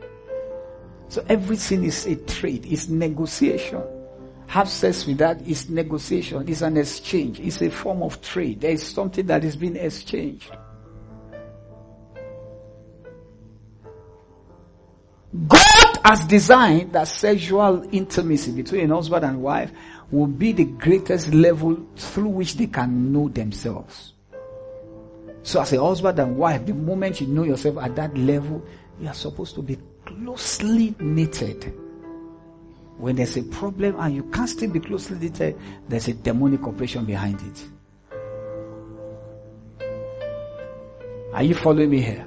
So 1.09 1.25
everything 1.29 1.85
is 1.85 2.07
a 2.07 2.17
trade, 2.17 2.67
it's 2.67 2.89
negotiation. 2.89 3.83
Have 4.47 4.69
sex 4.69 5.07
with 5.07 5.19
that 5.19 5.47
is 5.47 5.69
negotiation, 5.69 6.49
it's 6.49 6.63
an 6.63 6.77
exchange, 6.77 7.41
it's 7.41 7.61
a 7.63 7.71
form 7.71 8.03
of 8.03 8.21
trade. 8.23 8.61
There 8.61 8.71
is 8.71 8.87
something 8.87 9.27
that 9.27 9.45
is 9.45 9.57
being 9.57 9.77
exchanged. 9.77 10.51
God 15.47 15.99
has 16.05 16.25
designed 16.27 16.93
that 16.95 17.09
sexual 17.09 17.87
intimacy 17.93 18.53
between 18.53 18.91
a 18.91 18.95
husband 18.95 19.25
and 19.25 19.43
wife 19.43 19.71
will 20.11 20.27
be 20.27 20.53
the 20.53 20.65
greatest 20.65 21.33
level 21.35 21.87
through 21.97 22.29
which 22.29 22.55
they 22.57 22.67
can 22.67 23.13
know 23.13 23.29
themselves. 23.29 24.15
So 25.43 25.61
as 25.61 25.73
a 25.73 25.83
husband 25.83 26.19
and 26.19 26.37
wife, 26.37 26.65
the 26.65 26.75
moment 26.75 27.21
you 27.21 27.27
know 27.27 27.45
yourself 27.45 27.79
at 27.79 27.95
that 27.97 28.17
level, 28.17 28.65
you 29.01 29.09
are 29.09 29.15
supposed 29.15 29.55
to 29.57 29.63
be 29.63 29.79
closely 30.09 30.95
knitted. 30.99 31.73
When 32.97 33.17
there's 33.17 33.37
a 33.37 33.43
problem 33.45 33.95
and 34.01 34.15
you 34.15 34.25
can't 34.25 34.49
still 34.49 34.71
be 34.71 34.81
closely 34.81 35.19
knitted, 35.19 35.57
there's 35.89 36.09
a 36.09 36.15
demonic 36.15 36.63
operation 36.65 37.05
behind 37.05 37.41
it. 37.41 37.69
Are 41.33 41.43
you 41.45 41.55
following 41.55 41.91
me 41.91 42.01
here? 42.01 42.27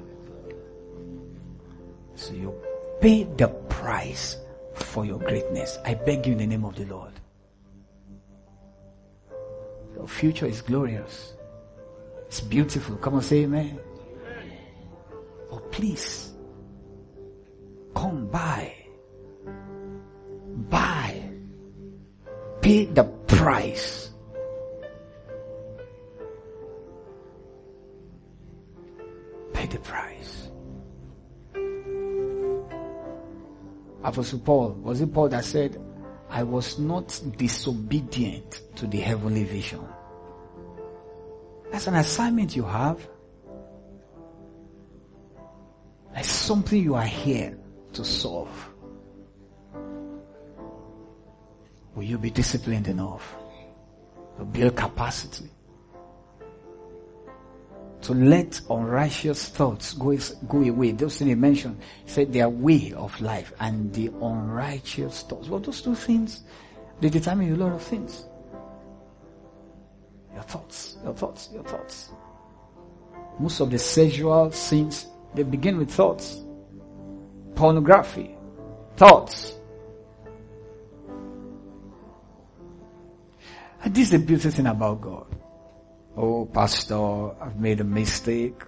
So 2.14 2.32
you 2.32 2.54
pay 3.00 3.24
the 3.24 3.48
price 3.68 4.38
for 4.74 5.04
your 5.04 5.18
greatness. 5.18 5.78
I 5.84 5.94
beg 5.94 6.26
you 6.26 6.32
in 6.32 6.38
the 6.38 6.46
name 6.46 6.64
of 6.64 6.76
the 6.76 6.86
Lord. 6.86 7.12
Your 9.94 10.08
future 10.08 10.46
is 10.46 10.62
glorious. 10.62 11.34
It's 12.26 12.40
beautiful. 12.40 12.96
Come 12.96 13.14
on, 13.16 13.22
say 13.22 13.42
amen. 13.42 13.78
Oh, 15.50 15.58
please. 15.70 16.31
Come 17.94 18.26
by. 18.28 18.74
Buy. 20.70 21.22
Pay 22.60 22.86
the 22.86 23.04
price. 23.04 24.10
Pay 29.52 29.66
the 29.66 29.78
price. 29.78 30.48
Apostle 34.02 34.38
Paul, 34.40 34.70
was 34.82 35.00
it 35.00 35.12
Paul 35.12 35.28
that 35.28 35.44
said, 35.44 35.80
I 36.28 36.42
was 36.42 36.78
not 36.78 37.20
disobedient 37.36 38.62
to 38.76 38.86
the 38.86 38.98
heavenly 38.98 39.44
vision? 39.44 39.80
That's 41.70 41.86
an 41.86 41.94
assignment 41.94 42.56
you 42.56 42.64
have. 42.64 43.06
That's 46.14 46.28
something 46.28 46.82
you 46.82 46.94
are 46.94 47.04
here 47.04 47.56
to 47.94 48.04
solve. 48.04 48.70
Will 51.94 52.04
you 52.04 52.18
be 52.18 52.30
disciplined 52.30 52.88
enough 52.88 53.36
to 54.38 54.44
build 54.44 54.76
capacity? 54.76 55.50
To 58.02 58.14
let 58.14 58.60
unrighteous 58.68 59.48
thoughts 59.50 59.92
go, 59.92 60.16
go 60.48 60.62
away. 60.62 60.90
Those 60.92 61.18
things 61.18 61.28
he 61.28 61.34
mentioned, 61.36 61.80
said 62.06 62.32
their 62.32 62.48
way 62.48 62.92
of 62.96 63.20
life 63.20 63.52
and 63.60 63.92
the 63.94 64.08
unrighteous 64.08 65.22
thoughts. 65.22 65.48
Well, 65.48 65.60
those 65.60 65.82
two 65.82 65.94
things, 65.94 66.42
they 67.00 67.10
determine 67.10 67.52
a 67.52 67.56
lot 67.56 67.72
of 67.72 67.82
things. 67.82 68.24
Your 70.32 70.42
thoughts, 70.42 70.96
your 71.04 71.14
thoughts, 71.14 71.50
your 71.52 71.62
thoughts. 71.62 72.10
Most 73.38 73.60
of 73.60 73.70
the 73.70 73.78
sexual 73.78 74.50
sins, 74.50 75.06
they 75.34 75.44
begin 75.44 75.78
with 75.78 75.90
thoughts. 75.90 76.42
Pornography, 77.62 78.34
thoughts. 78.96 79.54
And 83.84 83.94
this 83.94 84.06
is 84.06 84.10
the 84.10 84.18
beautiful 84.18 84.50
thing 84.50 84.66
about 84.66 85.00
God. 85.00 85.26
Oh, 86.16 86.46
pastor, 86.46 87.40
I've 87.40 87.60
made 87.60 87.78
a 87.78 87.84
mistake. 87.84 88.60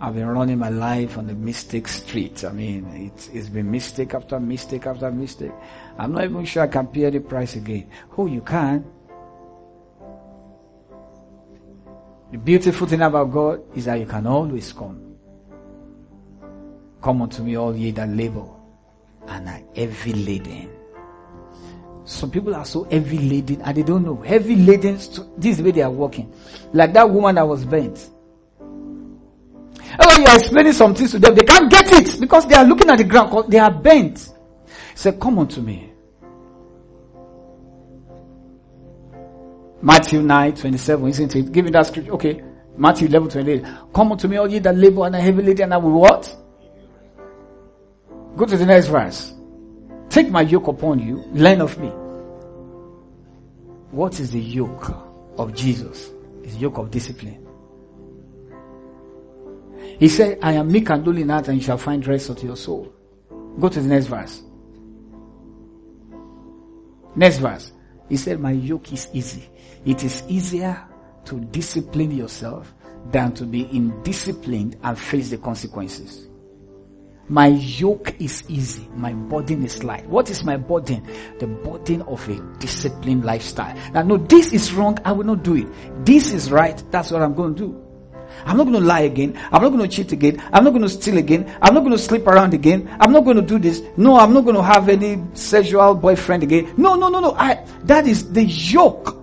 I've 0.00 0.16
been 0.16 0.26
running 0.26 0.58
my 0.58 0.68
life 0.68 1.16
on 1.16 1.28
the 1.28 1.34
mistake 1.34 1.86
street. 1.86 2.42
I 2.42 2.50
mean, 2.50 2.88
it's, 3.14 3.28
it's 3.28 3.48
been 3.48 3.70
mistake 3.70 4.14
after 4.14 4.40
mistake 4.40 4.86
after 4.86 5.12
mistake. 5.12 5.52
I'm 5.96 6.10
not 6.10 6.24
even 6.24 6.44
sure 6.44 6.64
I 6.64 6.66
can 6.66 6.88
pay 6.88 7.08
the 7.10 7.20
price 7.20 7.54
again. 7.54 7.88
Oh, 8.16 8.26
you 8.26 8.40
can. 8.40 8.84
The 12.32 12.38
beautiful 12.38 12.88
thing 12.88 13.02
about 13.02 13.30
God 13.30 13.62
is 13.76 13.84
that 13.84 14.00
you 14.00 14.06
can 14.06 14.26
always 14.26 14.72
come. 14.72 15.07
Come 17.02 17.22
unto 17.22 17.42
me 17.42 17.56
all 17.56 17.76
ye 17.76 17.90
that 17.92 18.08
labor 18.08 18.46
and 19.28 19.48
are 19.48 19.60
heavy 19.74 20.12
laden. 20.12 20.70
Some 22.04 22.30
people 22.30 22.54
are 22.54 22.64
so 22.64 22.84
heavy 22.84 23.18
laden 23.18 23.60
and 23.62 23.76
they 23.76 23.82
don't 23.82 24.04
know. 24.04 24.16
Heavy 24.16 24.56
laden, 24.56 24.96
this 24.96 25.18
is 25.44 25.56
the 25.58 25.62
way 25.64 25.70
they 25.72 25.82
are 25.82 25.90
walking. 25.90 26.32
Like 26.72 26.92
that 26.94 27.08
woman 27.08 27.34
that 27.34 27.46
was 27.46 27.64
bent. 27.64 28.10
When 28.58 30.22
you 30.22 30.26
are 30.26 30.36
explaining 30.36 30.72
some 30.72 30.94
things 30.94 31.10
to 31.12 31.18
them, 31.18 31.34
they 31.34 31.44
can't 31.44 31.70
get 31.70 31.92
it 31.92 32.20
because 32.20 32.46
they 32.46 32.54
are 32.54 32.64
looking 32.64 32.88
at 32.90 32.98
the 32.98 33.04
ground 33.04 33.30
because 33.30 33.46
they 33.48 33.58
are 33.58 33.70
bent. 33.70 34.32
Say, 34.94 35.12
come 35.12 35.38
unto 35.38 35.60
me. 35.60 35.92
Matthew 39.80 40.22
9, 40.22 40.54
27, 40.56 41.08
isn't 41.08 41.36
it? 41.36 41.52
Give 41.52 41.64
me 41.64 41.70
that 41.70 41.86
scripture. 41.86 42.12
Okay. 42.12 42.42
Matthew 42.76 43.08
11, 43.08 43.28
28. 43.28 43.64
Come 43.92 44.12
unto 44.12 44.28
me, 44.28 44.36
all 44.36 44.48
ye 44.48 44.58
that 44.60 44.76
labor 44.76 45.06
and 45.06 45.16
are 45.16 45.20
heavy 45.20 45.42
laden, 45.42 45.64
and 45.64 45.74
I 45.74 45.76
will 45.76 46.00
what? 46.00 46.34
Go 48.38 48.46
to 48.46 48.56
the 48.56 48.66
next 48.66 48.86
verse. 48.86 49.34
Take 50.10 50.30
my 50.30 50.42
yoke 50.42 50.68
upon 50.68 51.00
you, 51.00 51.24
learn 51.32 51.60
of 51.60 51.76
me. 51.76 51.88
What 53.90 54.20
is 54.20 54.30
the 54.30 54.38
yoke 54.38 54.94
of 55.36 55.52
Jesus? 55.56 56.12
It's 56.44 56.54
yoke 56.54 56.78
of 56.78 56.88
discipline. 56.92 57.44
He 59.98 60.06
said, 60.06 60.38
I 60.40 60.52
am 60.52 60.70
meek 60.70 60.88
and 60.88 61.04
lowly 61.04 61.22
in 61.22 61.30
heart 61.30 61.48
and 61.48 61.58
you 61.58 61.64
shall 61.64 61.78
find 61.78 62.06
rest 62.06 62.30
unto 62.30 62.46
your 62.46 62.56
soul. 62.56 62.94
Go 63.58 63.68
to 63.68 63.80
the 63.80 63.88
next 63.88 64.06
verse. 64.06 64.40
Next 67.16 67.38
verse. 67.38 67.72
He 68.08 68.16
said, 68.16 68.38
my 68.38 68.52
yoke 68.52 68.92
is 68.92 69.08
easy. 69.12 69.48
It 69.84 70.04
is 70.04 70.22
easier 70.28 70.80
to 71.24 71.40
discipline 71.40 72.12
yourself 72.12 72.72
than 73.10 73.32
to 73.34 73.44
be 73.44 73.64
indisciplined 73.64 74.78
and 74.84 74.96
face 74.96 75.30
the 75.30 75.38
consequences. 75.38 76.27
My 77.28 77.48
yoke 77.48 78.14
is 78.18 78.42
easy. 78.48 78.88
My 78.94 79.12
burden 79.12 79.64
is 79.64 79.84
light. 79.84 80.06
What 80.06 80.30
is 80.30 80.44
my 80.44 80.56
burden? 80.56 81.06
The 81.38 81.46
burden 81.46 82.02
of 82.02 82.26
a 82.28 82.40
disciplined 82.58 83.24
lifestyle. 83.24 83.76
Now, 83.92 84.02
no, 84.02 84.16
this 84.16 84.52
is 84.52 84.72
wrong. 84.72 84.98
I 85.04 85.12
will 85.12 85.24
not 85.24 85.42
do 85.42 85.56
it. 85.56 85.66
This 86.06 86.32
is 86.32 86.50
right. 86.50 86.82
That's 86.90 87.10
what 87.10 87.20
I'm 87.22 87.34
going 87.34 87.54
to 87.54 87.66
do. 87.66 87.84
I'm 88.44 88.56
not 88.56 88.64
going 88.64 88.80
to 88.80 88.86
lie 88.86 89.00
again. 89.00 89.38
I'm 89.52 89.62
not 89.62 89.70
going 89.70 89.88
to 89.88 89.88
cheat 89.88 90.12
again. 90.12 90.42
I'm 90.52 90.64
not 90.64 90.70
going 90.70 90.82
to 90.82 90.88
steal 90.88 91.18
again. 91.18 91.54
I'm 91.60 91.74
not 91.74 91.80
going 91.80 91.92
to 91.92 91.98
sleep 91.98 92.26
around 92.26 92.54
again. 92.54 92.88
I'm 93.00 93.12
not 93.12 93.24
going 93.24 93.36
to 93.36 93.42
do 93.42 93.58
this. 93.58 93.82
No, 93.96 94.18
I'm 94.18 94.32
not 94.32 94.44
going 94.44 94.56
to 94.56 94.62
have 94.62 94.88
any 94.88 95.22
sexual 95.34 95.94
boyfriend 95.94 96.42
again. 96.42 96.72
No, 96.76 96.94
no, 96.94 97.08
no, 97.08 97.20
no. 97.20 97.32
I, 97.32 97.64
that 97.84 98.06
is 98.06 98.32
the 98.32 98.44
yoke. 98.44 99.17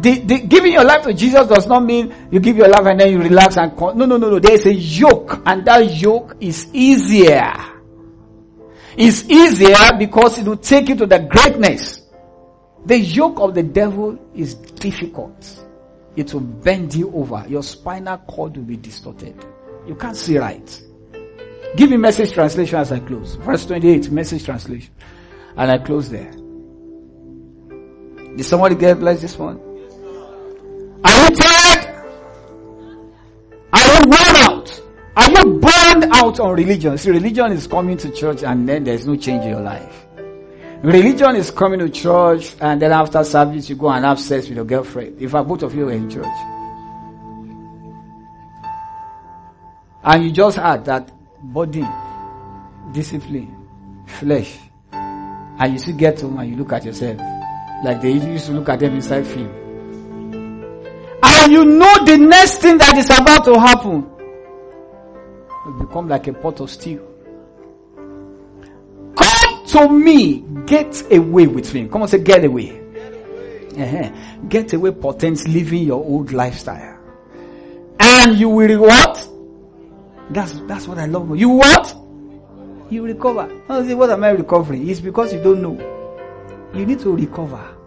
The, 0.00 0.18
the, 0.20 0.38
giving 0.40 0.72
your 0.72 0.84
life 0.84 1.02
to 1.04 1.14
Jesus 1.14 1.46
does 1.46 1.66
not 1.66 1.84
mean 1.84 2.28
you 2.30 2.40
give 2.40 2.56
your 2.56 2.68
life 2.68 2.86
and 2.86 2.98
then 2.98 3.12
you 3.12 3.18
relax 3.18 3.56
and 3.56 3.76
con- 3.76 3.96
no, 3.96 4.04
no, 4.04 4.16
no, 4.16 4.30
no. 4.30 4.38
There 4.38 4.54
is 4.54 4.66
a 4.66 4.74
yoke 4.74 5.42
and 5.44 5.64
that 5.66 5.94
yoke 5.94 6.36
is 6.40 6.66
easier. 6.72 7.52
It's 8.96 9.24
easier 9.24 9.96
because 9.98 10.38
it 10.38 10.46
will 10.46 10.56
take 10.56 10.88
you 10.88 10.96
to 10.96 11.06
the 11.06 11.20
greatness. 11.20 12.02
The 12.84 12.98
yoke 12.98 13.38
of 13.40 13.54
the 13.54 13.62
devil 13.62 14.18
is 14.34 14.54
difficult. 14.54 15.64
It 16.16 16.32
will 16.34 16.40
bend 16.40 16.94
you 16.94 17.12
over. 17.14 17.44
Your 17.48 17.62
spinal 17.62 18.18
cord 18.18 18.56
will 18.56 18.64
be 18.64 18.76
distorted. 18.76 19.44
You 19.86 19.94
can't 19.94 20.16
see 20.16 20.38
right. 20.38 20.82
Give 21.76 21.90
me 21.90 21.96
message 21.96 22.32
translation 22.32 22.78
as 22.78 22.92
I 22.92 22.98
close. 22.98 23.36
Verse 23.36 23.64
28, 23.66 24.10
message 24.10 24.44
translation. 24.44 24.92
And 25.56 25.70
I 25.70 25.78
close 25.78 26.10
there. 26.10 26.30
Did 28.36 28.44
somebody 28.44 28.74
get 28.74 28.98
blessed 28.98 29.22
this 29.22 29.38
one? 29.38 29.71
Are 31.04 31.30
you 31.30 31.36
tired? 31.36 31.88
Are 33.72 33.86
you 33.86 34.08
worn 34.08 34.36
out? 34.36 34.82
Are 35.16 35.30
you 35.30 35.44
burned 35.58 36.04
out 36.14 36.40
on 36.40 36.54
religion? 36.56 36.96
See, 36.98 37.10
religion 37.10 37.52
is 37.52 37.66
coming 37.66 37.96
to 37.98 38.10
church 38.10 38.42
and 38.42 38.68
then 38.68 38.84
there's 38.84 39.06
no 39.06 39.16
change 39.16 39.44
in 39.44 39.50
your 39.50 39.60
life. 39.60 40.06
Religion 40.82 41.36
is 41.36 41.50
coming 41.50 41.78
to 41.78 41.88
church 41.88 42.56
and 42.60 42.82
then 42.82 42.92
after 42.92 43.22
service 43.24 43.68
you 43.68 43.76
go 43.76 43.90
and 43.90 44.04
have 44.04 44.18
sex 44.18 44.48
with 44.48 44.56
your 44.56 44.64
girlfriend. 44.64 45.20
In 45.20 45.28
fact, 45.28 45.48
both 45.48 45.62
of 45.62 45.74
you 45.74 45.88
are 45.88 45.92
in 45.92 46.10
church. 46.10 46.26
And 50.04 50.24
you 50.24 50.32
just 50.32 50.58
add 50.58 50.84
that 50.86 51.12
body, 51.52 51.86
discipline, 52.92 53.68
flesh. 54.06 54.58
And 54.92 55.72
you 55.72 55.78
still 55.78 55.96
get 55.96 56.20
home 56.20 56.38
and 56.38 56.50
you 56.50 56.56
look 56.56 56.72
at 56.72 56.84
yourself. 56.84 57.18
Like 57.84 58.00
they 58.00 58.12
used 58.12 58.46
to 58.46 58.52
look 58.52 58.68
at 58.68 58.80
them 58.80 58.94
inside 58.94 59.26
film. 59.26 59.61
And 61.42 61.52
you 61.52 61.64
know 61.64 62.04
the 62.04 62.16
next 62.18 62.58
thing 62.58 62.78
that 62.78 62.96
is 62.96 63.06
about 63.06 63.44
to 63.46 63.58
happen. 63.58 64.08
You 65.66 65.72
become 65.84 66.08
like 66.08 66.28
a 66.28 66.32
pot 66.34 66.60
of 66.60 66.70
stew. 66.70 67.04
Come 69.16 69.66
to 69.66 69.88
me. 69.88 70.44
Get 70.66 71.02
away 71.10 71.48
with 71.48 71.74
me. 71.74 71.88
Come 71.88 72.02
on, 72.02 72.08
say 72.08 72.22
get 72.22 72.44
away. 72.44 72.80
Uh-huh. 73.76 74.12
Get 74.48 74.72
away 74.72 74.92
portends 74.92 75.48
living 75.48 75.82
your 75.82 76.04
old 76.04 76.30
lifestyle. 76.30 76.96
And 77.98 78.38
you 78.38 78.48
will 78.48 78.80
what? 78.80 79.28
That's, 80.30 80.52
that's 80.68 80.86
what 80.86 80.98
I 80.98 81.06
love. 81.06 81.36
You 81.36 81.48
what? 81.48 81.96
You 82.88 83.04
recover. 83.04 83.50
I 83.68 83.84
say, 83.84 83.94
what 83.94 84.10
am 84.10 84.22
I 84.22 84.28
recovering? 84.28 84.88
It's 84.88 85.00
because 85.00 85.32
you 85.32 85.42
don't 85.42 85.60
know. 85.60 86.70
You 86.72 86.86
need 86.86 87.00
to 87.00 87.16
recover. 87.16 87.78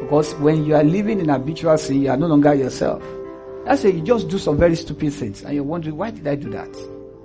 Because 0.00 0.34
when 0.36 0.64
you 0.64 0.74
are 0.74 0.84
living 0.84 1.20
in 1.20 1.28
habitual 1.28 1.76
sin, 1.78 2.02
you 2.02 2.10
are 2.10 2.16
no 2.16 2.26
longer 2.26 2.54
yourself. 2.54 3.02
I 3.66 3.76
say 3.76 3.90
you 3.90 4.00
just 4.00 4.28
do 4.28 4.38
some 4.38 4.56
very 4.56 4.76
stupid 4.76 5.12
things 5.12 5.42
and 5.42 5.54
you're 5.54 5.64
wondering, 5.64 5.96
why 5.96 6.10
did 6.10 6.26
I 6.26 6.36
do 6.36 6.48
that? 6.50 6.74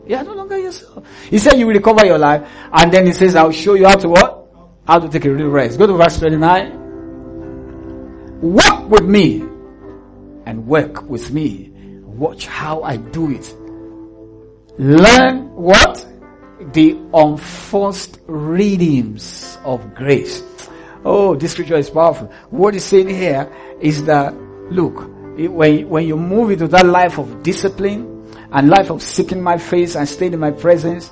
You 0.05 0.17
are 0.17 0.23
no 0.23 0.33
longer 0.33 0.57
yourself. 0.57 1.05
He 1.29 1.37
said 1.37 1.57
you 1.57 1.67
will 1.67 1.73
recover 1.73 2.05
your 2.05 2.17
life 2.17 2.45
and 2.73 2.91
then 2.91 3.05
he 3.05 3.13
says, 3.13 3.35
I'll 3.35 3.51
show 3.51 3.75
you 3.75 3.87
how 3.87 3.95
to 3.95 4.09
what? 4.09 4.49
How 4.85 4.99
to 4.99 5.07
take 5.07 5.23
a 5.25 5.33
real 5.33 5.47
rest. 5.47 5.77
Go 5.77 5.87
to 5.87 5.93
verse 5.93 6.19
29. 6.19 6.81
Walk 8.41 8.89
with 8.89 9.05
me 9.05 9.39
and 10.45 10.67
work 10.67 11.03
with 11.03 11.31
me. 11.31 11.71
Watch 12.03 12.47
how 12.47 12.83
I 12.83 12.97
do 12.97 13.31
it. 13.31 13.55
Learn 14.77 15.49
what? 15.55 16.05
The 16.73 16.99
unforced 17.13 18.19
readings 18.27 19.57
of 19.63 19.95
grace. 19.95 20.43
Oh, 21.05 21.35
this 21.35 21.51
scripture 21.51 21.75
is 21.75 21.89
powerful. 21.89 22.27
What 22.49 22.73
he's 22.73 22.85
saying 22.85 23.09
here 23.09 23.51
is 23.81 24.05
that, 24.05 24.33
look, 24.71 25.09
when, 25.37 25.89
when 25.89 26.07
you 26.07 26.15
move 26.15 26.51
into 26.51 26.67
that 26.69 26.85
life 26.85 27.17
of 27.17 27.43
discipline 27.43 28.25
and 28.51 28.69
life 28.69 28.89
of 28.89 29.01
seeking 29.01 29.41
my 29.41 29.57
face 29.57 29.95
and 29.95 30.07
staying 30.07 30.33
in 30.33 30.39
my 30.39 30.51
presence, 30.51 31.11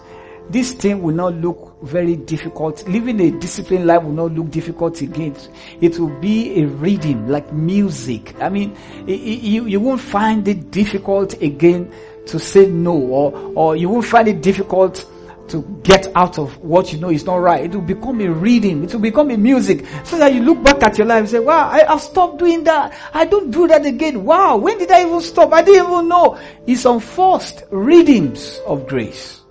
this 0.49 0.73
thing 0.73 1.01
will 1.01 1.15
not 1.15 1.33
look 1.35 1.77
very 1.81 2.15
difficult. 2.15 2.87
Living 2.87 3.19
a 3.21 3.31
disciplined 3.31 3.87
life 3.87 4.03
will 4.03 4.11
not 4.11 4.31
look 4.33 4.49
difficult 4.49 5.01
again. 5.01 5.35
It 5.79 5.97
will 5.97 6.19
be 6.19 6.61
a 6.61 6.67
reading 6.67 7.27
like 7.27 7.51
music. 7.53 8.35
I 8.41 8.49
mean, 8.49 8.75
you, 9.07 9.65
you 9.65 9.79
won't 9.79 10.01
find 10.01 10.47
it 10.47 10.71
difficult 10.71 11.41
again 11.41 11.91
to 12.27 12.39
say 12.39 12.67
no 12.67 12.93
or, 12.93 13.53
or 13.55 13.75
you 13.75 13.89
won't 13.89 14.05
find 14.05 14.27
it 14.27 14.41
difficult 14.41 15.05
to 15.51 15.61
get 15.83 16.07
out 16.15 16.39
of 16.39 16.57
what 16.57 16.91
you 16.91 16.99
know 16.99 17.09
is 17.09 17.25
not 17.25 17.35
right. 17.35 17.65
It 17.65 17.71
will 17.73 17.81
become 17.81 18.21
a 18.21 18.31
reading. 18.31 18.83
It 18.83 18.93
will 18.93 19.01
become 19.01 19.31
a 19.31 19.37
music. 19.37 19.85
So 20.03 20.17
that 20.17 20.33
you 20.33 20.41
look 20.41 20.63
back 20.63 20.81
at 20.83 20.97
your 20.97 21.07
life 21.07 21.19
and 21.19 21.29
say, 21.29 21.39
wow, 21.39 21.69
I, 21.69 21.83
have 21.83 22.01
stopped 22.01 22.39
doing 22.39 22.63
that. 22.63 22.97
I 23.13 23.25
don't 23.25 23.51
do 23.51 23.67
that 23.67 23.85
again. 23.85 24.23
Wow, 24.23 24.57
when 24.57 24.77
did 24.77 24.91
I 24.91 25.05
even 25.05 25.21
stop? 25.21 25.53
I 25.53 25.61
didn't 25.61 25.91
even 25.91 26.07
know. 26.07 26.39
It's 26.65 26.85
unforced 26.85 27.63
readings 27.71 28.59
of 28.65 28.87
grace. 28.87 29.41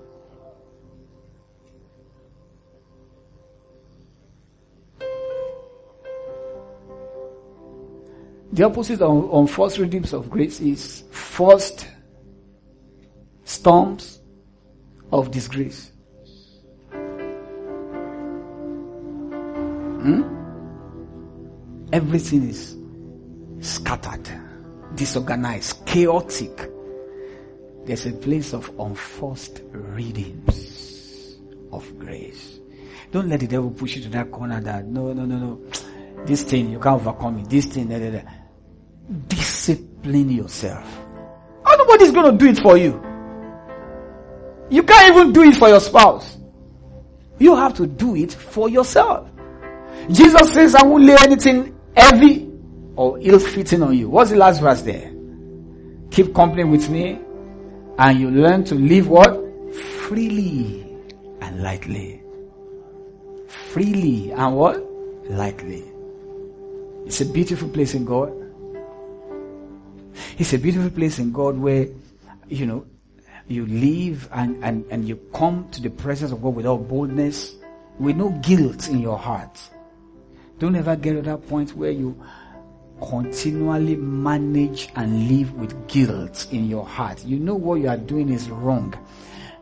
The 8.52 8.64
opposite 8.64 9.00
of 9.00 9.32
unforced 9.32 9.78
readings 9.78 10.12
of 10.12 10.28
grace 10.28 10.60
is 10.60 11.04
forced 11.10 11.86
storms 13.44 14.19
of 15.12 15.30
disgrace. 15.30 15.92
Hmm? 20.00 20.22
Everything 21.92 22.48
is 22.48 22.76
scattered, 23.60 24.30
disorganized, 24.94 25.84
chaotic. 25.86 26.70
There's 27.84 28.06
a 28.06 28.12
place 28.12 28.52
of 28.54 28.70
unforced 28.78 29.62
readings 29.72 31.38
of 31.72 31.98
grace. 31.98 32.60
Don't 33.10 33.28
let 33.28 33.40
the 33.40 33.48
devil 33.48 33.70
push 33.70 33.96
you 33.96 34.02
to 34.02 34.08
that 34.10 34.30
corner 34.30 34.60
that 34.60 34.86
no, 34.86 35.12
no, 35.12 35.24
no, 35.24 35.36
no. 35.36 35.60
This 36.24 36.44
thing, 36.44 36.70
you 36.70 36.78
can't 36.78 37.00
overcome 37.00 37.38
it. 37.40 37.50
This 37.50 37.66
thing, 37.66 37.88
da, 37.88 37.98
da, 37.98 38.10
da. 38.10 38.20
discipline 39.26 40.30
yourself. 40.30 40.86
Oh, 41.66 41.74
nobody's 41.76 42.12
going 42.12 42.38
to 42.38 42.38
do 42.38 42.50
it 42.50 42.62
for 42.62 42.76
you. 42.76 43.09
You 44.70 44.82
can't 44.82 45.14
even 45.14 45.32
do 45.32 45.42
it 45.42 45.56
for 45.56 45.68
your 45.68 45.80
spouse. 45.80 46.38
You 47.38 47.56
have 47.56 47.74
to 47.74 47.86
do 47.86 48.14
it 48.16 48.32
for 48.32 48.68
yourself. 48.68 49.28
Jesus 50.10 50.52
says, 50.52 50.74
I 50.74 50.84
won't 50.84 51.04
lay 51.04 51.16
anything 51.20 51.78
heavy 51.96 52.50
or 52.96 53.18
ill-fitting 53.20 53.82
on 53.82 53.96
you. 53.96 54.08
What's 54.08 54.30
the 54.30 54.36
last 54.36 54.60
verse 54.60 54.82
there? 54.82 55.12
Keep 56.10 56.34
company 56.34 56.64
with 56.64 56.88
me 56.88 57.18
and 57.98 58.20
you 58.20 58.30
learn 58.30 58.64
to 58.64 58.74
live 58.74 59.08
what? 59.08 59.32
Freely 60.08 60.96
and 61.40 61.62
lightly. 61.62 62.22
Freely 63.48 64.32
and 64.32 64.56
what? 64.56 64.84
Lightly. 65.28 65.84
It's 67.06 67.20
a 67.20 67.26
beautiful 67.26 67.68
place 67.68 67.94
in 67.94 68.04
God. 68.04 68.32
It's 70.38 70.52
a 70.52 70.58
beautiful 70.58 70.90
place 70.90 71.18
in 71.18 71.32
God 71.32 71.56
where, 71.56 71.88
you 72.48 72.66
know, 72.66 72.84
you 73.50 73.66
live 73.66 74.28
and, 74.32 74.62
and, 74.64 74.84
and 74.90 75.08
you 75.08 75.16
come 75.34 75.68
to 75.70 75.82
the 75.82 75.90
presence 75.90 76.30
of 76.30 76.40
God 76.40 76.54
without 76.54 76.88
boldness, 76.88 77.56
with 77.98 78.16
no 78.16 78.30
guilt 78.42 78.88
in 78.88 79.00
your 79.00 79.18
heart. 79.18 79.60
Don't 80.58 80.76
ever 80.76 80.94
get 80.94 81.14
to 81.14 81.22
that 81.22 81.48
point 81.48 81.74
where 81.74 81.90
you 81.90 82.22
continually 83.00 83.96
manage 83.96 84.90
and 84.94 85.28
live 85.28 85.52
with 85.54 85.88
guilt 85.88 86.46
in 86.52 86.68
your 86.68 86.86
heart. 86.86 87.24
You 87.24 87.38
know 87.38 87.54
what 87.54 87.76
you 87.76 87.88
are 87.88 87.96
doing 87.96 88.28
is 88.28 88.48
wrong. 88.50 88.94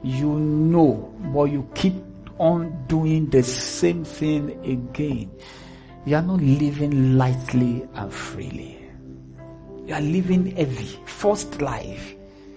You 0.03 0.39
know, 0.39 1.15
but 1.33 1.45
you 1.45 1.69
keep 1.75 1.95
on 2.39 2.87
doing 2.89 3.31
the 3.31 3.43
same 3.43 4.05
thing 4.05 4.51
again. 4.65 5.31
You 6.05 6.17
are 6.17 6.23
not 6.23 6.41
living 6.41 7.17
lightly 7.17 7.87
and 7.95 8.13
freely. 8.13 8.91
You 9.87 9.95
are 9.95 10.01
living 10.01 10.55
heavy, 10.57 10.99
forced 11.07 11.61
life. 11.63 12.15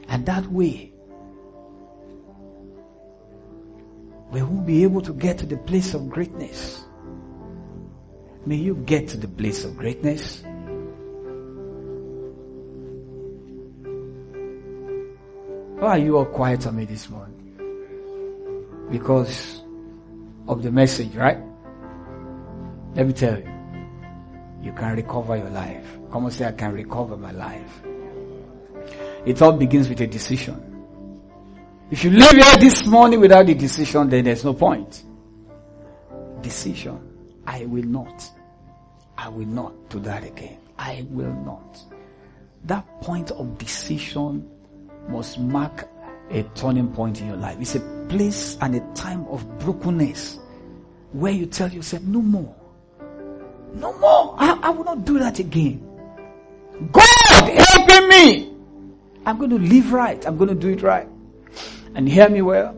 And 0.07 0.25
that 0.25 0.45
way, 0.47 0.91
we 4.31 4.41
won't 4.41 4.65
be 4.65 4.83
able 4.83 5.01
to 5.01 5.13
get 5.13 5.37
to 5.39 5.45
the 5.45 5.57
place 5.57 5.93
of 5.93 6.09
greatness. 6.09 6.85
May 8.45 8.55
you 8.55 8.75
get 8.75 9.07
to 9.09 9.17
the 9.17 9.27
place 9.27 9.65
of 9.65 9.77
greatness. 9.77 10.41
Why 15.79 15.89
are 15.89 15.97
you 15.97 16.17
all 16.17 16.25
quiet 16.25 16.65
on 16.65 16.77
me 16.77 16.85
this 16.85 17.09
morning? 17.09 17.37
Because 18.89 19.63
of 20.47 20.63
the 20.63 20.71
message, 20.71 21.13
right? 21.15 21.37
Let 22.95 23.07
me 23.07 23.13
tell 23.13 23.37
you. 23.37 23.51
You 24.61 24.71
can 24.73 24.95
recover 24.95 25.37
your 25.37 25.49
life. 25.49 25.97
Come 26.11 26.25
on, 26.25 26.31
say, 26.31 26.45
I 26.45 26.51
can 26.51 26.71
recover 26.73 27.17
my 27.17 27.31
life. 27.31 27.81
It 29.25 29.41
all 29.41 29.53
begins 29.53 29.89
with 29.89 30.01
a 30.01 30.07
decision. 30.07 30.70
If 31.91 32.05
you 32.05 32.09
leave 32.09 32.31
here 32.31 32.57
this 32.57 32.85
morning 32.87 33.19
without 33.19 33.45
the 33.45 33.53
decision, 33.53 34.07
then 34.09 34.23
there's 34.23 34.45
no 34.45 34.53
point. 34.53 35.03
Decision. 36.41 36.97
I 37.45 37.65
will 37.65 37.83
not. 37.83 38.31
I 39.17 39.27
will 39.27 39.45
not 39.45 39.89
do 39.89 39.99
that 39.99 40.23
again. 40.23 40.57
I 40.79 41.05
will 41.09 41.33
not. 41.33 41.83
That 42.63 43.01
point 43.01 43.31
of 43.31 43.57
decision 43.57 44.49
must 45.09 45.37
mark 45.37 45.89
a 46.29 46.43
turning 46.55 46.93
point 46.93 47.19
in 47.19 47.27
your 47.27 47.35
life. 47.35 47.57
It's 47.59 47.75
a 47.75 48.05
place 48.07 48.57
and 48.61 48.75
a 48.75 48.93
time 48.93 49.25
of 49.27 49.59
brokenness 49.59 50.39
where 51.11 51.33
you 51.33 51.45
tell 51.45 51.69
yourself, 51.69 52.03
no 52.03 52.21
more. 52.21 52.55
No 53.73 53.91
more. 53.99 54.35
I, 54.37 54.57
I 54.63 54.69
will 54.69 54.85
not 54.85 55.03
do 55.03 55.19
that 55.19 55.39
again. 55.39 55.85
God 56.89 57.49
helping 57.49 58.07
me. 58.07 58.53
I'm 59.25 59.37
going 59.37 59.49
to 59.49 59.59
live 59.59 59.91
right. 59.91 60.25
I'm 60.25 60.37
going 60.37 60.49
to 60.49 60.55
do 60.55 60.69
it 60.69 60.81
right. 60.81 61.07
And 61.95 62.07
hear 62.07 62.29
me 62.29 62.41
well. 62.41 62.73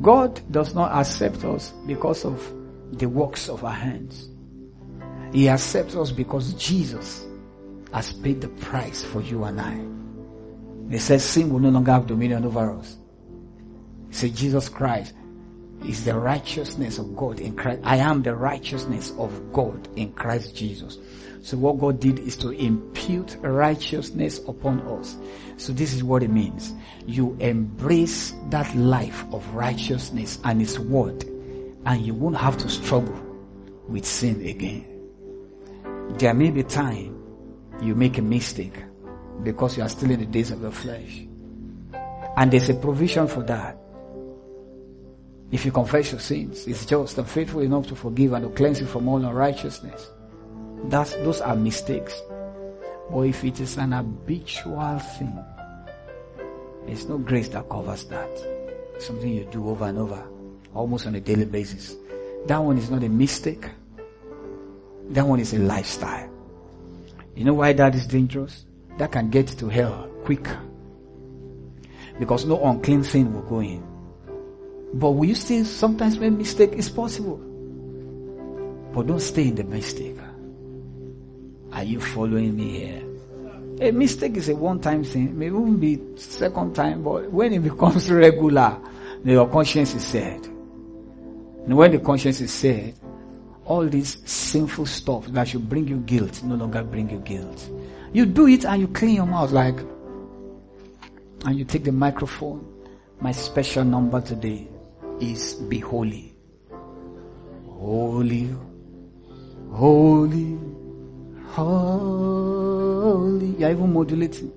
God 0.00 0.40
does 0.50 0.74
not 0.74 0.92
accept 0.92 1.44
us 1.44 1.72
because 1.86 2.24
of 2.24 2.52
the 2.92 3.08
works 3.08 3.48
of 3.48 3.64
our 3.64 3.72
hands. 3.72 4.28
He 5.32 5.48
accepts 5.48 5.96
us 5.96 6.10
because 6.10 6.54
Jesus 6.54 7.24
has 7.92 8.12
paid 8.12 8.40
the 8.40 8.48
price 8.48 9.04
for 9.04 9.20
you 9.20 9.44
and 9.44 9.60
I. 9.60 10.90
He 10.90 10.98
says 10.98 11.24
sin 11.24 11.50
will 11.50 11.60
no 11.60 11.70
longer 11.70 11.92
have 11.92 12.06
dominion 12.06 12.44
over 12.44 12.72
us. 12.72 12.96
He 14.08 14.14
said 14.14 14.34
Jesus 14.34 14.68
Christ 14.68 15.14
is 15.86 16.04
the 16.04 16.18
righteousness 16.18 16.98
of 16.98 17.16
God 17.16 17.40
in 17.40 17.56
Christ. 17.56 17.80
I 17.84 17.96
am 17.96 18.22
the 18.22 18.34
righteousness 18.34 19.12
of 19.18 19.52
God 19.52 19.88
in 19.96 20.12
Christ 20.12 20.54
Jesus. 20.54 20.98
So 21.42 21.56
what 21.56 21.78
God 21.78 21.98
did 21.98 22.18
is 22.20 22.36
to 22.38 22.50
impute 22.50 23.36
righteousness 23.40 24.40
upon 24.46 24.80
us. 24.82 25.16
So 25.62 25.72
this 25.72 25.94
is 25.94 26.02
what 26.02 26.24
it 26.24 26.30
means. 26.30 26.74
You 27.06 27.36
embrace 27.38 28.34
that 28.50 28.74
life 28.74 29.24
of 29.32 29.48
righteousness 29.54 30.40
and 30.42 30.60
its 30.60 30.76
word 30.76 31.24
and 31.86 32.04
you 32.04 32.14
won't 32.14 32.36
have 32.36 32.58
to 32.58 32.68
struggle 32.68 33.20
with 33.86 34.04
sin 34.04 34.44
again. 34.44 34.84
There 36.18 36.34
may 36.34 36.50
be 36.50 36.64
time 36.64 37.16
you 37.80 37.94
make 37.94 38.18
a 38.18 38.22
mistake 38.22 38.74
because 39.44 39.76
you 39.76 39.84
are 39.84 39.88
still 39.88 40.10
in 40.10 40.18
the 40.18 40.26
days 40.26 40.50
of 40.50 40.62
the 40.62 40.72
flesh. 40.72 41.26
And 42.36 42.50
there's 42.50 42.68
a 42.68 42.74
provision 42.74 43.28
for 43.28 43.44
that. 43.44 43.78
If 45.52 45.64
you 45.64 45.70
confess 45.70 46.10
your 46.10 46.20
sins, 46.20 46.66
it's 46.66 46.86
just 46.86 47.18
and 47.18 47.28
faithful 47.28 47.60
enough 47.60 47.86
to 47.86 47.94
forgive 47.94 48.32
and 48.32 48.48
to 48.48 48.50
cleanse 48.50 48.80
you 48.80 48.86
from 48.86 49.06
all 49.06 49.24
unrighteousness. 49.24 50.10
That's, 50.86 51.14
those 51.18 51.40
are 51.40 51.54
mistakes. 51.54 52.20
Or 53.10 53.26
if 53.26 53.44
it 53.44 53.60
is 53.60 53.76
an 53.76 53.92
habitual 53.92 54.98
thing, 54.98 55.38
there's 56.86 57.08
no 57.08 57.18
grace 57.18 57.48
that 57.48 57.68
covers 57.68 58.04
that. 58.04 58.30
Something 58.98 59.34
you 59.34 59.44
do 59.44 59.68
over 59.68 59.86
and 59.86 59.98
over, 59.98 60.22
almost 60.74 61.06
on 61.06 61.14
a 61.14 61.20
daily 61.20 61.44
basis. 61.44 61.96
That 62.46 62.58
one 62.58 62.78
is 62.78 62.90
not 62.90 63.02
a 63.02 63.08
mistake. 63.08 63.68
That 65.10 65.26
one 65.26 65.40
is 65.40 65.52
a 65.54 65.58
lifestyle. 65.58 66.30
You 67.34 67.44
know 67.44 67.54
why 67.54 67.72
that 67.72 67.94
is 67.94 68.06
dangerous? 68.06 68.64
that 68.98 69.12
can 69.12 69.30
get 69.30 69.48
to 69.48 69.68
hell 69.68 70.08
quick. 70.24 70.46
Because 72.18 72.44
no 72.44 72.62
unclean 72.64 73.02
thing 73.02 73.32
will 73.32 73.42
go 73.42 73.60
in. 73.60 73.82
But 74.94 75.12
will 75.12 75.24
you 75.24 75.34
still 75.34 75.64
sometimes 75.64 76.18
make 76.18 76.32
mistake? 76.32 76.72
It's 76.74 76.90
possible. 76.90 77.38
But 78.94 79.06
don't 79.06 79.20
stay 79.20 79.48
in 79.48 79.54
the 79.54 79.64
mistake. 79.64 80.18
Are 81.72 81.82
you 81.82 82.00
following 82.00 82.54
me 82.54 82.78
here? 82.78 83.02
A 83.82 83.90
mistake 83.90 84.36
is 84.36 84.48
a 84.48 84.54
one-time 84.54 85.02
thing. 85.02 85.42
It 85.42 85.50
won't 85.50 85.80
be 85.80 86.00
second 86.14 86.72
time, 86.72 87.02
but 87.02 87.28
when 87.32 87.52
it 87.52 87.58
becomes 87.58 88.08
regular, 88.24 88.78
then 89.24 89.32
your 89.34 89.48
conscience 89.48 89.92
is 89.92 90.04
sad. 90.04 90.46
And 90.46 91.76
when 91.76 91.90
the 91.90 91.98
conscience 91.98 92.40
is 92.40 92.52
sad, 92.52 92.94
all 93.64 93.84
this 93.88 94.18
sinful 94.24 94.86
stuff 94.86 95.26
that 95.26 95.48
should 95.48 95.68
bring 95.68 95.88
you 95.88 95.96
guilt 95.96 96.44
no 96.44 96.54
longer 96.54 96.84
bring 96.84 97.10
you 97.10 97.18
guilt. 97.18 97.68
You 98.12 98.24
do 98.24 98.46
it 98.46 98.64
and 98.64 98.82
you 98.82 98.86
clean 98.86 99.16
your 99.16 99.26
mouth 99.26 99.50
like, 99.50 99.80
and 101.44 101.58
you 101.58 101.64
take 101.64 101.82
the 101.82 101.90
microphone. 101.90 102.64
My 103.20 103.32
special 103.32 103.82
number 103.82 104.20
today 104.20 104.68
is 105.18 105.54
be 105.54 105.80
holy. 105.80 106.36
Holy, 107.66 108.48
holy, 109.72 110.56
holy. 111.52 113.46
You're 113.58 113.70
even 113.70 113.92
modulating. 113.92 114.50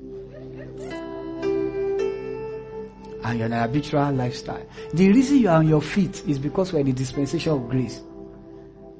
And 3.23 3.39
you're 3.39 3.47
an 3.47 3.53
habitual 3.53 4.11
lifestyle. 4.11 4.65
The 4.93 5.11
reason 5.11 5.37
you 5.39 5.49
are 5.49 5.57
on 5.57 5.67
your 5.67 5.81
feet 5.81 6.23
is 6.27 6.39
because 6.39 6.71
we're 6.71 6.79
in 6.79 6.85
the 6.87 6.93
dispensation 6.93 7.53
of 7.53 7.69
grace. 7.69 8.01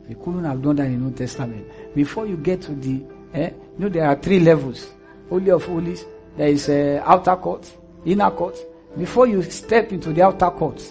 You 0.09 0.15
couldn't 0.15 0.43
have 0.43 0.61
done 0.61 0.75
that 0.77 0.85
in 0.85 0.99
the 0.99 1.05
New 1.09 1.15
Testament. 1.15 1.67
Before 1.95 2.25
you 2.27 2.37
get 2.37 2.61
to 2.63 2.75
the, 2.75 3.03
eh, 3.33 3.49
you 3.49 3.79
know, 3.79 3.89
there 3.89 4.05
are 4.07 4.15
three 4.15 4.39
levels. 4.39 4.91
Holy 5.29 5.51
of 5.51 5.63
Holies. 5.65 6.05
There 6.37 6.49
is 6.49 6.67
uh, 6.69 7.01
outer 7.05 7.35
court, 7.37 7.71
inner 8.05 8.29
court. 8.31 8.57
Before 8.97 9.27
you 9.27 9.41
step 9.43 9.91
into 9.91 10.11
the 10.11 10.23
outer 10.23 10.49
court, 10.51 10.81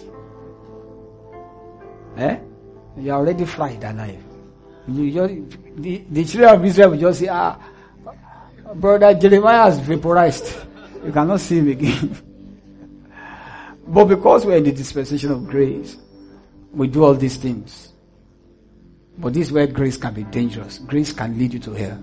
eh, 2.17 2.39
you 2.97 3.11
are 3.11 3.19
already 3.19 3.45
fried 3.45 3.83
alive. 3.83 4.24
You 4.87 5.11
just, 5.11 5.33
the, 5.77 6.05
the 6.09 6.25
children 6.25 6.53
of 6.53 6.65
Israel 6.65 6.89
will 6.91 6.97
just 6.97 7.19
say, 7.19 7.27
ah, 7.27 7.57
brother 8.75 9.13
Jeremiah 9.13 9.63
has 9.63 9.79
vaporized. 9.79 10.55
You 11.03 11.11
cannot 11.11 11.39
see 11.39 11.59
him 11.59 11.69
again. 11.69 12.17
but 13.87 14.05
because 14.05 14.45
we're 14.45 14.57
in 14.57 14.63
the 14.63 14.71
dispensation 14.71 15.31
of 15.31 15.47
grace, 15.47 15.97
we 16.71 16.87
do 16.87 17.03
all 17.03 17.13
these 17.13 17.37
things. 17.37 17.93
But 19.17 19.33
this 19.33 19.47
is 19.47 19.53
where 19.53 19.67
grace 19.67 19.97
can 19.97 20.13
be 20.13 20.23
dangerous. 20.23 20.79
Grace 20.79 21.13
can 21.13 21.37
lead 21.37 21.53
you 21.53 21.59
to 21.59 21.73
hell. 21.73 21.99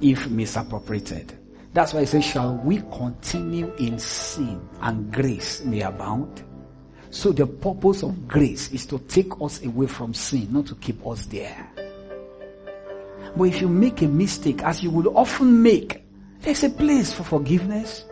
If 0.00 0.28
misappropriated. 0.28 1.36
That's 1.72 1.92
why 1.92 2.00
I 2.00 2.04
say, 2.04 2.20
shall 2.20 2.54
we 2.56 2.78
continue 2.78 3.74
in 3.74 3.98
sin 3.98 4.66
and 4.80 5.12
grace 5.12 5.62
may 5.62 5.82
abound? 5.82 6.42
So 7.16 7.32
the 7.32 7.46
purpose 7.46 8.02
of 8.02 8.28
grace 8.28 8.70
is 8.72 8.84
to 8.86 8.98
take 8.98 9.32
us 9.40 9.64
away 9.64 9.86
from 9.86 10.12
sin, 10.12 10.48
not 10.52 10.66
to 10.66 10.74
keep 10.74 11.04
us 11.06 11.24
there. 11.24 11.66
But 13.34 13.44
if 13.44 13.62
you 13.62 13.70
make 13.70 14.02
a 14.02 14.06
mistake, 14.06 14.62
as 14.62 14.82
you 14.82 14.90
will 14.90 15.16
often 15.16 15.62
make, 15.62 16.04
there's 16.42 16.62
a 16.62 16.68
place 16.68 17.14
for 17.14 17.24
forgiveness. 17.24 18.04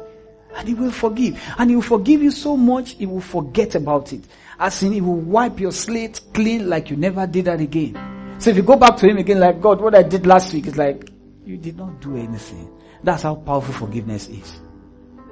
And 0.56 0.68
he 0.68 0.72
will 0.72 0.90
forgive. 0.90 1.38
And 1.58 1.68
he 1.68 1.76
will 1.76 1.82
forgive 1.82 2.22
you 2.22 2.30
so 2.30 2.56
much, 2.56 2.94
he 2.94 3.04
will 3.04 3.20
forget 3.20 3.74
about 3.74 4.14
it. 4.14 4.24
As 4.58 4.82
in, 4.82 4.92
he 4.92 5.02
will 5.02 5.20
wipe 5.20 5.60
your 5.60 5.72
slate 5.72 6.22
clean 6.32 6.70
like 6.70 6.88
you 6.88 6.96
never 6.96 7.26
did 7.26 7.44
that 7.44 7.60
again. 7.60 8.36
So 8.38 8.48
if 8.48 8.56
you 8.56 8.62
go 8.62 8.76
back 8.76 8.96
to 8.96 9.06
him 9.06 9.18
again, 9.18 9.38
like, 9.38 9.60
God, 9.60 9.82
what 9.82 9.94
I 9.94 10.02
did 10.02 10.26
last 10.26 10.54
week 10.54 10.66
is 10.66 10.78
like, 10.78 11.10
you 11.44 11.58
did 11.58 11.76
not 11.76 12.00
do 12.00 12.16
anything. 12.16 12.70
That's 13.02 13.24
how 13.24 13.34
powerful 13.34 13.74
forgiveness 13.74 14.28
is. 14.28 14.62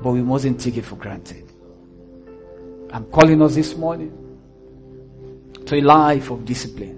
But 0.02 0.10
we 0.10 0.20
mustn't 0.20 0.60
take 0.60 0.76
it 0.76 0.84
for 0.84 0.96
granted. 0.96 1.41
I'm 2.92 3.06
calling 3.06 3.40
us 3.40 3.54
this 3.54 3.74
morning 3.74 4.18
to 5.64 5.76
a 5.76 5.80
life 5.80 6.30
of 6.30 6.44
discipline, 6.44 6.96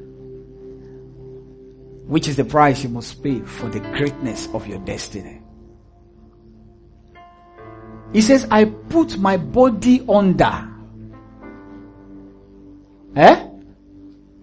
which 2.09 2.27
is 2.27 2.35
the 2.35 2.45
price 2.45 2.83
you 2.83 2.89
must 2.89 3.23
pay 3.23 3.41
for 3.41 3.69
the 3.69 3.79
greatness 3.79 4.49
of 4.53 4.67
your 4.67 4.79
destiny. 4.81 5.41
He 8.13 8.21
says, 8.21 8.47
I 8.51 8.65
put 8.65 9.19
my 9.19 9.37
body 9.37 10.05
under. 10.09 10.69
Eh? 13.15 13.49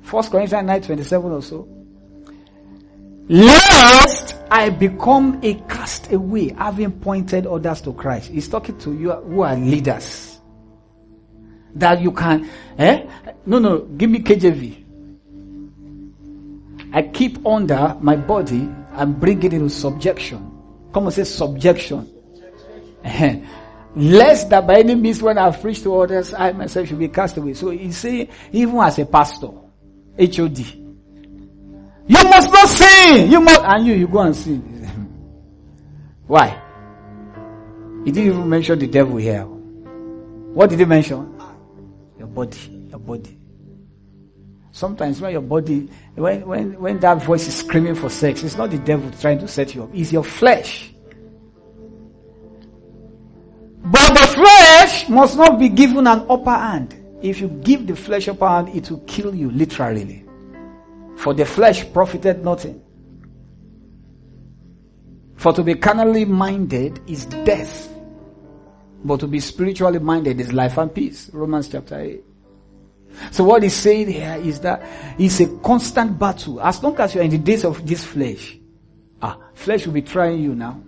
First 0.01 0.31
Corinthians 0.31 0.65
9 0.65 0.81
27 0.81 1.31
or 1.31 1.41
so. 1.41 1.67
Lest 3.27 4.35
I 4.49 4.69
become 4.69 5.39
a 5.43 5.55
castaway, 5.69 6.49
having 6.53 6.91
pointed 6.91 7.45
others 7.45 7.81
to 7.81 7.93
Christ. 7.93 8.29
He's 8.29 8.47
talking 8.47 8.77
to 8.79 8.93
you 8.93 9.11
who 9.11 9.41
are 9.41 9.55
leaders. 9.55 10.30
That 11.75 12.01
you 12.01 12.11
can, 12.11 12.49
eh? 12.77 13.05
No, 13.45 13.59
no, 13.59 13.79
give 13.79 14.09
me 14.09 14.19
KJV. 14.19 14.77
I 16.93 17.03
keep 17.03 17.45
under 17.45 17.95
my 18.01 18.15
body 18.15 18.69
and 18.93 19.19
bring 19.19 19.41
it 19.43 19.53
into 19.53 19.69
subjection. 19.69 20.51
Come 20.93 21.05
on, 21.05 21.11
say 21.11 21.23
subjection. 21.23 22.09
Lest 23.95 24.49
that 24.49 24.67
by 24.67 24.79
any 24.79 24.95
means 24.95 25.21
when 25.21 25.37
I 25.37 25.51
preach 25.51 25.83
to 25.83 25.97
others, 25.99 26.33
I 26.33 26.51
myself 26.53 26.87
should 26.87 26.99
be 26.99 27.09
cast 27.09 27.37
away. 27.37 27.53
So 27.53 27.69
he's 27.69 27.97
saying, 27.97 28.29
even 28.51 28.77
as 28.79 28.99
a 28.99 29.05
pastor, 29.05 29.49
HOD, 30.17 30.59
you 32.07 32.23
must 32.23 32.51
not 32.51 32.67
sin. 32.67 33.31
You 33.31 33.41
must, 33.41 33.61
and 33.61 33.85
you, 33.85 33.93
you 33.93 34.07
go 34.07 34.19
and 34.19 34.35
sin. 34.35 34.61
Why? 36.27 36.61
He 38.05 38.11
didn't 38.11 38.33
even 38.33 38.49
mention 38.49 38.79
the 38.79 38.87
devil 38.87 39.17
here. 39.17 39.43
What 39.43 40.69
did 40.69 40.79
he 40.79 40.85
mention? 40.85 41.40
Body, 42.33 42.87
your 42.89 42.99
body. 42.99 43.37
Sometimes 44.71 45.19
when 45.19 45.33
your 45.33 45.41
body, 45.41 45.89
when, 46.15 46.47
when, 46.47 46.79
when 46.79 46.99
that 46.99 47.23
voice 47.23 47.47
is 47.47 47.55
screaming 47.55 47.95
for 47.95 48.09
sex, 48.09 48.41
it's 48.43 48.55
not 48.55 48.71
the 48.71 48.77
devil 48.79 49.11
trying 49.19 49.39
to 49.39 49.47
set 49.47 49.75
you 49.75 49.83
up. 49.83 49.89
It's 49.93 50.13
your 50.13 50.23
flesh. 50.23 50.93
But 53.83 54.13
the 54.13 54.27
flesh 54.27 55.09
must 55.09 55.35
not 55.35 55.59
be 55.59 55.67
given 55.67 56.07
an 56.07 56.25
upper 56.29 56.51
hand. 56.51 56.95
If 57.21 57.41
you 57.41 57.49
give 57.49 57.85
the 57.87 57.95
flesh 57.95 58.27
upper 58.27 58.47
hand, 58.47 58.69
it 58.69 58.89
will 58.89 58.99
kill 59.01 59.35
you 59.35 59.51
literally. 59.51 60.25
For 61.17 61.33
the 61.33 61.45
flesh 61.45 61.91
profited 61.91 62.43
nothing. 62.43 62.81
For 65.35 65.51
to 65.53 65.63
be 65.63 65.75
carnally 65.75 66.23
minded 66.23 67.01
is 67.07 67.25
death. 67.25 67.90
But 69.03 69.19
to 69.21 69.27
be 69.27 69.39
spiritually 69.39 69.99
minded 69.99 70.39
is 70.39 70.53
life 70.53 70.77
and 70.77 70.93
peace. 70.93 71.29
Romans 71.33 71.69
chapter 71.69 71.99
8. 71.99 72.23
So 73.31 73.43
what 73.43 73.63
he's 73.63 73.75
saying 73.75 74.09
here 74.09 74.37
is 74.41 74.59
that 74.61 74.81
it's 75.19 75.39
a 75.39 75.47
constant 75.57 76.17
battle. 76.17 76.61
As 76.61 76.81
long 76.81 76.97
as 76.99 77.15
you're 77.15 77.23
in 77.23 77.29
the 77.31 77.37
days 77.37 77.65
of 77.65 77.85
this 77.85 78.03
flesh, 78.03 78.57
ah, 79.21 79.37
flesh 79.53 79.85
will 79.85 79.93
be 79.93 80.01
trying 80.01 80.39
you 80.39 80.55
now. 80.55 80.81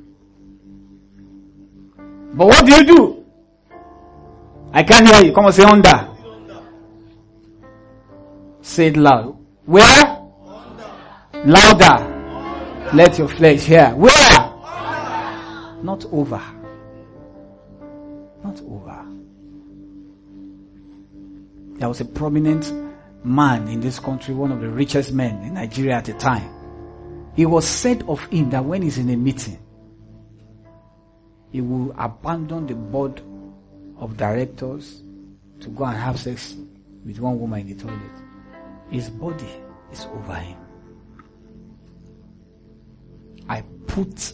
But 2.33 2.47
what 2.47 2.65
do 2.65 2.75
you 2.75 2.83
do? 2.85 3.25
I 4.71 4.83
can't 4.83 5.07
hear 5.07 5.25
you. 5.25 5.33
Come 5.33 5.45
on, 5.45 5.53
say 5.53 5.63
under. 5.63 6.09
Say 8.61 8.87
it 8.87 8.97
loud. 8.97 9.37
Where? 9.65 10.03
Louder. 11.45 12.09
Let 12.93 13.17
your 13.19 13.27
flesh 13.27 13.65
hear. 13.65 13.93
Where? 13.95 14.13
Not 15.83 16.05
over. 16.11 16.41
Not 18.43 18.61
over. 18.61 19.05
There 21.79 21.87
was 21.87 22.01
a 22.01 22.05
prominent 22.05 22.71
man 23.25 23.67
in 23.67 23.79
this 23.79 23.99
country, 23.99 24.33
one 24.33 24.51
of 24.51 24.61
the 24.61 24.69
richest 24.69 25.13
men 25.13 25.41
in 25.43 25.53
Nigeria 25.55 25.95
at 25.95 26.05
the 26.05 26.13
time. 26.13 26.49
It 27.35 27.45
was 27.45 27.67
said 27.67 28.03
of 28.07 28.19
him 28.25 28.49
that 28.51 28.63
when 28.63 28.81
he's 28.81 28.97
in 28.97 29.09
a 29.09 29.15
meeting, 29.15 29.57
he 31.51 31.61
will 31.61 31.93
abandon 31.97 32.67
the 32.67 32.75
board 32.75 33.21
of 33.97 34.17
directors 34.17 35.01
to 35.61 35.69
go 35.69 35.85
and 35.85 35.97
have 35.97 36.19
sex 36.19 36.55
with 37.05 37.19
one 37.19 37.39
woman 37.39 37.61
in 37.61 37.77
the 37.77 37.83
toilet. 37.83 37.99
His 38.89 39.09
body 39.09 39.47
is 39.91 40.05
over 40.05 40.35
him. 40.35 40.57
I 43.47 43.61
put 43.87 44.33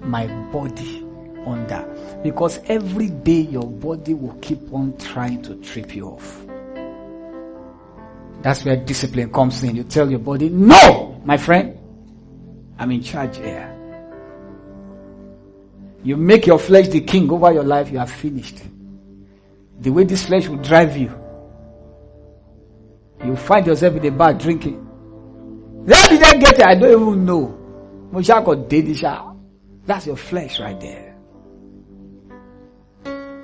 my 0.00 0.26
body 0.52 1.09
under 1.46 2.20
because 2.22 2.60
every 2.66 3.08
day 3.08 3.40
your 3.40 3.66
body 3.66 4.14
will 4.14 4.34
keep 4.40 4.72
on 4.72 4.96
trying 4.98 5.42
to 5.42 5.54
trip 5.56 5.94
you 5.94 6.08
off. 6.08 6.42
That's 8.42 8.64
where 8.64 8.76
discipline 8.76 9.32
comes 9.32 9.62
in. 9.62 9.76
You 9.76 9.84
tell 9.84 10.10
your 10.10 10.18
body, 10.18 10.48
no, 10.48 11.20
my 11.24 11.36
friend, 11.36 11.76
I'm 12.78 12.90
in 12.90 13.02
charge 13.02 13.36
here. 13.36 13.76
You 16.02 16.16
make 16.16 16.46
your 16.46 16.58
flesh 16.58 16.88
the 16.88 17.02
king 17.02 17.30
over 17.30 17.52
your 17.52 17.64
life, 17.64 17.90
you 17.90 17.98
are 17.98 18.06
finished. 18.06 18.62
The 19.80 19.90
way 19.90 20.04
this 20.04 20.24
flesh 20.26 20.48
will 20.48 20.56
drive 20.56 20.96
you, 20.96 21.12
you 23.24 23.36
find 23.36 23.66
yourself 23.66 23.96
in 23.96 24.02
the 24.02 24.10
bar 24.10 24.32
drinking. 24.32 24.76
Where 24.76 26.08
did 26.08 26.22
I 26.22 26.36
get 26.38 26.58
it? 26.58 26.64
I 26.64 26.74
don't 26.74 27.02
even 27.02 27.24
know. 27.26 27.56
That's 29.86 30.06
your 30.06 30.16
flesh 30.16 30.58
right 30.60 30.80
there. 30.80 31.09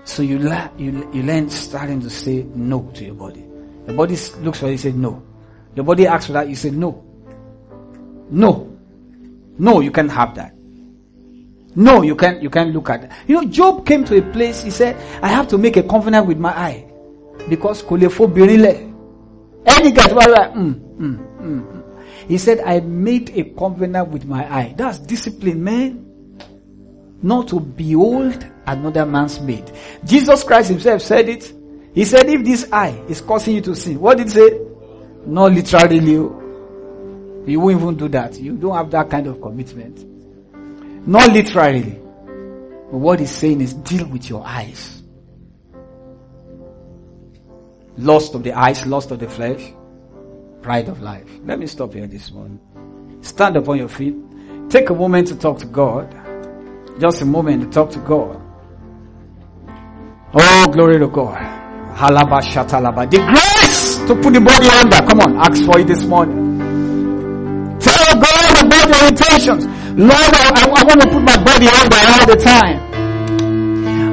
So 0.06 0.22
you 0.22 0.38
learn, 0.38 0.70
you, 0.78 1.10
you 1.12 1.22
learn 1.24 1.50
starting 1.50 2.00
to 2.00 2.08
say 2.08 2.46
no 2.54 2.90
to 2.94 3.04
your 3.04 3.14
body. 3.14 3.44
Your 3.86 3.96
body 3.96 4.16
looks 4.40 4.60
for 4.60 4.70
you 4.70 4.78
say 4.78 4.92
no. 4.92 5.20
Your 5.74 5.84
body 5.84 6.06
asks 6.06 6.26
for 6.26 6.32
that, 6.32 6.48
you 6.48 6.54
say 6.54 6.70
no. 6.70 7.04
No. 8.30 8.72
No, 9.58 9.80
you 9.80 9.90
can't 9.90 10.10
have 10.10 10.34
that. 10.36 10.54
No, 11.74 12.02
you 12.02 12.14
can't, 12.14 12.40
you 12.40 12.48
can't 12.48 12.72
look 12.72 12.88
at 12.88 13.02
that. 13.02 13.12
You 13.26 13.34
know, 13.42 13.44
Job 13.50 13.84
came 13.84 14.04
to 14.04 14.16
a 14.16 14.22
place, 14.32 14.62
he 14.62 14.70
said, 14.70 14.96
I 15.22 15.28
have 15.28 15.48
to 15.48 15.58
make 15.58 15.76
a 15.76 15.82
covenant 15.82 16.26
with 16.26 16.38
my 16.38 16.56
eye. 16.56 16.86
Because 17.48 17.82
lè. 17.82 18.92
Any 19.66 19.90
guy 19.90 20.04
mm, 20.04 20.54
mm, 20.54 20.98
mm, 20.98 21.40
mm. 21.40 22.28
He 22.28 22.38
said, 22.38 22.60
I 22.60 22.78
made 22.78 23.30
a 23.30 23.42
covenant 23.58 24.08
with 24.10 24.24
my 24.24 24.46
eye. 24.50 24.74
That's 24.76 25.00
discipline, 25.00 25.62
man. 25.64 26.05
Not 27.22 27.48
to 27.48 27.60
behold 27.60 28.46
another 28.66 29.06
man's 29.06 29.40
maid. 29.40 29.70
Jesus 30.04 30.44
Christ 30.44 30.70
himself 30.70 31.02
said 31.02 31.28
it. 31.28 31.52
He 31.94 32.04
said, 32.04 32.28
if 32.28 32.44
this 32.44 32.70
eye 32.70 33.02
is 33.08 33.20
causing 33.20 33.54
you 33.54 33.60
to 33.62 33.74
sin, 33.74 33.98
what 33.98 34.18
did 34.18 34.26
he 34.26 34.32
say? 34.34 34.60
Not 35.24 35.52
literally. 35.52 35.98
You 36.00 37.60
won't 37.60 37.80
even 37.80 37.96
do 37.96 38.08
that. 38.08 38.38
You 38.38 38.56
don't 38.56 38.74
have 38.74 38.90
that 38.90 39.08
kind 39.08 39.26
of 39.26 39.40
commitment. 39.40 40.04
Not 41.08 41.32
literally. 41.32 41.98
But 42.90 42.98
what 42.98 43.20
he's 43.20 43.30
saying 43.30 43.60
is 43.60 43.72
deal 43.72 44.06
with 44.08 44.28
your 44.28 44.44
eyes. 44.44 45.02
Lust 47.96 48.34
of 48.34 48.42
the 48.42 48.52
eyes, 48.52 48.84
lust 48.84 49.10
of 49.10 49.20
the 49.20 49.28
flesh, 49.28 49.72
pride 50.60 50.88
of 50.88 51.00
life. 51.00 51.28
Let 51.44 51.58
me 51.58 51.66
stop 51.66 51.94
here 51.94 52.06
this 52.06 52.30
morning. 52.30 52.60
Stand 53.22 53.56
upon 53.56 53.78
your 53.78 53.88
feet. 53.88 54.14
Take 54.68 54.90
a 54.90 54.94
moment 54.94 55.28
to 55.28 55.36
talk 55.36 55.58
to 55.60 55.66
God. 55.66 56.14
Just 56.98 57.20
a 57.22 57.24
moment 57.26 57.62
to 57.62 57.68
talk 57.70 57.90
to 57.90 57.98
God. 58.00 58.40
Oh, 60.34 60.66
glory 60.72 60.98
to 60.98 61.08
God. 61.08 61.36
Halaba 61.96 62.40
shatalaba. 62.42 63.10
The 63.10 63.18
grace 63.18 63.96
to 64.06 64.14
put 64.16 64.32
the 64.32 64.40
body 64.40 64.68
under. 64.68 65.00
Come 65.06 65.20
on, 65.20 65.36
ask 65.36 65.64
for 65.64 65.78
it 65.78 65.86
this 65.86 66.04
morning. 66.04 66.58
Tell 67.80 68.20
God 68.20 68.66
about 68.66 68.88
your 68.88 69.08
intentions. 69.08 69.66
Lord, 69.96 70.12
I, 70.12 70.52
I, 70.56 70.62
I 70.76 70.84
want 70.84 71.00
to 71.00 71.08
put 71.08 71.22
my 71.22 71.36
body 71.44 71.68
under 71.68 71.96
all 71.96 72.26
the 72.26 72.36
time. 72.42 72.80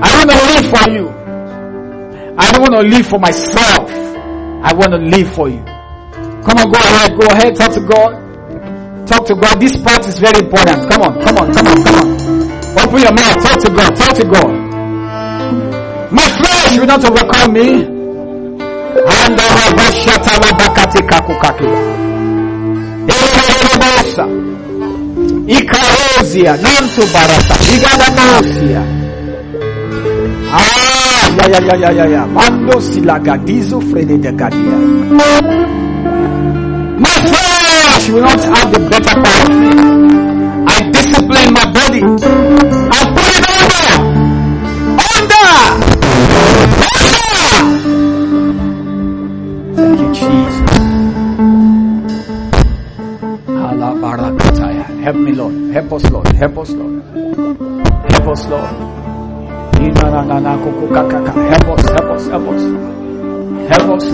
I 0.04 0.10
want 0.18 0.30
to 0.32 0.38
live 0.52 0.66
for 0.72 0.90
you. 0.92 1.10
I 2.38 2.52
don't 2.52 2.62
want 2.62 2.74
to 2.74 2.88
live 2.88 3.08
for 3.08 3.20
myself. 3.20 3.90
I 4.64 4.74
want 4.74 4.92
to 4.92 4.98
live 4.98 5.34
for 5.34 5.50
you. 5.50 5.64
Come 6.44 6.58
on, 6.58 6.72
go 6.72 6.80
ahead, 6.80 7.20
go 7.20 7.28
ahead, 7.28 7.56
talk 7.56 7.74
to 7.74 7.82
God. 7.82 8.23
Talk 9.06 9.26
to 9.28 9.36
God. 9.36 9.60
This 9.60 9.76
part 9.82 10.08
is 10.08 10.18
very 10.20 10.40
important. 10.46 10.90
Come 10.90 11.02
on, 11.02 11.22
come 11.24 11.38
on, 11.38 11.54
come 11.54 11.68
on, 11.68 11.84
come 11.84 11.96
on. 11.96 12.08
Open 12.80 13.00
your 13.02 13.14
mouth, 13.14 13.38
talk 13.44 13.60
to 13.60 13.70
God, 13.74 13.96
talk 13.96 14.14
to 14.16 14.26
God. 14.26 14.52
My 16.12 16.28
flesh 16.40 16.78
will 16.78 16.86
not 16.86 17.04
overcome 17.04 17.54
me. 17.54 17.84
And 19.06 19.40
Elelelebosa. 23.08 24.26
Ikaozia, 25.48 26.58
nantu 26.58 27.02
barata, 27.14 27.56
iganasia. 27.74 28.82
Ah, 30.54 31.28
ya 31.38 31.46
ya 31.48 31.60
ya 31.60 31.76
ya 31.76 31.92
ya 31.92 32.06
ya. 32.06 32.26
Mando 32.28 32.82
silagadizo 32.82 33.82
frede 33.82 34.18
de 34.18 34.32
gadia. 34.32 34.78
My 37.00 37.16
flesh 38.04 38.14
will 38.14 38.22
not 38.22 38.44
have 38.44 38.72
the 38.72 38.80
better 38.90 39.16
part. 39.22 39.50
I 40.68 40.90
discipline 40.92 41.54
my 41.54 41.66
body. 41.72 42.02
I 42.92 43.00
put 43.16 43.32
it 43.38 43.46
under. 43.60 43.92
Under. 45.14 45.48
Thank 49.76 50.00
you, 50.00 50.10
Jesus. 50.14 50.60
Help 55.04 55.18
me, 55.18 55.32
Lord. 55.34 55.54
Help 55.74 55.94
us, 55.94 56.04
Lord. 56.10 56.28
Help 56.28 56.58
us, 56.58 56.70
Lord. 56.72 57.04
Help 58.12 58.28
us, 58.28 58.46
Lord. 58.48 58.70
Help 59.84 59.98
us, 61.68 61.90
help 61.90 62.10
us, 62.10 62.28
help 62.28 62.48
us. 62.48 62.64
Help 63.70 63.90
us, 63.90 64.06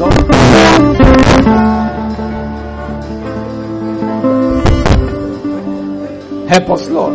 Lord. 1.46 1.89
Help 6.50 6.70
us, 6.72 6.90
Lord. 6.90 7.14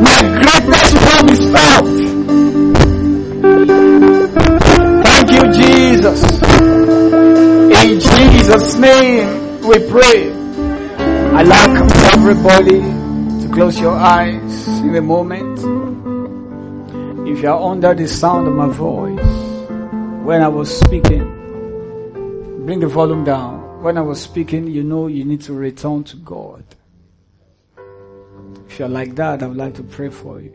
My 0.00 0.20
greatest 0.32 0.96
home 0.96 1.28
is 1.28 1.44
found. 1.52 1.88
Thank 5.04 5.28
you, 5.30 5.44
Jesus. 5.52 6.20
In 7.84 8.00
Jesus' 8.00 8.78
name 8.78 9.60
we 9.60 9.76
pray. 9.90 10.32
I 11.36 11.42
like 11.42 11.76
everybody 12.14 12.80
to 13.42 13.48
close 13.52 13.78
your 13.78 13.94
eyes 13.94 14.37
in 14.88 14.96
a 14.96 15.02
moment. 15.02 15.58
If 17.28 17.42
you 17.42 17.50
are 17.50 17.60
under 17.60 17.94
the 17.94 18.08
sound 18.08 18.48
of 18.48 18.54
my 18.54 18.68
voice, 18.68 19.20
when 20.24 20.40
I 20.40 20.48
was 20.48 20.74
speaking, 20.80 21.24
bring 22.64 22.80
the 22.80 22.86
volume 22.86 23.22
down. 23.22 23.82
When 23.82 23.98
I 23.98 24.00
was 24.00 24.20
speaking, 24.20 24.66
you 24.66 24.82
know 24.82 25.06
you 25.06 25.24
need 25.24 25.42
to 25.42 25.52
return 25.52 26.04
to 26.04 26.16
God. 26.16 26.64
If 28.66 28.78
you're 28.78 28.88
like 28.88 29.14
that, 29.16 29.42
I 29.42 29.46
would 29.46 29.58
like 29.58 29.74
to 29.74 29.82
pray 29.82 30.08
for 30.08 30.40
you. 30.40 30.54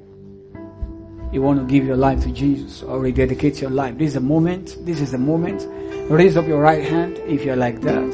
You 1.32 1.44
want 1.44 1.60
to 1.60 1.66
give 1.66 1.86
your 1.86 1.98
life 1.98 2.22
to 2.24 2.32
Jesus 2.32 2.82
or 2.82 3.00
rededicate 3.00 3.62
your 3.62 3.70
life. 3.72 3.98
This 4.00 4.12
is 4.12 4.16
a 4.16 4.22
moment. 4.22 4.78
This 4.84 5.00
is 5.00 5.14
a 5.14 5.18
moment. 5.20 5.68
Raise 6.10 6.38
up 6.38 6.48
your 6.48 6.60
right 6.60 6.84
hand 6.84 7.18
if 7.20 7.46
you're 7.46 7.56
like 7.56 7.82
that. 7.82 8.14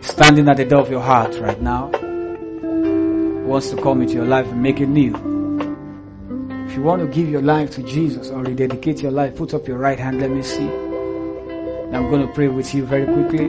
Standing 0.00 0.48
at 0.48 0.56
the 0.58 0.64
door 0.64 0.80
of 0.80 0.90
your 0.90 1.02
heart 1.02 1.36
right 1.40 1.60
now. 1.60 1.90
Wants 3.50 3.70
to 3.70 3.82
come 3.82 4.00
into 4.00 4.14
your 4.14 4.26
life 4.26 4.46
and 4.46 4.62
make 4.62 4.80
it 4.80 4.86
new. 4.86 5.12
If 6.68 6.76
you 6.76 6.82
want 6.82 7.02
to 7.02 7.08
give 7.08 7.28
your 7.28 7.42
life 7.42 7.72
to 7.72 7.82
Jesus 7.82 8.30
or 8.30 8.44
rededicate 8.44 9.02
your 9.02 9.10
life, 9.10 9.34
put 9.34 9.54
up 9.54 9.66
your 9.66 9.76
right 9.76 9.98
hand. 9.98 10.20
Let 10.20 10.30
me 10.30 10.40
see. 10.44 10.68
And 10.68 11.96
I'm 11.96 12.08
going 12.08 12.24
to 12.24 12.32
pray 12.32 12.46
with 12.46 12.72
you 12.72 12.84
very 12.84 13.06
quickly. 13.06 13.48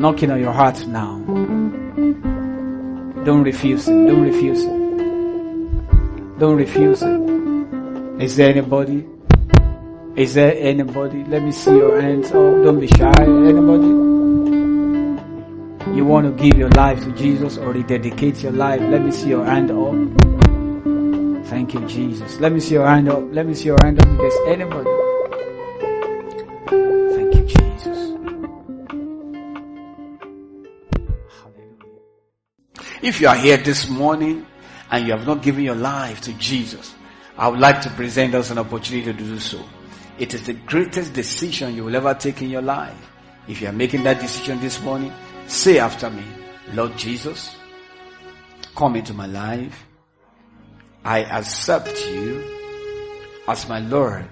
Knocking 0.00 0.30
on 0.30 0.40
your 0.40 0.54
heart 0.54 0.86
now. 0.86 1.18
Don't 3.26 3.42
refuse 3.42 3.86
it. 3.86 3.92
Don't 3.92 4.22
refuse 4.22 4.64
it. 4.64 6.38
Don't 6.38 6.56
refuse 6.56 7.02
it. 7.02 8.22
Is 8.22 8.36
there 8.36 8.48
anybody? 8.48 9.06
Is 10.16 10.32
there 10.32 10.54
anybody? 10.56 11.22
Let 11.24 11.42
me 11.42 11.52
see 11.52 11.76
your 11.76 12.00
hands. 12.00 12.30
Oh, 12.32 12.64
don't 12.64 12.80
be 12.80 12.86
shy. 12.86 13.12
Anybody? 13.20 14.15
You 15.96 16.04
want 16.04 16.26
to 16.26 16.42
give 16.44 16.58
your 16.58 16.68
life 16.68 17.02
to 17.04 17.12
Jesus 17.12 17.56
or 17.56 17.72
rededicate 17.72 18.42
your 18.42 18.52
life? 18.52 18.82
Let 18.82 19.00
me 19.02 19.10
see 19.10 19.30
your 19.30 19.46
hand 19.46 19.70
up. 19.70 19.94
Thank 21.46 21.72
you, 21.72 21.80
Jesus. 21.88 22.38
Let 22.38 22.52
me 22.52 22.60
see 22.60 22.74
your 22.74 22.86
hand 22.86 23.08
up. 23.08 23.22
Let 23.32 23.46
me 23.46 23.54
see 23.54 23.64
your 23.64 23.78
hand 23.82 23.98
up 24.02 24.06
if 24.06 24.18
there's 24.18 24.34
anybody. 24.46 24.90
Thank 27.16 27.34
you, 27.34 27.46
Jesus. 27.46 28.12
If 33.00 33.22
you 33.22 33.28
are 33.28 33.36
here 33.36 33.56
this 33.56 33.88
morning 33.88 34.44
and 34.90 35.06
you 35.06 35.12
have 35.12 35.26
not 35.26 35.42
given 35.42 35.64
your 35.64 35.76
life 35.76 36.20
to 36.22 36.34
Jesus, 36.34 36.94
I 37.38 37.48
would 37.48 37.58
like 37.58 37.80
to 37.80 37.90
present 37.90 38.34
us 38.34 38.50
an 38.50 38.58
opportunity 38.58 39.10
to 39.10 39.14
do 39.14 39.38
so. 39.38 39.64
It 40.18 40.34
is 40.34 40.44
the 40.44 40.52
greatest 40.52 41.14
decision 41.14 41.74
you 41.74 41.84
will 41.84 41.96
ever 41.96 42.12
take 42.12 42.42
in 42.42 42.50
your 42.50 42.60
life. 42.60 43.00
If 43.48 43.62
you 43.62 43.68
are 43.68 43.72
making 43.72 44.02
that 44.02 44.20
decision 44.20 44.60
this 44.60 44.78
morning, 44.82 45.10
say 45.46 45.78
after 45.78 46.10
me, 46.10 46.24
Lord 46.72 46.96
Jesus, 46.96 47.54
come 48.74 48.96
into 48.96 49.14
my 49.14 49.26
life. 49.26 49.86
I 51.04 51.22
accept 51.24 52.06
you 52.08 52.44
as 53.46 53.68
my 53.68 53.78
Lord 53.78 54.28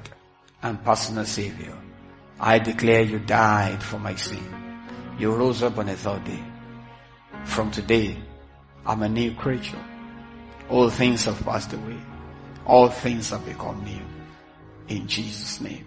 and 0.62 0.82
personal 0.84 1.24
Savior. 1.24 1.76
I 2.40 2.58
declare 2.58 3.02
you 3.02 3.20
died 3.20 3.82
for 3.82 3.98
my 3.98 4.14
sin. 4.16 4.44
You 5.18 5.32
rose 5.32 5.62
up 5.62 5.78
on 5.78 5.88
a 5.88 5.94
third 5.94 6.24
day. 6.24 6.42
From 7.44 7.70
today, 7.70 8.18
I'm 8.84 9.02
a 9.02 9.08
new 9.08 9.34
creature. 9.34 9.82
All 10.68 10.90
things 10.90 11.24
have 11.24 11.40
passed 11.44 11.72
away. 11.72 11.98
All 12.66 12.88
things 12.88 13.30
have 13.30 13.44
become 13.46 13.84
new. 13.84 14.02
In 14.88 15.06
Jesus' 15.06 15.60
name. 15.60 15.86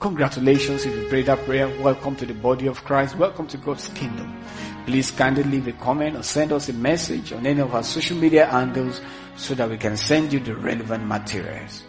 Congratulations 0.00 0.86
if 0.86 0.96
you 0.96 1.08
prayed 1.10 1.26
that 1.26 1.44
prayer. 1.44 1.68
Welcome 1.78 2.16
to 2.16 2.24
the 2.24 2.32
body 2.32 2.66
of 2.66 2.82
Christ. 2.84 3.16
Welcome 3.16 3.46
to 3.48 3.58
God's 3.58 3.86
kingdom. 3.88 4.42
Please 4.86 5.10
kindly 5.10 5.42
leave 5.42 5.68
a 5.68 5.72
comment 5.72 6.16
or 6.16 6.22
send 6.22 6.52
us 6.52 6.70
a 6.70 6.72
message 6.72 7.34
on 7.34 7.46
any 7.46 7.60
of 7.60 7.74
our 7.74 7.82
social 7.82 8.16
media 8.16 8.46
handles 8.46 9.02
so 9.36 9.54
that 9.54 9.68
we 9.68 9.76
can 9.76 9.98
send 9.98 10.32
you 10.32 10.40
the 10.40 10.56
relevant 10.56 11.04
materials. 11.04 11.84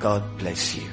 God 0.00 0.24
bless 0.38 0.74
you. 0.74 0.90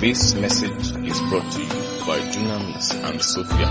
This 0.00 0.34
message 0.36 0.96
is 1.06 1.20
brought 1.28 1.52
to 1.52 1.60
you 1.60 1.68
by 2.08 2.18
Dunamis 2.32 2.94
and 3.04 3.20
Sophia 3.20 3.68